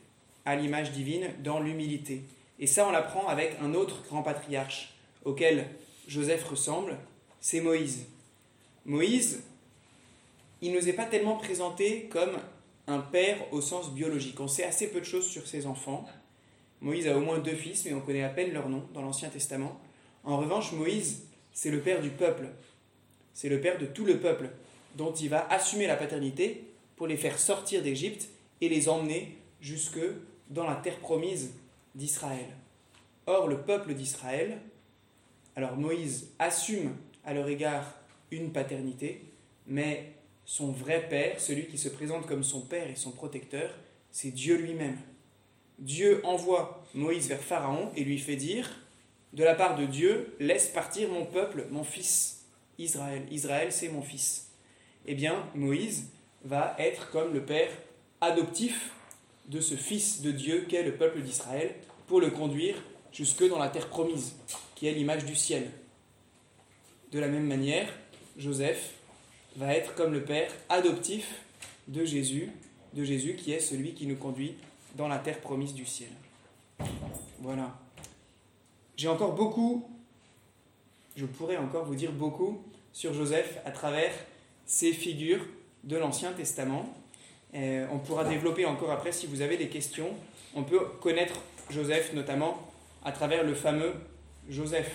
à 0.45 0.57
l'image 0.57 0.93
divine 0.93 1.31
dans 1.43 1.61
l'humilité. 1.61 2.23
Et 2.59 2.66
ça, 2.66 2.87
on 2.88 2.90
l'apprend 2.90 3.29
avec 3.29 3.57
un 3.62 3.75
autre 3.75 4.03
grand 4.09 4.23
patriarche 4.23 4.94
auquel 5.25 5.68
Joseph 6.07 6.44
ressemble, 6.44 6.97
c'est 7.40 7.61
Moïse. 7.61 8.07
Moïse, 8.85 9.42
il 10.61 10.73
ne 10.73 10.79
nous 10.79 10.88
est 10.88 10.94
pas 10.94 11.05
tellement 11.05 11.37
présenté 11.37 12.09
comme 12.11 12.38
un 12.87 12.99
père 13.01 13.37
au 13.53 13.61
sens 13.61 13.92
biologique. 13.92 14.40
On 14.40 14.49
sait 14.49 14.64
assez 14.64 14.88
peu 14.88 15.01
de 15.01 15.05
choses 15.05 15.27
sur 15.27 15.47
ses 15.47 15.66
enfants. 15.66 16.07
Moïse 16.81 17.07
a 17.07 17.16
au 17.16 17.21
moins 17.21 17.38
deux 17.38 17.55
fils, 17.55 17.85
mais 17.85 17.92
on 17.92 18.01
connaît 18.01 18.23
à 18.23 18.29
peine 18.29 18.53
leur 18.53 18.68
nom 18.68 18.83
dans 18.94 19.03
l'Ancien 19.03 19.29
Testament. 19.29 19.79
En 20.25 20.38
revanche, 20.38 20.73
Moïse, 20.73 21.27
c'est 21.53 21.71
le 21.71 21.81
père 21.81 22.01
du 22.01 22.11
peuple. 22.11 22.49
C'est 23.35 23.49
le 23.49 23.61
père 23.61 23.79
de 23.79 23.87
tout 23.87 24.05
le 24.05 24.18
peuple, 24.18 24.51
dont 24.97 25.12
il 25.12 25.29
va 25.29 25.47
assumer 25.49 25.87
la 25.87 25.97
paternité 25.97 26.64
pour 26.97 27.07
les 27.07 27.16
faire 27.16 27.38
sortir 27.38 27.83
d'Égypte 27.83 28.29
et 28.61 28.68
les 28.68 28.88
emmener 28.88 29.37
jusque 29.61 30.01
dans 30.51 30.66
la 30.66 30.75
terre 30.75 30.99
promise 30.99 31.53
d'Israël. 31.99 32.47
Or, 33.27 33.49
le 33.49 33.59
peuple 33.59 33.93
d'Israël, 33.93 34.59
alors 35.57 35.77
Moïse 35.77 36.31
assume 36.39 36.95
à 37.25 37.35
leur 37.35 37.49
égard 37.49 37.93
une 38.31 38.53
paternité, 38.53 39.25
mais 39.67 40.15
son 40.45 40.71
vrai 40.71 41.09
père, 41.09 41.41
celui 41.41 41.67
qui 41.67 41.77
se 41.77 41.89
présente 41.89 42.27
comme 42.27 42.45
son 42.45 42.63
père 42.63 42.89
et 42.89 42.95
son 42.95 43.11
protecteur, 43.11 43.71
c'est 44.13 44.31
Dieu 44.31 44.57
lui-même. 44.57 44.97
Dieu 45.79 46.25
envoie 46.25 46.85
Moïse 46.95 47.29
vers 47.29 47.43
Pharaon 47.43 47.91
et 47.97 48.05
lui 48.05 48.19
fait 48.19 48.37
dire, 48.37 48.71
de 49.33 49.45
la 49.45 49.55
part 49.55 49.77
de 49.77 49.85
Dieu, 49.85 50.37
laisse 50.39 50.69
partir 50.69 51.11
mon 51.11 51.27
peuple, 51.27 51.67
mon 51.71 51.85
fils, 51.85 52.47
Israël. 52.79 53.27
Israël, 53.31 53.73
c'est 53.73 53.89
mon 53.89 54.03
fils. 54.03 54.53
Eh 55.05 55.15
bien, 55.15 55.45
Moïse 55.55 56.11
va 56.45 56.77
être 56.79 57.11
comme 57.11 57.35
le 57.35 57.45
père 57.45 57.71
adoptif 58.21 58.93
de 59.49 59.61
ce 59.61 59.75
fils 59.75 60.23
de 60.23 60.31
Dieu 60.31 60.67
qu'est 60.69 60.83
le 60.83 60.95
peuple 60.95 61.21
d'Israël 61.21 61.75
pour 62.07 62.21
le 62.21 62.31
conduire 62.31 62.77
jusque 63.13 63.47
dans 63.49 63.59
la 63.59 63.69
terre 63.69 63.89
promise, 63.89 64.37
qui 64.75 64.87
est 64.87 64.93
l'image 64.93 65.25
du 65.25 65.35
ciel. 65.35 65.71
De 67.13 67.19
la 67.19 67.29
même 67.29 67.47
manière, 67.47 67.89
Joseph 68.37 68.95
va 69.57 69.75
être 69.75 69.95
comme 69.95 70.13
le 70.13 70.23
père 70.23 70.53
adoptif 70.69 71.43
de 71.89 72.05
Jésus, 72.05 72.51
de 72.95 73.03
Jésus 73.05 73.35
qui 73.35 73.53
est 73.53 73.61
celui 73.61 73.95
qui 73.95 74.07
nous 74.07 74.17
conduit 74.17 74.55
dans 74.95 75.09
la 75.09 75.19
terre 75.19 75.41
promise 75.41 75.75
du 75.75 75.87
ciel. 75.87 76.11
Voilà. 77.41 77.79
J'ai 78.97 79.09
encore 79.09 79.35
beaucoup, 79.35 79.89
je 81.17 81.25
pourrais 81.25 81.57
encore 81.57 81.85
vous 81.85 81.95
dire 81.95 82.13
beaucoup 82.13 82.63
sur 82.93 83.15
Joseph 83.15 83.59
à 83.65 83.71
travers 83.71 84.13
ces 84.67 84.93
figures 84.93 85.45
de 85.85 85.97
l'Ancien 85.97 86.33
Testament. 86.33 86.93
Euh, 87.55 87.87
on 87.93 87.99
pourra 87.99 88.25
développer 88.25 88.67
encore 88.67 88.91
après 88.91 89.13
si 89.13 89.27
vous 89.27 89.41
avez 89.41 89.57
des 89.57 89.69
questions. 89.69 90.11
On 90.55 90.65
peut 90.65 90.81
connaître 91.01 91.41
Joseph 91.71 92.13
notamment 92.13 92.71
à 93.05 93.13
travers 93.13 93.45
le 93.45 93.55
fameux 93.55 93.93
Joseph, 94.49 94.93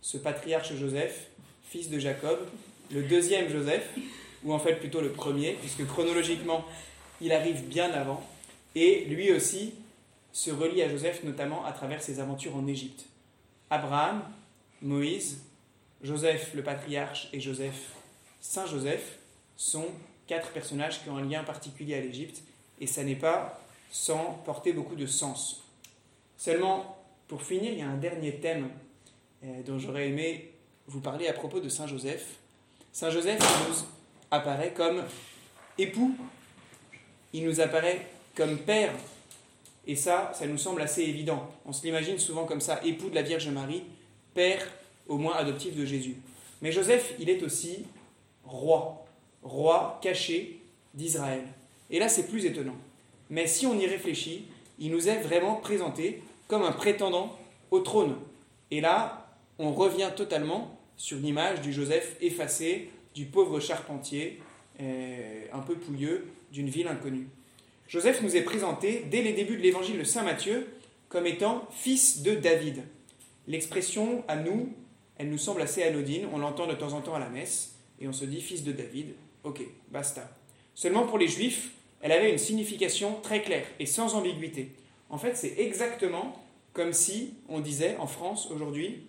ce 0.00 0.16
patriarche 0.16 0.74
Joseph, 0.74 1.28
fils 1.64 1.90
de 1.90 1.98
Jacob, 1.98 2.38
le 2.90 3.02
deuxième 3.02 3.48
Joseph, 3.48 3.88
ou 4.44 4.52
en 4.52 4.58
fait 4.58 4.74
plutôt 4.74 5.00
le 5.00 5.10
premier, 5.10 5.52
puisque 5.52 5.86
chronologiquement 5.86 6.64
il 7.20 7.32
arrive 7.32 7.64
bien 7.66 7.92
avant, 7.92 8.24
et 8.74 9.04
lui 9.06 9.32
aussi 9.32 9.74
se 10.32 10.50
relie 10.50 10.82
à 10.82 10.88
Joseph 10.88 11.24
notamment 11.24 11.64
à 11.64 11.72
travers 11.72 12.02
ses 12.02 12.20
aventures 12.20 12.56
en 12.56 12.66
Égypte. 12.66 13.06
Abraham, 13.70 14.22
Moïse, 14.82 15.42
Joseph 16.02 16.52
le 16.54 16.62
patriarche 16.62 17.28
et 17.32 17.40
Joseph, 17.40 17.92
Saint 18.40 18.66
Joseph, 18.66 19.18
sont 19.56 19.86
quatre 20.28 20.50
personnages 20.50 21.02
qui 21.02 21.10
ont 21.10 21.16
un 21.16 21.24
lien 21.24 21.42
particulier 21.42 21.96
à 21.96 22.00
l'Égypte, 22.00 22.42
et 22.80 22.86
ça 22.86 23.02
n'est 23.02 23.16
pas 23.16 23.60
sans 23.90 24.40
porter 24.44 24.72
beaucoup 24.72 24.94
de 24.94 25.06
sens. 25.06 25.64
Seulement, 26.36 26.96
pour 27.26 27.42
finir, 27.42 27.72
il 27.72 27.78
y 27.78 27.82
a 27.82 27.88
un 27.88 27.96
dernier 27.96 28.36
thème 28.36 28.68
euh, 29.42 29.62
dont 29.66 29.78
j'aurais 29.78 30.08
aimé 30.08 30.52
vous 30.86 31.00
parler 31.00 31.26
à 31.26 31.32
propos 31.32 31.58
de 31.58 31.68
Saint 31.68 31.86
Joseph. 31.86 32.36
Saint 32.92 33.10
Joseph 33.10 33.40
nous 33.68 33.74
apparaît 34.30 34.72
comme 34.72 35.02
époux, 35.78 36.14
il 37.32 37.44
nous 37.44 37.60
apparaît 37.60 38.06
comme 38.36 38.58
père, 38.58 38.94
et 39.86 39.96
ça, 39.96 40.32
ça 40.34 40.46
nous 40.46 40.58
semble 40.58 40.82
assez 40.82 41.02
évident. 41.02 41.50
On 41.64 41.72
se 41.72 41.82
l'imagine 41.82 42.18
souvent 42.18 42.44
comme 42.44 42.60
ça, 42.60 42.80
époux 42.84 43.08
de 43.08 43.14
la 43.14 43.22
Vierge 43.22 43.48
Marie, 43.48 43.82
père 44.34 44.64
au 45.08 45.16
moins 45.16 45.34
adoptif 45.34 45.74
de 45.74 45.84
Jésus. 45.84 46.16
Mais 46.60 46.70
Joseph, 46.70 47.14
il 47.18 47.30
est 47.30 47.42
aussi 47.42 47.86
roi, 48.44 49.06
roi 49.42 49.98
caché 50.02 50.60
d'Israël. 50.94 51.44
Et 51.90 51.98
là, 51.98 52.08
c'est 52.08 52.28
plus 52.28 52.44
étonnant. 52.44 52.76
Mais 53.30 53.46
si 53.46 53.66
on 53.66 53.78
y 53.78 53.86
réfléchit, 53.86 54.44
il 54.78 54.90
nous 54.90 55.08
est 55.08 55.20
vraiment 55.20 55.56
présenté 55.56 56.22
comme 56.46 56.62
un 56.62 56.72
prétendant 56.72 57.36
au 57.70 57.80
trône. 57.80 58.16
Et 58.70 58.80
là, 58.80 59.28
on 59.58 59.72
revient 59.72 60.10
totalement 60.16 60.78
sur 60.96 61.18
l'image 61.18 61.60
du 61.60 61.72
Joseph 61.72 62.16
effacé, 62.20 62.90
du 63.14 63.26
pauvre 63.26 63.60
charpentier, 63.60 64.40
euh, 64.80 65.44
un 65.52 65.60
peu 65.60 65.74
pouilleux, 65.74 66.26
d'une 66.52 66.68
ville 66.68 66.88
inconnue. 66.88 67.28
Joseph 67.88 68.22
nous 68.22 68.36
est 68.36 68.42
présenté 68.42 69.04
dès 69.10 69.22
les 69.22 69.32
débuts 69.32 69.56
de 69.56 69.62
l'évangile 69.62 69.98
de 69.98 70.04
Saint 70.04 70.22
Matthieu 70.22 70.68
comme 71.08 71.26
étant 71.26 71.66
fils 71.70 72.22
de 72.22 72.34
David. 72.34 72.82
L'expression 73.46 74.24
à 74.28 74.36
nous, 74.36 74.72
elle 75.16 75.30
nous 75.30 75.38
semble 75.38 75.62
assez 75.62 75.82
anodine, 75.82 76.28
on 76.32 76.38
l'entend 76.38 76.66
de 76.66 76.74
temps 76.74 76.92
en 76.92 77.00
temps 77.00 77.14
à 77.14 77.18
la 77.18 77.30
messe, 77.30 77.76
et 78.00 78.06
on 78.06 78.12
se 78.12 78.24
dit 78.24 78.40
fils 78.40 78.62
de 78.62 78.72
David, 78.72 79.14
ok, 79.48 79.62
basta. 79.90 80.38
Seulement 80.74 81.06
pour 81.06 81.18
les 81.18 81.28
juifs, 81.28 81.70
elle 82.00 82.12
avait 82.12 82.30
une 82.30 82.38
signification 82.38 83.18
très 83.22 83.42
claire 83.42 83.66
et 83.80 83.86
sans 83.86 84.14
ambiguïté. 84.14 84.70
En 85.10 85.18
fait, 85.18 85.36
c'est 85.36 85.54
exactement 85.58 86.44
comme 86.72 86.92
si 86.92 87.34
on 87.48 87.60
disait 87.60 87.96
en 87.96 88.06
France 88.06 88.48
aujourd'hui 88.50 89.06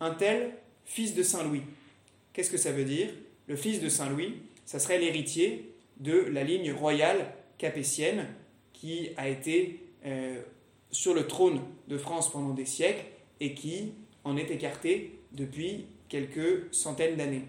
un 0.00 0.12
tel 0.12 0.52
fils 0.84 1.14
de 1.14 1.22
Saint 1.22 1.44
Louis. 1.44 1.62
Qu'est-ce 2.32 2.50
que 2.50 2.56
ça 2.56 2.72
veut 2.72 2.84
dire? 2.84 3.10
Le 3.46 3.56
fils 3.56 3.80
de 3.80 3.88
Saint 3.88 4.08
Louis, 4.08 4.34
ça 4.64 4.78
serait 4.78 4.98
l'héritier 4.98 5.74
de 5.98 6.14
la 6.14 6.44
ligne 6.44 6.72
royale 6.72 7.34
capétienne 7.58 8.26
qui 8.72 9.10
a 9.16 9.28
été 9.28 9.80
euh, 10.06 10.40
sur 10.90 11.12
le 11.12 11.26
trône 11.26 11.60
de 11.88 11.98
France 11.98 12.30
pendant 12.30 12.54
des 12.54 12.66
siècles 12.66 13.04
et 13.40 13.54
qui 13.54 13.92
en 14.24 14.36
est 14.36 14.50
écarté 14.50 15.18
depuis 15.32 15.86
quelques 16.08 16.72
centaines 16.72 17.16
d'années. 17.16 17.44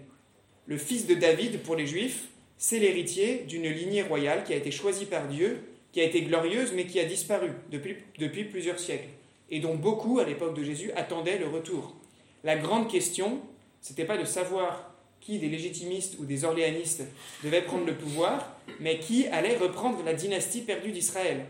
Le 0.66 0.78
fils 0.78 1.06
de 1.06 1.14
David, 1.14 1.60
pour 1.62 1.76
les 1.76 1.86
Juifs, 1.86 2.28
c'est 2.56 2.78
l'héritier 2.78 3.44
d'une 3.46 3.68
lignée 3.68 4.02
royale 4.02 4.44
qui 4.44 4.54
a 4.54 4.56
été 4.56 4.70
choisie 4.70 5.04
par 5.04 5.28
Dieu, 5.28 5.60
qui 5.92 6.00
a 6.00 6.04
été 6.04 6.22
glorieuse, 6.22 6.72
mais 6.74 6.86
qui 6.86 6.98
a 6.98 7.04
disparu 7.04 7.50
depuis, 7.70 8.44
plusieurs 8.44 8.78
siècles, 8.78 9.08
et 9.50 9.60
dont 9.60 9.74
beaucoup, 9.74 10.20
à 10.20 10.24
l'époque 10.24 10.56
de 10.56 10.64
Jésus, 10.64 10.90
attendaient 10.92 11.38
le 11.38 11.48
retour. 11.48 11.94
La 12.42 12.56
grande 12.56 12.90
question, 12.90 13.40
c'était 13.80 14.06
pas 14.06 14.16
de 14.16 14.24
savoir 14.24 14.94
qui 15.20 15.38
des 15.38 15.48
légitimistes 15.48 16.16
ou 16.18 16.24
des 16.24 16.44
orléanistes 16.44 17.02
devait 17.42 17.62
prendre 17.62 17.86
le 17.86 17.94
pouvoir, 17.94 18.56
mais 18.80 18.98
qui 18.98 19.26
allait 19.28 19.56
reprendre 19.56 20.02
la 20.02 20.14
dynastie 20.14 20.62
perdue 20.62 20.92
d'Israël. 20.92 21.44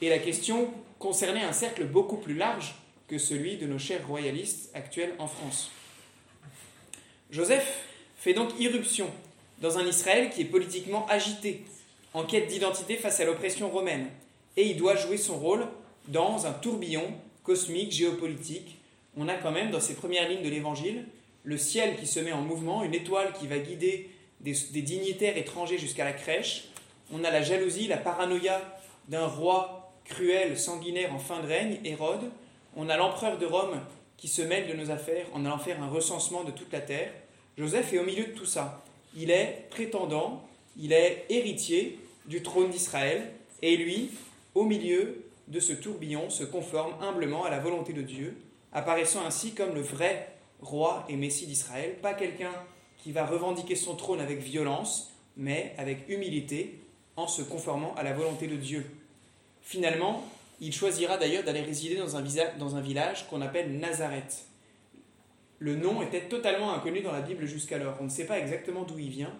Et 0.00 0.08
la 0.08 0.18
question 0.18 0.72
concernait 0.98 1.42
un 1.42 1.52
cercle 1.52 1.84
beaucoup 1.84 2.16
plus 2.16 2.34
large 2.34 2.74
que 3.08 3.18
celui 3.18 3.56
de 3.56 3.66
nos 3.66 3.78
chers 3.78 4.06
royalistes 4.06 4.70
actuels 4.74 5.14
en 5.18 5.26
France. 5.26 5.70
Joseph 7.30 7.87
fait 8.18 8.34
donc 8.34 8.50
irruption 8.58 9.10
dans 9.60 9.78
un 9.78 9.86
Israël 9.86 10.30
qui 10.30 10.42
est 10.42 10.46
politiquement 10.46 11.06
agité, 11.06 11.62
en 12.14 12.24
quête 12.24 12.48
d'identité 12.48 12.96
face 12.96 13.20
à 13.20 13.24
l'oppression 13.24 13.70
romaine, 13.70 14.08
et 14.56 14.66
il 14.66 14.76
doit 14.76 14.96
jouer 14.96 15.16
son 15.16 15.38
rôle 15.38 15.66
dans 16.08 16.46
un 16.46 16.52
tourbillon 16.52 17.04
cosmique, 17.42 17.92
géopolitique. 17.92 18.76
On 19.16 19.28
a 19.28 19.34
quand 19.34 19.50
même 19.50 19.70
dans 19.70 19.80
ces 19.80 19.94
premières 19.94 20.28
lignes 20.28 20.42
de 20.42 20.48
l'Évangile 20.48 21.04
le 21.44 21.56
ciel 21.56 21.96
qui 21.96 22.06
se 22.06 22.20
met 22.20 22.32
en 22.32 22.42
mouvement, 22.42 22.84
une 22.84 22.94
étoile 22.94 23.32
qui 23.32 23.46
va 23.46 23.58
guider 23.58 24.10
des, 24.40 24.52
dignitaires 24.82 25.38
étrangers 25.38 25.78
jusqu'à 25.78 26.04
la 26.04 26.12
crèche. 26.12 26.64
On 27.10 27.24
a 27.24 27.30
la 27.30 27.40
jalousie, 27.40 27.86
la 27.86 27.96
paranoïa 27.96 28.60
d'un 29.08 29.26
roi 29.26 29.90
cruel, 30.04 30.58
sanguinaire 30.58 31.14
en 31.14 31.18
fin 31.18 31.40
de 31.40 31.46
règne, 31.46 31.78
Hérode. 31.84 32.30
On 32.76 32.90
a 32.90 32.98
l'empereur 32.98 33.38
de 33.38 33.46
Rome 33.46 33.80
qui 34.18 34.28
se 34.28 34.42
mêle 34.42 34.68
de 34.68 34.74
nos 34.74 34.90
affaires 34.90 35.26
en 35.32 35.44
allant 35.46 35.58
faire 35.58 35.82
un 35.82 35.88
recensement 35.88 36.44
de 36.44 36.50
toute 36.50 36.72
la 36.72 36.80
terre. 36.80 37.12
Joseph 37.58 37.92
est 37.92 37.98
au 37.98 38.04
milieu 38.04 38.24
de 38.24 38.32
tout 38.32 38.46
ça. 38.46 38.84
Il 39.16 39.32
est 39.32 39.66
prétendant, 39.70 40.46
il 40.76 40.92
est 40.92 41.26
héritier 41.28 41.98
du 42.26 42.42
trône 42.42 42.70
d'Israël, 42.70 43.32
et 43.62 43.76
lui, 43.76 44.10
au 44.54 44.64
milieu 44.64 45.24
de 45.48 45.58
ce 45.58 45.72
tourbillon, 45.72 46.30
se 46.30 46.44
conforme 46.44 46.94
humblement 47.02 47.44
à 47.44 47.50
la 47.50 47.58
volonté 47.58 47.92
de 47.92 48.02
Dieu, 48.02 48.36
apparaissant 48.72 49.24
ainsi 49.26 49.54
comme 49.54 49.74
le 49.74 49.80
vrai 49.80 50.28
roi 50.60 51.04
et 51.08 51.16
messie 51.16 51.46
d'Israël, 51.46 51.96
pas 52.00 52.14
quelqu'un 52.14 52.52
qui 52.98 53.10
va 53.10 53.26
revendiquer 53.26 53.74
son 53.74 53.96
trône 53.96 54.20
avec 54.20 54.38
violence, 54.38 55.12
mais 55.36 55.74
avec 55.78 56.08
humilité, 56.08 56.78
en 57.16 57.26
se 57.26 57.42
conformant 57.42 57.94
à 57.96 58.04
la 58.04 58.12
volonté 58.12 58.46
de 58.46 58.56
Dieu. 58.56 58.86
Finalement, 59.62 60.24
il 60.60 60.72
choisira 60.72 61.16
d'ailleurs 61.16 61.42
d'aller 61.42 61.62
résider 61.62 61.96
dans 61.96 62.16
un, 62.76 62.80
village 62.80 63.28
qu'on 63.28 63.40
appelle 63.40 63.78
Nazareth. 63.78 64.47
Le 65.58 65.74
nom 65.74 66.02
était 66.02 66.28
totalement 66.28 66.72
inconnu 66.72 67.00
dans 67.00 67.12
la 67.12 67.20
Bible 67.20 67.46
jusqu'alors. 67.46 67.96
On 68.00 68.04
ne 68.04 68.08
sait 68.08 68.26
pas 68.26 68.38
exactement 68.38 68.84
d'où 68.84 68.98
il 68.98 69.10
vient, 69.10 69.34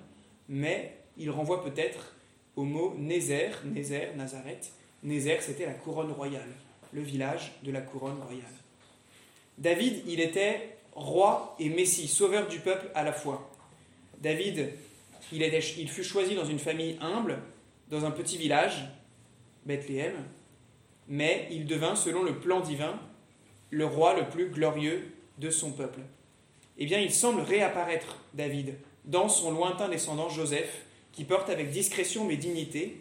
mais 0.49 0.97
il 1.17 1.31
renvoie 1.31 1.63
peut-être 1.63 2.15
au 2.57 2.65
mot 2.65 2.95
Nézer, 2.99 3.51
Nézer, 3.65 4.15
Nazareth. 4.17 4.73
Nézer, 5.05 5.41
c'était 5.41 5.67
la 5.67 5.75
couronne 5.75 6.11
royale, 6.11 6.49
le 6.93 7.03
village 7.03 7.53
de 7.63 7.71
la 7.71 7.81
couronne 7.81 8.21
royale. 8.21 8.45
David, 9.59 10.03
il 10.07 10.21
était 10.21 10.77
roi 10.93 11.55
et 11.61 11.69
messie, 11.69 12.09
sauveur 12.09 12.49
du 12.49 12.59
peuple 12.59 12.91
à 12.95 13.05
la 13.05 13.13
fois. 13.13 13.51
David, 14.21 14.71
il, 15.33 15.43
il 15.43 15.89
fut 15.89 16.03
choisi 16.03 16.35
dans 16.35 16.45
une 16.45 16.59
famille 16.59 16.97
humble, 17.01 17.39
dans 17.91 18.05
un 18.05 18.11
petit 18.11 18.39
village, 18.39 18.85
Bethléem, 19.67 20.15
mais 21.09 21.47
il 21.51 21.67
devint, 21.67 21.95
selon 21.95 22.23
le 22.23 22.39
plan 22.39 22.61
divin, 22.61 22.99
le 23.71 23.87
roi 23.87 24.19
le 24.19 24.29
plus 24.29 24.49
glorieux 24.49 25.13
de 25.39 25.51
son 25.51 25.73
peuple. 25.73 26.01
Eh 26.79 26.87
bien, 26.87 27.01
il 27.01 27.13
semble 27.13 27.41
réapparaître, 27.41 28.19
David, 28.35 28.75
dans 29.05 29.29
son 29.29 29.51
lointain 29.51 29.89
descendant 29.89 30.29
Joseph, 30.29 30.85
qui 31.13 31.25
porte 31.25 31.51
avec 31.51 31.71
discrétion 31.71 32.25
mais 32.25 32.37
dignité 32.37 33.01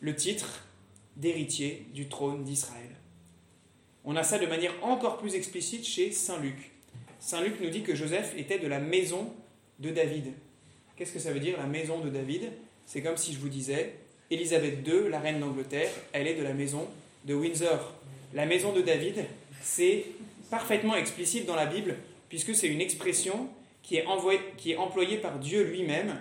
le 0.00 0.14
titre 0.14 0.64
d'héritier 1.16 1.86
du 1.94 2.08
trône 2.08 2.44
d'Israël. 2.44 2.90
On 4.04 4.16
a 4.16 4.22
ça 4.22 4.38
de 4.38 4.46
manière 4.46 4.74
encore 4.82 5.18
plus 5.18 5.34
explicite 5.34 5.86
chez 5.86 6.12
Saint 6.12 6.38
Luc. 6.38 6.72
Saint 7.18 7.40
Luc 7.40 7.60
nous 7.60 7.70
dit 7.70 7.82
que 7.82 7.94
Joseph 7.94 8.34
était 8.36 8.58
de 8.58 8.68
la 8.68 8.78
maison 8.78 9.32
de 9.78 9.90
David. 9.90 10.32
Qu'est-ce 10.96 11.12
que 11.12 11.18
ça 11.18 11.32
veut 11.32 11.40
dire 11.40 11.56
la 11.58 11.66
maison 11.66 12.00
de 12.00 12.10
David? 12.10 12.52
C'est 12.84 13.02
comme 13.02 13.16
si 13.16 13.32
je 13.32 13.38
vous 13.38 13.48
disais, 13.48 13.94
Élisabeth 14.30 14.86
II, 14.86 15.08
la 15.08 15.18
reine 15.18 15.40
d'Angleterre, 15.40 15.90
elle 16.12 16.26
est 16.26 16.34
de 16.34 16.42
la 16.42 16.54
maison 16.54 16.86
de 17.24 17.34
Windsor. 17.34 17.94
La 18.34 18.46
maison 18.46 18.72
de 18.72 18.80
David, 18.80 19.24
c'est 19.62 20.04
parfaitement 20.50 20.96
explicite 20.96 21.46
dans 21.46 21.56
la 21.56 21.66
Bible, 21.66 21.96
puisque 22.28 22.54
c'est 22.54 22.68
une 22.68 22.80
expression 22.80 23.48
qui 23.82 23.96
est, 23.96 24.04
qui 24.56 24.72
est 24.72 24.76
employée 24.76 25.18
par 25.18 25.38
Dieu 25.38 25.62
lui-même, 25.64 26.18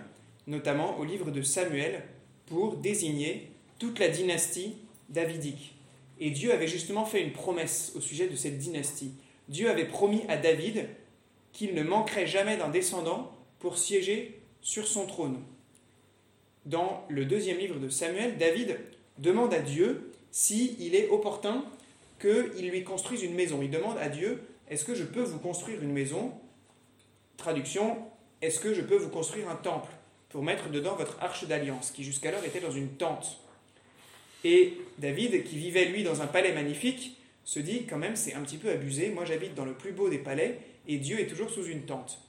notamment 0.47 0.97
au 0.99 1.03
livre 1.03 1.32
de 1.32 1.41
Samuel, 1.41 2.03
pour 2.45 2.78
désigner 2.78 3.49
toute 3.80 3.99
la 3.99 4.09
dynastie 4.09 4.76
davidique. 5.09 5.76
Et 6.19 6.30
Dieu 6.30 6.53
avait 6.53 6.67
justement 6.67 7.05
fait 7.05 7.21
une 7.21 7.34
promesse 7.34 7.91
au 7.95 8.01
sujet 8.01 8.28
de 8.28 8.36
cette 8.36 8.57
dynastie. 8.57 9.13
Dieu 9.49 9.69
avait 9.69 9.86
promis 9.88 10.23
à 10.28 10.38
David 10.38 10.88
qu'il 11.51 11.73
ne 11.73 11.84
manquerait 11.84 12.28
jamais 12.28 12.57
d'un 12.57 12.69
descendant 12.69 13.32
pour 13.59 13.78
siéger 13.78 14.39
sur 14.61 14.88
son 14.88 15.05
trône. 15.05 15.39
Dans 16.65 17.03
le 17.09 17.26
deuxième 17.26 17.57
livre 17.57 17.80
de 17.80 17.89
Samuel, 17.89 18.38
David 18.38 18.80
demande 19.17 19.53
à 19.53 19.59
Dieu 19.59 20.11
s'il 20.32 20.95
est 20.95 21.09
opportun 21.09 21.63
qu'il 22.20 22.70
lui 22.70 22.84
construise 22.84 23.24
une 23.24 23.34
maison. 23.34 23.61
Il 23.61 23.70
demande 23.70 23.97
à 23.97 24.09
Dieu, 24.09 24.41
est-ce 24.70 24.86
que 24.86 24.95
je 24.95 25.03
peux 25.03 25.24
vous 25.24 25.39
construire 25.39 25.82
une 25.82 25.91
maison? 25.91 26.34
Traduction, 27.38 27.97
est-ce 28.41 28.59
que 28.59 28.74
je 28.74 28.82
peux 28.82 28.97
vous 28.97 29.09
construire 29.09 29.49
un 29.49 29.55
temple 29.55 29.91
pour 30.30 30.43
mettre 30.43 30.70
dedans 30.70 30.95
votre 30.95 31.18
arche 31.22 31.45
d'alliance, 31.47 31.91
qui 31.91 32.03
jusqu'alors 32.03 32.43
était 32.43 32.59
dans 32.59 32.72
une 32.72 32.89
tente? 32.89 33.39
Et 34.43 34.78
David, 34.99 35.43
qui 35.43 35.57
vivait 35.57 35.86
lui 35.86 36.03
dans 36.03 36.22
un 36.22 36.28
palais 36.28 36.53
magnifique, 36.53 37.18
se 37.43 37.59
dit 37.59 37.86
quand 37.86 37.97
même 37.97 38.16
c'est 38.16 38.34
un 38.34 38.41
petit 38.41 38.57
peu 38.57 38.70
abusé, 38.70 39.09
moi 39.09 39.26
j'habite 39.26 39.55
dans 39.55 39.66
le 39.66 39.74
plus 39.74 39.91
beau 39.91 40.09
des 40.09 40.18
palais 40.18 40.59
et 40.88 40.97
Dieu 40.97 41.20
est 41.20 41.28
toujours 41.28 41.49
sous 41.49 41.66
une 41.66 41.84
tente. 41.84 42.20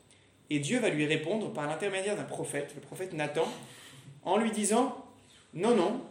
Et 0.50 0.58
Dieu 0.58 0.78
va 0.78 0.90
lui 0.90 1.06
répondre 1.06 1.52
par 1.52 1.66
l'intermédiaire 1.66 2.16
d'un 2.16 2.24
prophète, 2.24 2.72
le 2.74 2.80
prophète 2.80 3.12
Nathan, 3.12 3.48
en 4.24 4.38
lui 4.38 4.50
disant 4.50 5.04
Non, 5.54 5.74
non, 5.74 6.02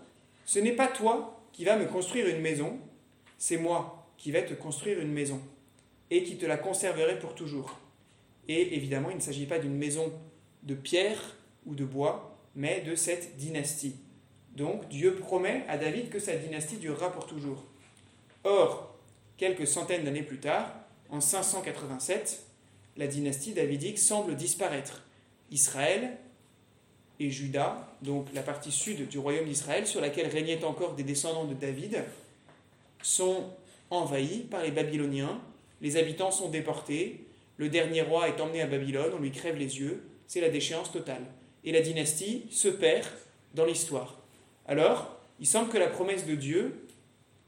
ce 0.45 0.59
n'est 0.59 0.73
pas 0.73 0.87
toi 0.87 1.41
qui 1.53 1.63
vas 1.65 1.77
me 1.77 1.85
construire 1.85 2.27
une 2.27 2.41
maison, 2.41 2.77
c'est 3.37 3.57
moi 3.57 4.07
qui 4.17 4.31
vais 4.31 4.45
te 4.45 4.53
construire 4.53 4.99
une 4.99 5.11
maison 5.11 5.41
et 6.09 6.23
qui 6.23 6.37
te 6.37 6.45
la 6.45 6.57
conserverai 6.57 7.19
pour 7.19 7.35
toujours. 7.35 7.79
Et 8.47 8.75
évidemment, 8.75 9.09
il 9.09 9.17
ne 9.17 9.21
s'agit 9.21 9.47
pas 9.47 9.59
d'une 9.59 9.75
maison 9.75 10.13
de 10.63 10.75
pierre 10.75 11.35
ou 11.65 11.75
de 11.75 11.85
bois, 11.85 12.37
mais 12.55 12.81
de 12.81 12.95
cette 12.95 13.37
dynastie. 13.37 13.95
Donc 14.55 14.87
Dieu 14.87 15.15
promet 15.15 15.63
à 15.67 15.77
David 15.77 16.09
que 16.09 16.19
sa 16.19 16.35
dynastie 16.35 16.77
durera 16.77 17.11
pour 17.11 17.25
toujours. 17.27 17.63
Or, 18.43 18.95
Quelques 19.37 19.67
centaines 19.67 20.05
d'années 20.05 20.23
plus 20.23 20.39
tard, 20.39 20.73
en 21.09 21.19
587, 21.19 22.43
la 22.95 23.07
dynastie 23.07 23.53
davidique 23.53 23.99
semble 23.99 24.35
disparaître. 24.35 25.03
Israël 25.51 26.17
et 27.19 27.29
Juda, 27.29 27.97
donc 28.01 28.27
la 28.33 28.41
partie 28.41 28.71
sud 28.71 29.09
du 29.09 29.19
royaume 29.19 29.45
d'Israël, 29.45 29.85
sur 29.85 29.99
laquelle 29.99 30.27
régnaient 30.27 30.63
encore 30.63 30.95
des 30.95 31.03
descendants 31.03 31.45
de 31.45 31.53
David, 31.53 32.03
sont 33.05 33.51
envahis 33.91 34.39
par 34.39 34.63
les 34.63 34.71
Babyloniens, 34.71 35.39
les 35.81 35.97
habitants 35.97 36.31
sont 36.31 36.49
déportés, 36.49 37.25
le 37.57 37.69
dernier 37.69 38.01
roi 38.01 38.27
est 38.27 38.41
emmené 38.41 38.61
à 38.61 38.67
Babylone, 38.67 39.11
on 39.15 39.21
lui 39.21 39.31
crève 39.31 39.57
les 39.57 39.79
yeux, 39.79 40.03
c'est 40.27 40.41
la 40.41 40.49
déchéance 40.49 40.91
totale. 40.91 41.23
Et 41.63 41.71
la 41.71 41.81
dynastie 41.81 42.47
se 42.49 42.67
perd 42.67 43.05
dans 43.53 43.65
l'histoire. 43.65 44.21
Alors, 44.67 45.19
il 45.39 45.45
semble 45.45 45.69
que 45.69 45.77
la 45.77 45.87
promesse 45.87 46.25
de 46.25 46.35
Dieu 46.35 46.87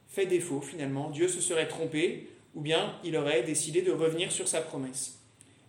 fait 0.08 0.28
défaut 0.28 0.62
finalement, 0.62 1.10
Dieu 1.10 1.28
se 1.28 1.42
serait 1.42 1.68
trompé, 1.68 2.30
ou 2.54 2.62
bien 2.62 2.96
il 3.04 3.18
aurait 3.18 3.44
décidé 3.44 3.82
de 3.82 3.92
revenir 3.92 4.32
sur 4.32 4.48
sa 4.48 4.62
promesse. 4.62 5.20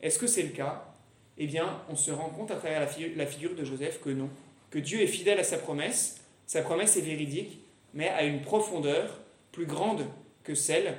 Est-ce 0.02 0.18
que 0.18 0.26
c'est 0.26 0.42
le 0.42 0.50
cas? 0.50 0.94
Eh 1.38 1.46
bien, 1.46 1.82
on 1.88 1.96
se 1.96 2.10
rend 2.10 2.28
compte 2.28 2.50
à 2.50 2.56
travers 2.56 2.80
la, 2.80 3.26
figure 3.26 3.54
de 3.54 3.64
Joseph 3.64 4.00
que 4.02 4.10
non, 4.10 4.28
que 4.70 4.78
Dieu 4.78 5.00
est 5.00 5.06
fidèle 5.06 5.38
à 5.38 5.44
sa 5.44 5.56
promesse, 5.56 6.20
sa 6.46 6.62
promesse 6.62 6.96
est 6.96 7.02
véridique, 7.02 7.60
mais 7.94 8.08
à 8.08 8.24
une 8.24 8.42
profondeur 8.42 9.18
plus 9.58 9.66
grande 9.66 10.06
que 10.44 10.54
celle 10.54 10.94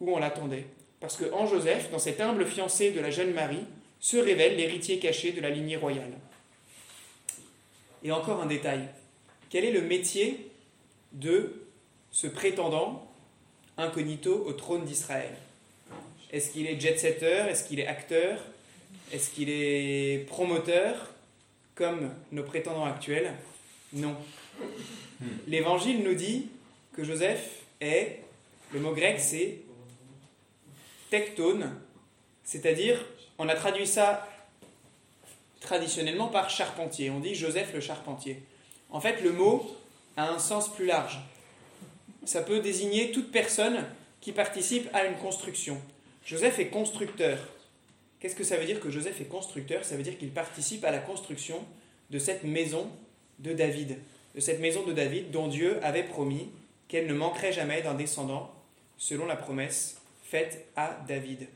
où 0.00 0.14
on 0.14 0.20
l'attendait. 0.20 0.66
Parce 1.00 1.16
que 1.16 1.24
en 1.32 1.48
Joseph, 1.48 1.90
dans 1.90 1.98
cette 1.98 2.20
humble 2.20 2.46
fiancée 2.46 2.92
de 2.92 3.00
la 3.00 3.10
jeune 3.10 3.32
Marie, 3.32 3.64
se 3.98 4.16
révèle 4.16 4.56
l'héritier 4.56 5.00
caché 5.00 5.32
de 5.32 5.40
la 5.40 5.50
lignée 5.50 5.76
royale. 5.76 6.12
Et 8.04 8.12
encore 8.12 8.40
un 8.40 8.46
détail. 8.46 8.88
Quel 9.50 9.64
est 9.64 9.72
le 9.72 9.80
métier 9.80 10.52
de 11.14 11.66
ce 12.12 12.28
prétendant 12.28 13.10
incognito 13.76 14.44
au 14.46 14.52
trône 14.52 14.84
d'Israël? 14.84 15.34
Est-ce 16.30 16.52
qu'il 16.52 16.68
est 16.68 16.80
jet-setter? 16.80 17.46
Est-ce 17.48 17.66
qu'il 17.66 17.80
est 17.80 17.88
acteur? 17.88 18.38
Est-ce 19.12 19.30
qu'il 19.30 19.48
est 19.50 20.24
promoteur? 20.28 21.10
Comme 21.74 22.12
nos 22.30 22.44
prétendants 22.44 22.84
actuels 22.84 23.34
Non. 23.92 24.14
L'Évangile 25.48 26.04
nous 26.04 26.14
dit 26.14 26.46
que 26.92 27.02
Joseph 27.02 27.65
est, 27.80 28.22
le 28.72 28.80
mot 28.80 28.92
grec 28.92 29.20
c'est 29.20 29.58
tectone, 31.10 31.72
c'est-à-dire, 32.44 33.04
on 33.38 33.48
a 33.48 33.54
traduit 33.54 33.86
ça 33.86 34.26
traditionnellement 35.60 36.28
par 36.28 36.48
charpentier. 36.48 37.10
On 37.10 37.20
dit 37.20 37.34
Joseph 37.34 37.72
le 37.74 37.80
charpentier. 37.80 38.42
En 38.90 39.00
fait, 39.00 39.20
le 39.20 39.32
mot 39.32 39.76
a 40.16 40.30
un 40.30 40.38
sens 40.38 40.72
plus 40.72 40.86
large. 40.86 41.20
Ça 42.24 42.42
peut 42.42 42.60
désigner 42.60 43.10
toute 43.10 43.32
personne 43.32 43.84
qui 44.20 44.32
participe 44.32 44.88
à 44.94 45.04
une 45.04 45.16
construction. 45.16 45.80
Joseph 46.24 46.58
est 46.58 46.68
constructeur. 46.68 47.38
Qu'est-ce 48.20 48.34
que 48.34 48.44
ça 48.44 48.56
veut 48.56 48.64
dire 48.64 48.80
que 48.80 48.90
Joseph 48.90 49.20
est 49.20 49.28
constructeur? 49.28 49.84
Ça 49.84 49.96
veut 49.96 50.02
dire 50.02 50.18
qu'il 50.18 50.30
participe 50.30 50.84
à 50.84 50.90
la 50.90 50.98
construction 50.98 51.64
de 52.10 52.18
cette 52.18 52.44
maison 52.44 52.88
de 53.38 53.52
David, 53.52 53.98
de 54.34 54.40
cette 54.40 54.60
maison 54.60 54.84
de 54.84 54.92
David 54.92 55.30
dont 55.30 55.48
Dieu 55.48 55.78
avait 55.84 56.04
promis 56.04 56.48
qu'elle 56.88 57.06
ne 57.06 57.14
manquerait 57.14 57.52
jamais 57.52 57.82
d'un 57.82 57.94
descendant, 57.94 58.52
selon 58.96 59.26
la 59.26 59.36
promesse 59.36 60.00
faite 60.22 60.68
à 60.76 60.98
David. 61.06 61.48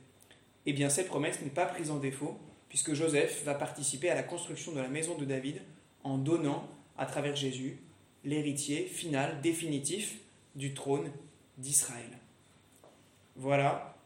Eh 0.67 0.73
bien, 0.73 0.89
cette 0.89 1.09
promesse 1.09 1.41
n'est 1.41 1.51
pas 1.51 1.67
prise 1.67 1.91
en 1.91 1.97
défaut, 1.97 2.39
puisque 2.69 2.95
Joseph 2.95 3.45
va 3.45 3.55
participer 3.55 4.11
à 4.11 4.15
la 4.15 4.23
construction 4.23 4.73
de 4.73 4.81
la 4.81 4.89
maison 4.89 5.17
de 5.17 5.25
David 5.25 5.61
en 6.05 6.19
donnant, 6.19 6.69
à 6.99 7.07
travers 7.07 7.35
Jésus, 7.35 7.79
l'héritier 8.25 8.85
final, 8.85 9.41
définitif 9.41 10.17
du 10.55 10.75
trône 10.75 11.11
d'Israël. 11.59 12.19
Voilà 13.37 13.97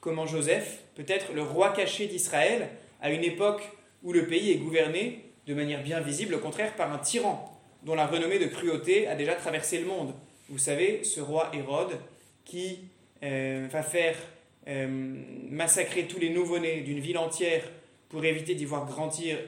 comment 0.00 0.26
Joseph 0.26 0.82
peut 0.94 1.04
être 1.06 1.32
le 1.32 1.42
roi 1.42 1.72
caché 1.72 2.06
d'Israël 2.06 2.70
à 3.00 3.10
une 3.10 3.24
époque 3.24 3.62
où 4.02 4.12
le 4.12 4.26
pays 4.26 4.50
est 4.50 4.56
gouverné 4.56 5.30
de 5.46 5.54
manière 5.54 5.82
bien 5.82 6.00
visible, 6.00 6.34
au 6.34 6.38
contraire, 6.40 6.74
par 6.74 6.92
un 6.92 6.98
tyran 6.98 7.46
dont 7.82 7.94
la 7.94 8.06
renommée 8.06 8.38
de 8.38 8.46
cruauté 8.46 9.06
a 9.06 9.14
déjà 9.14 9.34
traversé 9.34 9.78
le 9.78 9.86
monde. 9.86 10.14
Vous 10.50 10.58
savez, 10.58 11.04
ce 11.04 11.20
roi 11.20 11.48
Hérode 11.54 11.96
qui 12.44 12.80
euh, 13.22 13.68
va 13.70 13.84
faire 13.84 14.16
euh, 14.66 14.88
massacrer 15.48 16.08
tous 16.08 16.18
les 16.18 16.30
nouveau-nés 16.30 16.80
d'une 16.80 16.98
ville 16.98 17.18
entière 17.18 17.62
pour 18.08 18.24
éviter 18.24 18.56
d'y 18.56 18.64
voir 18.64 18.84
grandir, 18.84 19.38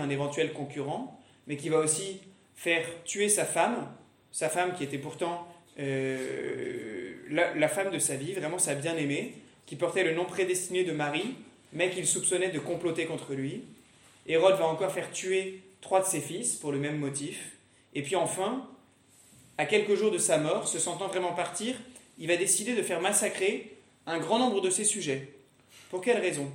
un 0.00 0.10
éventuel 0.10 0.52
concurrent, 0.52 1.20
mais 1.48 1.56
qui 1.56 1.70
va 1.70 1.78
aussi 1.78 2.20
faire 2.54 2.86
tuer 3.02 3.28
sa 3.28 3.44
femme, 3.44 3.88
sa 4.30 4.48
femme 4.48 4.74
qui 4.74 4.84
était 4.84 4.98
pourtant 4.98 5.48
euh, 5.80 7.14
la, 7.30 7.52
la, 7.56 7.68
femme 7.68 7.90
de 7.90 7.98
sa 7.98 8.14
vie, 8.14 8.32
vraiment 8.32 8.60
sa 8.60 8.76
bien-aimée, 8.76 9.34
qui 9.66 9.74
portait 9.74 10.04
le 10.04 10.14
nom 10.14 10.24
prédestiné 10.24 10.84
de 10.84 10.92
Marie, 10.92 11.34
mais 11.72 11.90
qu'il 11.90 12.06
soupçonnait 12.06 12.50
de 12.50 12.60
comploter 12.60 13.06
contre 13.06 13.34
lui. 13.34 13.64
Hérode 14.28 14.56
va 14.56 14.66
encore 14.66 14.92
faire 14.92 15.10
tuer 15.10 15.62
trois 15.80 16.00
de 16.00 16.06
ses 16.06 16.20
fils 16.20 16.54
pour 16.54 16.70
le 16.70 16.78
même 16.78 16.98
motif. 16.98 17.56
Et 17.96 18.02
puis 18.02 18.14
enfin, 18.14 18.68
à 19.58 19.66
quelques 19.66 19.94
jours 19.94 20.10
de 20.10 20.18
sa 20.18 20.38
mort, 20.38 20.66
se 20.68 20.78
sentant 20.78 21.08
vraiment 21.08 21.32
partir, 21.32 21.76
il 22.18 22.28
va 22.28 22.36
décider 22.36 22.74
de 22.74 22.82
faire 22.82 23.00
massacrer 23.00 23.76
un 24.06 24.18
grand 24.18 24.38
nombre 24.38 24.60
de 24.60 24.70
ses 24.70 24.84
sujets. 24.84 25.34
Pour 25.90 26.00
quelle 26.00 26.18
raison? 26.18 26.50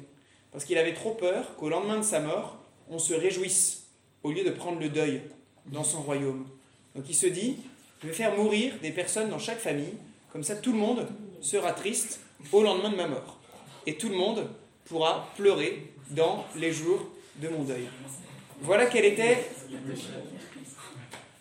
Parce 0.52 0.66
qu'il 0.66 0.78
avait 0.78 0.93
trop 0.93 1.12
peur 1.12 1.56
qu'au 1.56 1.70
lendemain 1.70 1.97
de 1.97 2.04
sa 2.04 2.20
mort, 2.20 2.58
on 2.89 3.00
se 3.00 3.14
réjouisse, 3.14 3.84
au 4.24 4.32
lieu 4.32 4.43
de 4.43 4.50
prendre 4.50 4.80
le 4.80 4.89
deuil 4.89 5.22
dans 5.68 5.84
son 5.84 6.02
royaume. 6.02 6.47
Donc 6.95 7.06
il 7.08 7.16
se 7.16 7.28
dit, 7.28 7.58
je 8.02 8.08
vais 8.08 8.14
faire 8.14 8.36
mourir 8.36 8.74
des 8.82 8.91
personnes 8.91 9.30
dans 9.30 9.39
chaque 9.39 9.60
famille, 9.60 9.93
comme 10.32 10.43
ça 10.43 10.56
tout 10.56 10.72
le 10.72 10.78
monde 10.78 11.08
sera 11.41 11.72
triste 11.72 12.20
au 12.52 12.64
lendemain 12.64 12.89
de 12.89 12.95
ma 12.95 13.08
mort. 13.08 13.39
Et 13.86 13.95
tout 13.95 14.10
le 14.10 14.16
monde 14.16 14.47
pourra 14.86 15.30
pleurer 15.38 15.84
dans 16.10 16.45
les 16.56 16.72
jours 16.72 17.08
de 17.38 17.47
mon 17.47 17.64
deuil. 17.64 17.88
Voilà 18.62 18.88
quel 18.88 19.06
était, 19.06 19.50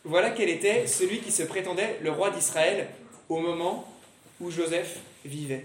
voilà 0.04 0.30
quel 0.30 0.48
était 0.48 0.86
celui 0.86 1.20
qui 1.20 1.32
se 1.32 1.42
prétendait 1.42 1.98
le 2.02 2.10
roi 2.10 2.30
d'Israël 2.30 2.88
au 3.28 3.40
moment 3.40 3.92
où 4.40 4.50
Joseph 4.50 5.00
vivait. 5.24 5.64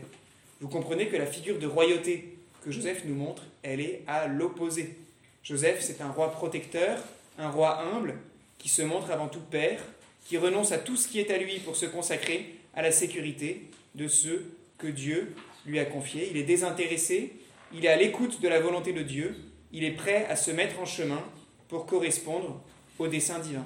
Vous 0.59 0.67
comprenez 0.67 1.07
que 1.07 1.17
la 1.17 1.25
figure 1.25 1.59
de 1.59 1.67
royauté 1.67 2.38
que 2.63 2.71
Joseph 2.71 3.03
nous 3.05 3.15
montre, 3.15 3.43
elle 3.61 3.81
est 3.81 4.01
à 4.07 4.27
l'opposé. 4.27 4.97
Joseph, 5.43 5.81
c'est 5.81 6.01
un 6.01 6.09
roi 6.09 6.31
protecteur, 6.31 6.99
un 7.38 7.49
roi 7.49 7.81
humble, 7.81 8.15
qui 8.57 8.69
se 8.69 8.81
montre 8.81 9.11
avant 9.11 9.27
tout 9.27 9.41
père, 9.41 9.81
qui 10.25 10.38
renonce 10.38 10.71
à 10.71 10.77
tout 10.77 10.95
ce 10.95 11.07
qui 11.07 11.19
est 11.19 11.31
à 11.31 11.38
lui 11.38 11.59
pour 11.59 11.75
se 11.75 11.86
consacrer 11.86 12.55
à 12.73 12.81
la 12.81 12.91
sécurité 12.91 13.69
de 13.95 14.07
ceux 14.07 14.51
que 14.77 14.88
Dieu 14.88 15.36
lui 15.65 15.79
a 15.79 15.86
confiés. 15.86 16.29
Il 16.31 16.38
est 16.38 16.43
désintéressé, 16.43 17.34
il 17.73 17.86
est 17.86 17.89
à 17.89 17.97
l'écoute 17.97 18.41
de 18.41 18.47
la 18.47 18.59
volonté 18.59 18.93
de 18.93 19.01
Dieu, 19.01 19.36
il 19.73 19.84
est 19.84 19.91
prêt 19.91 20.25
à 20.29 20.36
se 20.36 20.51
mettre 20.51 20.79
en 20.79 20.86
chemin 20.86 21.21
pour 21.67 21.86
correspondre 21.86 22.61
au 22.99 23.07
dessein 23.07 23.39
divin. 23.39 23.65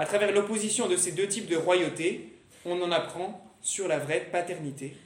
À 0.00 0.06
travers 0.06 0.32
l'opposition 0.32 0.88
de 0.88 0.96
ces 0.96 1.12
deux 1.12 1.28
types 1.28 1.46
de 1.46 1.56
royauté, 1.56 2.32
on 2.64 2.80
en 2.80 2.90
apprend 2.90 3.44
sur 3.60 3.86
la 3.86 3.98
vraie 3.98 4.20
paternité. 4.32 4.96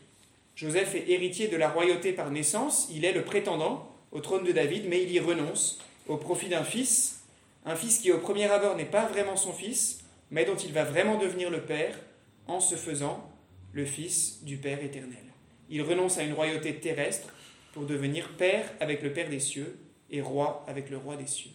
Joseph 0.55 0.95
est 0.95 1.11
héritier 1.11 1.49
de 1.49 1.57
la 1.57 1.69
royauté 1.69 2.13
par 2.13 2.31
naissance, 2.31 2.89
il 2.95 3.05
est 3.05 3.13
le 3.13 3.25
prétendant 3.25 3.93
au 4.13 4.21
trône 4.21 4.45
de 4.45 4.53
David, 4.53 4.85
mais 4.89 5.03
il 5.03 5.11
y 5.11 5.19
renonce 5.19 5.81
au 6.07 6.17
profit 6.17 6.49
d'un 6.49 6.63
fils, 6.63 7.25
un 7.67 7.75
fils 7.75 7.99
qui 7.99 8.13
au 8.13 8.19
premier 8.19 8.45
abord 8.45 8.77
n'est 8.77 8.85
pas 8.85 9.05
vraiment 9.07 9.35
son 9.35 9.53
fils, 9.53 10.05
mais 10.31 10.45
dont 10.45 10.55
il 10.55 10.73
va 10.73 10.85
vraiment 10.85 11.19
devenir 11.19 11.51
le 11.51 11.63
Père 11.63 11.99
en 12.47 12.61
se 12.61 12.77
faisant 12.77 13.29
le 13.73 13.87
Fils 13.87 14.45
du 14.45 14.59
Père 14.59 14.81
éternel. 14.81 15.25
Il 15.71 15.83
renonce 15.83 16.19
à 16.19 16.23
une 16.23 16.35
royauté 16.35 16.73
terrestre 16.77 17.31
pour 17.73 17.83
devenir 17.83 18.29
Père 18.39 18.73
avec 18.79 19.03
le 19.03 19.13
Père 19.13 19.29
des 19.29 19.41
cieux 19.41 19.77
et 20.13 20.21
Roi 20.21 20.65
avec 20.69 20.89
le 20.89 20.99
Roi 20.99 21.17
des 21.17 21.27
cieux. 21.27 21.51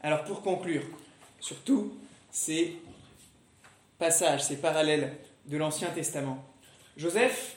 Alors 0.00 0.24
pour 0.24 0.42
conclure, 0.42 0.82
surtout 1.40 1.92
ces 2.30 2.76
passages, 3.98 4.44
ces 4.44 4.56
parallèles 4.56 5.16
de 5.46 5.56
l'Ancien 5.56 5.88
Testament, 5.88 6.44
Joseph, 6.96 7.56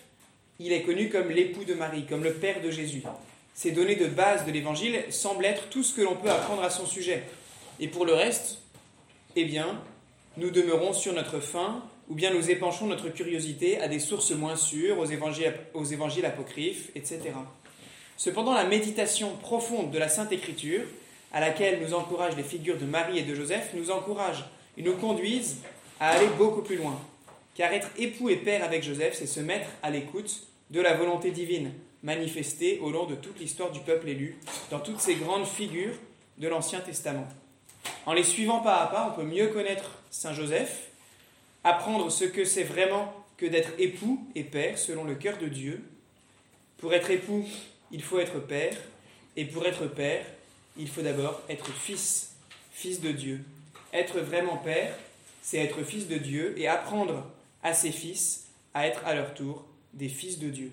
il 0.59 0.71
est 0.71 0.83
connu 0.83 1.09
comme 1.09 1.29
l'époux 1.29 1.63
de 1.63 1.73
Marie, 1.73 2.05
comme 2.05 2.23
le 2.23 2.33
Père 2.33 2.61
de 2.61 2.69
Jésus. 2.69 3.03
Ces 3.53 3.71
données 3.71 3.95
de 3.95 4.07
base 4.07 4.45
de 4.45 4.51
l'Évangile 4.51 5.03
semblent 5.09 5.45
être 5.45 5.69
tout 5.69 5.83
ce 5.83 5.93
que 5.93 6.01
l'on 6.01 6.15
peut 6.15 6.29
apprendre 6.29 6.63
à 6.63 6.69
son 6.69 6.85
sujet. 6.85 7.23
Et 7.79 7.87
pour 7.87 8.05
le 8.05 8.13
reste, 8.13 8.59
eh 9.35 9.45
bien, 9.45 9.81
nous 10.37 10.51
demeurons 10.51 10.93
sur 10.93 11.13
notre 11.13 11.39
faim 11.39 11.83
ou 12.09 12.13
bien 12.13 12.33
nous 12.33 12.49
épanchons 12.49 12.87
notre 12.87 13.09
curiosité 13.09 13.79
à 13.79 13.87
des 13.87 13.99
sources 13.99 14.31
moins 14.31 14.55
sûres, 14.55 14.99
aux 14.99 15.05
évangiles, 15.05 15.53
aux 15.73 15.85
évangiles 15.85 16.25
apocryphes, 16.25 16.89
etc. 16.95 17.21
Cependant, 18.17 18.53
la 18.53 18.65
méditation 18.65 19.35
profonde 19.37 19.91
de 19.91 19.97
la 19.97 20.09
Sainte 20.09 20.31
Écriture, 20.31 20.83
à 21.33 21.39
laquelle 21.39 21.81
nous 21.81 21.93
encouragent 21.93 22.35
les 22.35 22.43
figures 22.43 22.77
de 22.77 22.85
Marie 22.85 23.19
et 23.19 23.23
de 23.23 23.35
Joseph, 23.35 23.71
nous 23.73 23.91
encourage 23.91 24.43
et 24.77 24.81
nous 24.81 24.95
conduisent 24.95 25.57
à 25.99 26.09
aller 26.09 26.27
beaucoup 26.37 26.61
plus 26.61 26.75
loin. 26.75 26.99
Car 27.55 27.71
être 27.73 27.89
époux 27.97 28.29
et 28.29 28.37
père 28.37 28.63
avec 28.63 28.83
Joseph, 28.83 29.15
c'est 29.15 29.27
se 29.27 29.39
mettre 29.39 29.69
à 29.83 29.89
l'écoute 29.89 30.47
de 30.69 30.81
la 30.81 30.93
volonté 30.93 31.31
divine, 31.31 31.71
manifestée 32.03 32.79
au 32.79 32.91
long 32.91 33.05
de 33.05 33.15
toute 33.15 33.39
l'histoire 33.39 33.71
du 33.71 33.81
peuple 33.81 34.09
élu, 34.09 34.37
dans 34.69 34.79
toutes 34.79 34.99
ces 34.99 35.15
grandes 35.15 35.45
figures 35.45 35.95
de 36.37 36.47
l'Ancien 36.47 36.79
Testament. 36.79 37.27
En 38.05 38.13
les 38.13 38.23
suivant 38.23 38.59
pas 38.59 38.81
à 38.81 38.87
pas, 38.87 39.11
on 39.11 39.19
peut 39.19 39.27
mieux 39.27 39.47
connaître 39.47 39.99
Saint 40.09 40.33
Joseph, 40.33 40.89
apprendre 41.63 42.09
ce 42.11 42.25
que 42.25 42.45
c'est 42.45 42.63
vraiment 42.63 43.13
que 43.37 43.45
d'être 43.45 43.71
époux 43.77 44.25
et 44.35 44.43
père 44.43 44.77
selon 44.77 45.03
le 45.03 45.15
cœur 45.15 45.37
de 45.37 45.47
Dieu. 45.47 45.83
Pour 46.77 46.93
être 46.93 47.11
époux, 47.11 47.45
il 47.91 48.01
faut 48.01 48.19
être 48.19 48.39
père, 48.39 48.75
et 49.35 49.45
pour 49.45 49.65
être 49.65 49.85
père, 49.85 50.25
il 50.77 50.87
faut 50.87 51.01
d'abord 51.01 51.41
être 51.49 51.71
fils, 51.71 52.35
fils 52.71 53.01
de 53.01 53.11
Dieu. 53.11 53.43
Être 53.93 54.19
vraiment 54.19 54.57
père, 54.57 54.95
c'est 55.41 55.57
être 55.57 55.83
fils 55.83 56.07
de 56.07 56.17
Dieu 56.17 56.53
et 56.57 56.67
apprendre 56.67 57.25
à 57.63 57.73
ses 57.73 57.91
fils 57.91 58.47
à 58.73 58.87
être 58.87 59.05
à 59.05 59.13
leur 59.13 59.33
tour 59.33 59.65
des 59.93 60.09
fils 60.09 60.39
de 60.39 60.49
Dieu. 60.49 60.71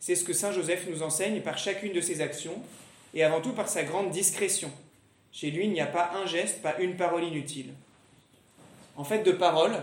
C'est 0.00 0.14
ce 0.14 0.24
que 0.24 0.32
Saint 0.32 0.52
Joseph 0.52 0.86
nous 0.88 1.02
enseigne 1.02 1.40
par 1.40 1.58
chacune 1.58 1.92
de 1.92 2.00
ses 2.00 2.20
actions 2.20 2.62
et 3.12 3.22
avant 3.22 3.40
tout 3.40 3.52
par 3.52 3.68
sa 3.68 3.84
grande 3.84 4.10
discrétion. 4.10 4.70
Chez 5.32 5.50
lui, 5.50 5.64
il 5.64 5.72
n'y 5.72 5.80
a 5.80 5.86
pas 5.86 6.12
un 6.14 6.26
geste, 6.26 6.62
pas 6.62 6.78
une 6.78 6.96
parole 6.96 7.24
inutile. 7.24 7.72
En 8.96 9.04
fait, 9.04 9.22
de 9.22 9.32
parole, 9.32 9.76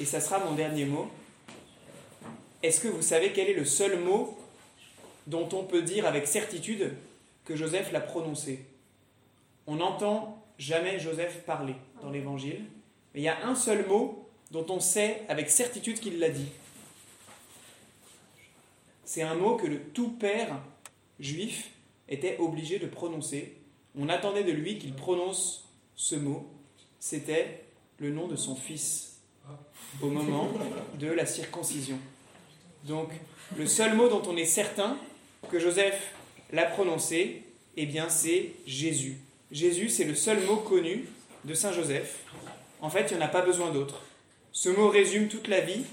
et 0.00 0.04
ça 0.04 0.20
sera 0.20 0.38
mon 0.40 0.52
dernier 0.52 0.84
mot, 0.84 1.08
est-ce 2.62 2.80
que 2.80 2.88
vous 2.88 3.02
savez 3.02 3.32
quel 3.32 3.48
est 3.48 3.54
le 3.54 3.64
seul 3.64 3.98
mot 4.00 4.38
dont 5.26 5.48
on 5.52 5.64
peut 5.64 5.82
dire 5.82 6.06
avec 6.06 6.26
certitude 6.26 6.92
que 7.44 7.56
Joseph 7.56 7.92
l'a 7.92 8.00
prononcé 8.00 8.64
On 9.66 9.76
n'entend 9.76 10.42
jamais 10.58 10.98
Joseph 10.98 11.42
parler 11.44 11.74
dans 12.02 12.10
l'Évangile, 12.10 12.64
mais 13.12 13.20
il 13.20 13.24
y 13.24 13.28
a 13.28 13.46
un 13.46 13.54
seul 13.54 13.86
mot 13.86 14.28
dont 14.50 14.66
on 14.68 14.80
sait 14.80 15.22
avec 15.28 15.50
certitude 15.50 16.00
qu'il 16.00 16.18
l'a 16.18 16.30
dit. 16.30 16.48
C'est 19.04 19.22
un 19.22 19.34
mot 19.34 19.56
que 19.56 19.66
le 19.66 19.80
tout 19.80 20.10
père 20.10 20.60
juif 21.20 21.70
était 22.08 22.36
obligé 22.38 22.78
de 22.78 22.86
prononcer. 22.86 23.56
On 23.98 24.08
attendait 24.08 24.44
de 24.44 24.52
lui 24.52 24.78
qu'il 24.78 24.94
prononce 24.94 25.68
ce 25.94 26.16
mot. 26.16 26.50
C'était 26.98 27.64
le 27.98 28.10
nom 28.10 28.28
de 28.28 28.36
son 28.36 28.56
fils 28.56 29.20
au 30.02 30.08
moment 30.08 30.50
de 30.98 31.06
la 31.08 31.26
circoncision. 31.26 31.98
Donc, 32.84 33.10
le 33.56 33.66
seul 33.66 33.94
mot 33.94 34.08
dont 34.08 34.22
on 34.26 34.36
est 34.36 34.44
certain 34.44 34.96
que 35.50 35.58
Joseph 35.58 36.14
l'a 36.54 36.64
prononcé, 36.64 37.42
eh 37.76 37.86
bien, 37.86 38.08
c'est 38.08 38.52
Jésus. 38.66 39.16
Jésus, 39.50 39.88
c'est 39.88 40.04
le 40.04 40.14
seul 40.14 40.40
mot 40.46 40.56
connu 40.56 41.04
de 41.44 41.54
Saint 41.54 41.72
Joseph. 41.72 42.20
En 42.80 42.90
fait, 42.90 43.10
il 43.10 43.16
n'y 43.16 43.22
en 43.22 43.26
a 43.26 43.28
pas 43.28 43.42
besoin 43.42 43.70
d'autre. 43.70 44.02
Ce 44.52 44.68
mot 44.68 44.88
résume 44.88 45.28
toute 45.28 45.48
la 45.48 45.60
vie 45.60 45.84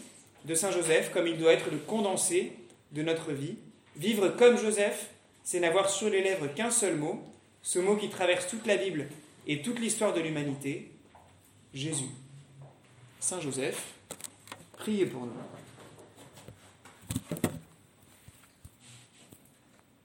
de 0.45 0.55
Saint 0.55 0.71
Joseph, 0.71 1.11
comme 1.11 1.27
il 1.27 1.37
doit 1.37 1.53
être 1.53 1.71
le 1.71 1.77
condensé 1.77 2.53
de 2.91 3.01
notre 3.01 3.31
vie. 3.31 3.55
Vivre 3.95 4.29
comme 4.29 4.57
Joseph, 4.57 5.09
c'est 5.43 5.59
n'avoir 5.59 5.89
sur 5.89 6.09
les 6.09 6.21
lèvres 6.21 6.47
qu'un 6.47 6.71
seul 6.71 6.95
mot, 6.95 7.21
ce 7.63 7.79
mot 7.79 7.95
qui 7.95 8.09
traverse 8.09 8.47
toute 8.47 8.65
la 8.67 8.77
Bible 8.77 9.07
et 9.47 9.61
toute 9.61 9.79
l'histoire 9.79 10.13
de 10.13 10.21
l'humanité, 10.21 10.91
Jésus. 11.73 12.09
Saint 13.19 13.41
Joseph, 13.41 13.93
priez 14.77 15.05
pour 15.05 15.21
nous. 15.21 15.33